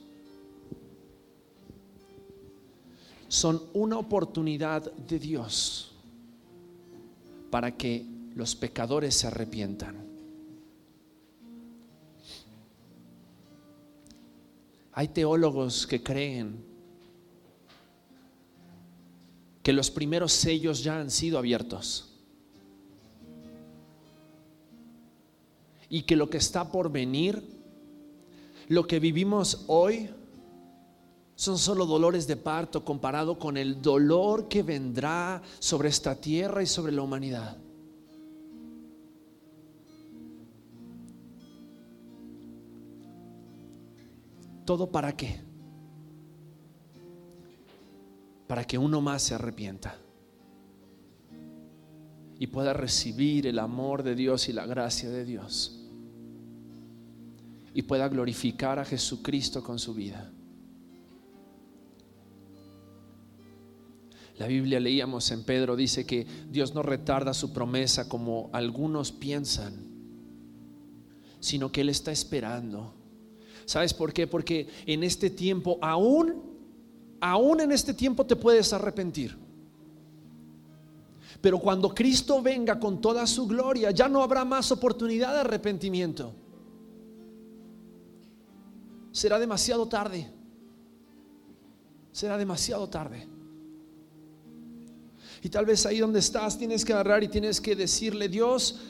son 3.28 3.62
una 3.74 3.98
oportunidad 3.98 4.90
de 4.90 5.18
Dios 5.18 5.92
para 7.50 7.76
que 7.76 8.06
los 8.34 8.56
pecadores 8.56 9.14
se 9.14 9.26
arrepientan. 9.26 10.06
Hay 14.94 15.08
teólogos 15.08 15.86
que 15.86 16.02
creen 16.02 16.64
que 19.62 19.74
los 19.74 19.90
primeros 19.90 20.32
sellos 20.32 20.82
ya 20.82 20.98
han 20.98 21.10
sido 21.10 21.36
abiertos. 21.36 22.05
Y 25.88 26.02
que 26.02 26.16
lo 26.16 26.28
que 26.28 26.38
está 26.38 26.70
por 26.70 26.90
venir, 26.90 27.42
lo 28.68 28.86
que 28.86 29.00
vivimos 29.00 29.64
hoy, 29.68 30.10
son 31.34 31.58
solo 31.58 31.84
dolores 31.84 32.26
de 32.26 32.36
parto 32.36 32.84
comparado 32.84 33.38
con 33.38 33.56
el 33.56 33.82
dolor 33.82 34.48
que 34.48 34.62
vendrá 34.62 35.42
sobre 35.58 35.90
esta 35.90 36.14
tierra 36.14 36.62
y 36.62 36.66
sobre 36.66 36.92
la 36.92 37.02
humanidad. 37.02 37.58
¿Todo 44.64 44.90
para 44.90 45.14
qué? 45.14 45.38
Para 48.48 48.64
que 48.64 48.78
uno 48.78 49.00
más 49.00 49.22
se 49.22 49.34
arrepienta 49.34 50.05
y 52.38 52.48
pueda 52.48 52.72
recibir 52.72 53.46
el 53.46 53.58
amor 53.58 54.02
de 54.02 54.14
Dios 54.14 54.48
y 54.48 54.52
la 54.52 54.66
gracia 54.66 55.08
de 55.10 55.24
Dios 55.24 55.82
y 57.76 57.82
pueda 57.82 58.08
glorificar 58.08 58.78
a 58.78 58.86
Jesucristo 58.86 59.62
con 59.62 59.78
su 59.78 59.92
vida. 59.92 60.32
La 64.38 64.46
Biblia 64.46 64.80
leíamos 64.80 65.30
en 65.30 65.44
Pedro, 65.44 65.76
dice 65.76 66.06
que 66.06 66.26
Dios 66.48 66.74
no 66.74 66.82
retarda 66.82 67.34
su 67.34 67.52
promesa 67.52 68.08
como 68.08 68.48
algunos 68.54 69.12
piensan, 69.12 69.74
sino 71.38 71.70
que 71.70 71.82
Él 71.82 71.90
está 71.90 72.12
esperando. 72.12 72.94
¿Sabes 73.66 73.92
por 73.92 74.14
qué? 74.14 74.26
Porque 74.26 74.68
en 74.86 75.04
este 75.04 75.28
tiempo, 75.28 75.78
aún, 75.82 76.34
aún 77.20 77.60
en 77.60 77.72
este 77.72 77.92
tiempo 77.92 78.24
te 78.24 78.36
puedes 78.36 78.72
arrepentir. 78.72 79.36
Pero 81.40 81.58
cuando 81.58 81.94
Cristo 81.94 82.42
venga 82.42 82.78
con 82.78 83.00
toda 83.00 83.26
su 83.26 83.46
gloria, 83.46 83.90
ya 83.90 84.08
no 84.08 84.22
habrá 84.22 84.44
más 84.44 84.72
oportunidad 84.72 85.34
de 85.34 85.40
arrepentimiento. 85.40 86.34
Será 89.12 89.38
demasiado 89.38 89.88
tarde. 89.88 90.30
Será 92.12 92.36
demasiado 92.38 92.88
tarde. 92.88 93.28
Y 95.42 95.48
tal 95.48 95.66
vez 95.66 95.86
ahí 95.86 95.98
donde 95.98 96.18
estás 96.18 96.58
tienes 96.58 96.84
que 96.84 96.92
agarrar 96.92 97.22
y 97.22 97.28
tienes 97.28 97.60
que 97.60 97.76
decirle, 97.76 98.28
Dios, 98.28 98.80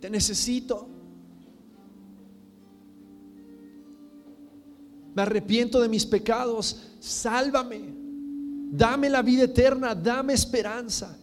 te 0.00 0.10
necesito. 0.10 0.88
Me 5.14 5.22
arrepiento 5.22 5.80
de 5.80 5.88
mis 5.88 6.04
pecados. 6.04 6.82
Sálvame. 7.00 7.95
Dame 8.68 9.08
la 9.08 9.22
vida 9.22 9.44
eterna, 9.44 9.94
dame 9.94 10.32
esperanza. 10.32 11.16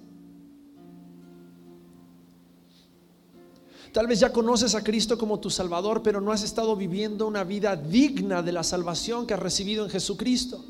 Tal 3.91 4.08
vez 4.08 4.20
ya 4.20 4.34
conoces 4.34 4.74
a 4.74 4.84
Cristo 4.84 5.20
como 5.20 5.39
tu 5.39 5.52
Salvador, 5.52 6.02
pero 6.02 6.20
no 6.20 6.32
has 6.32 6.41
estado 6.41 6.76
viviendo 6.76 7.28
una 7.28 7.44
vida 7.44 7.76
digna 7.76 8.41
de 8.41 8.52
la 8.52 8.64
salvación 8.64 9.28
que 9.28 9.36
has 9.36 9.39
recibido 9.39 9.84
en 9.84 9.91
Jesucristo. 9.91 10.66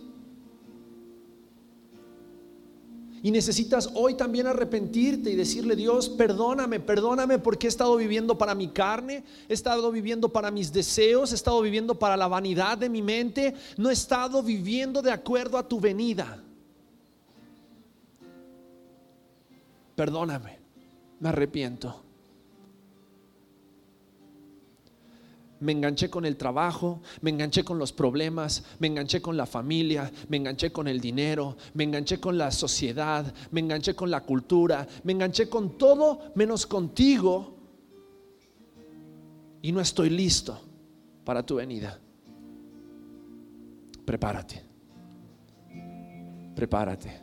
Y 3.22 3.32
necesitas 3.32 3.92
hoy 3.94 4.16
también 4.16 4.48
arrepentirte 4.48 5.32
y 5.32 5.36
decirle, 5.36 5.78
Dios, 5.78 6.10
perdóname, 6.10 6.82
perdóname 6.82 7.40
porque 7.40 7.68
he 7.68 7.70
estado 7.70 7.96
viviendo 7.96 8.38
para 8.38 8.54
mi 8.56 8.68
carne, 8.68 9.24
he 9.48 9.54
estado 9.54 9.90
viviendo 9.94 10.28
para 10.28 10.52
mis 10.52 10.74
deseos, 10.74 11.32
he 11.32 11.36
estado 11.36 11.62
viviendo 11.62 11.98
para 11.98 12.18
la 12.18 12.28
vanidad 12.28 12.78
de 12.78 12.90
mi 12.90 13.02
mente, 13.02 13.54
no 13.78 13.90
he 13.90 13.94
estado 13.94 14.44
viviendo 14.44 15.02
de 15.02 15.12
acuerdo 15.12 15.58
a 15.58 15.66
tu 15.66 15.80
venida. 15.80 16.44
Perdóname, 20.04 20.60
me 21.22 21.30
arrepiento. 21.30 22.04
me 25.62 25.72
enganché 25.72 26.10
con 26.10 26.26
el 26.26 26.36
trabajo, 26.36 27.00
me 27.22 27.30
enganché 27.30 27.64
con 27.64 27.80
los 27.80 27.94
problemas, 27.94 28.66
me 28.80 28.88
enganché 28.88 29.22
con 29.22 29.38
la 29.38 29.46
familia, 29.46 30.12
me 30.28 30.36
enganché 30.36 30.74
con 30.74 30.90
el 30.90 31.00
dinero, 31.00 31.56
me 31.76 31.86
enganché 31.86 32.20
con 32.20 32.38
la 32.38 32.52
sociedad, 32.52 33.34
me 33.52 33.62
enganché 33.62 33.96
con 33.96 34.10
la 34.10 34.20
cultura, 34.20 34.86
me 35.04 35.14
enganché 35.14 35.48
con 35.48 35.78
todo 35.78 36.34
menos 36.36 36.68
contigo 36.68 37.56
y 39.62 39.72
no 39.72 39.80
estoy 39.80 40.10
listo 40.10 40.60
para 41.24 41.46
tu 41.46 41.56
venida. 41.56 41.98
Prepárate. 44.04 44.66
Prepárate. 46.54 47.23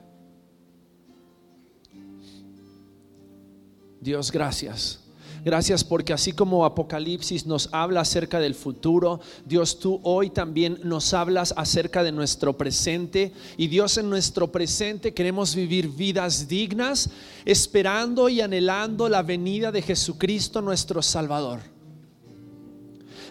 Dios, 4.00 4.32
gracias 4.32 5.00
Gracias 5.44 5.84
porque 5.84 6.12
así 6.12 6.32
como 6.32 6.66
Apocalipsis 6.66 7.46
nos 7.46 7.70
habla 7.72 8.02
acerca 8.02 8.40
del 8.40 8.54
futuro, 8.54 9.20
Dios 9.46 9.78
tú 9.78 9.98
hoy 10.02 10.28
también 10.28 10.78
nos 10.84 11.14
hablas 11.14 11.54
acerca 11.56 12.02
de 12.02 12.12
nuestro 12.12 12.58
presente. 12.58 13.32
Y 13.56 13.68
Dios 13.68 13.96
en 13.96 14.10
nuestro 14.10 14.52
presente 14.52 15.14
queremos 15.14 15.54
vivir 15.54 15.88
vidas 15.88 16.46
dignas, 16.46 17.08
esperando 17.46 18.28
y 18.28 18.42
anhelando 18.42 19.08
la 19.08 19.22
venida 19.22 19.72
de 19.72 19.80
Jesucristo 19.80 20.60
nuestro 20.60 21.00
Salvador. 21.00 21.60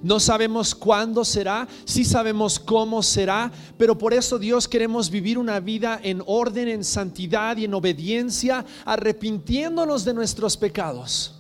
No 0.02 0.20
sabemos 0.20 0.74
cuándo 0.74 1.26
será, 1.26 1.68
sí 1.86 2.06
sabemos 2.06 2.60
cómo 2.60 3.04
será, 3.04 3.52
pero 3.78 3.98
por 3.98 4.14
eso 4.14 4.40
Dios 4.40 4.68
queremos 4.68 5.10
vivir 5.10 5.38
una 5.38 5.60
vida 5.60 6.00
en 6.02 6.24
orden, 6.26 6.68
en 6.68 6.84
santidad 6.84 7.58
y 7.58 7.66
en 7.66 7.74
obediencia, 7.74 8.66
arrepintiéndonos 8.86 10.06
de 10.06 10.14
nuestros 10.14 10.58
pecados. 10.58 11.36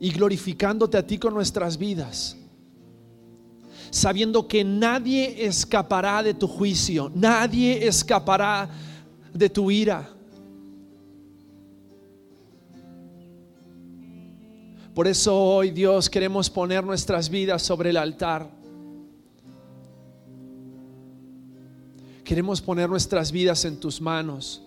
y 0.00 0.10
glorificándote 0.10 0.96
a 0.96 1.06
ti 1.06 1.18
con 1.18 1.34
nuestras 1.34 1.76
vidas. 1.76 2.36
Sabiendo 3.90 4.48
que 4.48 4.64
nadie 4.64 5.44
escapará 5.46 6.22
de 6.22 6.32
tu 6.32 6.48
juicio, 6.48 7.12
nadie 7.14 7.86
escapará 7.86 8.70
de 9.32 9.50
tu 9.50 9.70
ira. 9.70 10.08
Por 14.94 15.06
eso 15.06 15.38
hoy 15.38 15.70
Dios 15.70 16.10
queremos 16.10 16.50
poner 16.50 16.84
nuestras 16.84 17.28
vidas 17.30 17.62
sobre 17.62 17.90
el 17.90 17.96
altar. 17.96 18.50
Queremos 22.24 22.60
poner 22.60 22.88
nuestras 22.88 23.32
vidas 23.32 23.64
en 23.64 23.78
tus 23.78 24.00
manos 24.00 24.62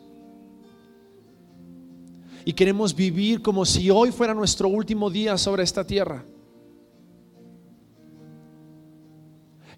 y 2.45 2.53
queremos 2.53 2.93
vivir 2.95 3.41
como 3.41 3.65
si 3.65 3.89
hoy 3.89 4.11
fuera 4.11 4.33
nuestro 4.33 4.67
último 4.67 5.09
día 5.09 5.37
sobre 5.37 5.63
esta 5.63 5.85
tierra. 5.85 6.25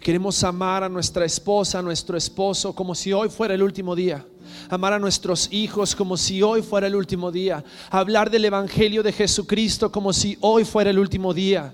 Queremos 0.05 0.43
amar 0.43 0.83
a 0.83 0.87
nuestra 0.87 1.25
esposa, 1.25 1.79
a 1.79 1.81
nuestro 1.81 2.15
esposo, 2.15 2.75
como 2.75 2.93
si 2.93 3.11
hoy 3.11 3.27
fuera 3.27 3.55
el 3.55 3.63
último 3.63 3.95
día. 3.95 4.23
Amar 4.69 4.93
a 4.93 4.99
nuestros 4.99 5.51
hijos 5.51 5.95
como 5.95 6.15
si 6.15 6.43
hoy 6.43 6.61
fuera 6.61 6.85
el 6.85 6.95
último 6.95 7.31
día. 7.31 7.63
Hablar 7.89 8.29
del 8.29 8.45
Evangelio 8.45 9.01
de 9.01 9.11
Jesucristo 9.11 9.91
como 9.91 10.13
si 10.13 10.37
hoy 10.41 10.63
fuera 10.63 10.91
el 10.91 10.99
último 10.99 11.33
día. 11.33 11.73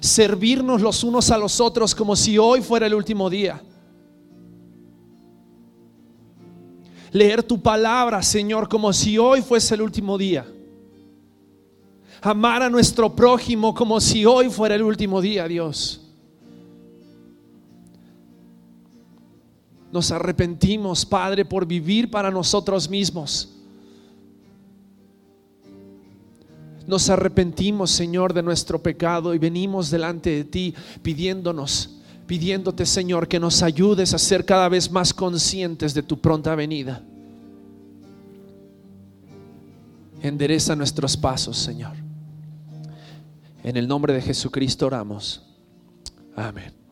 Servirnos 0.00 0.80
los 0.80 1.04
unos 1.04 1.30
a 1.30 1.36
los 1.36 1.60
otros 1.60 1.94
como 1.94 2.16
si 2.16 2.38
hoy 2.38 2.62
fuera 2.62 2.86
el 2.86 2.94
último 2.94 3.28
día. 3.28 3.62
leer 7.12 7.42
tu 7.42 7.60
palabra, 7.60 8.22
Señor, 8.22 8.70
como 8.70 8.90
si 8.94 9.18
hoy 9.18 9.42
fuese 9.42 9.74
el 9.74 9.82
último 9.82 10.16
día. 10.16 10.46
Amar 12.22 12.62
a 12.62 12.70
nuestro 12.70 13.14
prójimo 13.14 13.74
como 13.74 14.00
si 14.00 14.24
hoy 14.24 14.48
fuera 14.48 14.76
el 14.76 14.82
último 14.82 15.20
día, 15.20 15.46
Dios. 15.46 16.05
Nos 19.96 20.10
arrepentimos, 20.10 21.06
Padre, 21.06 21.46
por 21.46 21.64
vivir 21.64 22.10
para 22.10 22.30
nosotros 22.30 22.90
mismos. 22.90 23.48
Nos 26.86 27.08
arrepentimos, 27.08 27.92
Señor, 27.92 28.34
de 28.34 28.42
nuestro 28.42 28.82
pecado 28.82 29.34
y 29.34 29.38
venimos 29.38 29.90
delante 29.90 30.28
de 30.28 30.44
ti 30.44 30.74
pidiéndonos 31.00 31.94
pidiéndote, 32.26 32.84
Señor, 32.84 33.26
que 33.26 33.40
nos 33.40 33.62
ayudes 33.62 34.12
a 34.12 34.18
ser 34.18 34.44
cada 34.44 34.68
vez 34.68 34.90
más 34.90 35.14
conscientes 35.14 35.94
de 35.94 36.02
tu 36.02 36.20
pronta 36.20 36.54
venida. 36.54 37.02
Endereza 40.20 40.76
nuestros 40.76 41.16
pasos, 41.16 41.56
Señor. 41.56 41.94
En 43.64 43.78
el 43.78 43.88
nombre 43.88 44.12
de 44.12 44.20
Jesucristo 44.20 44.88
oramos. 44.88 45.42
Amén. 46.34 46.85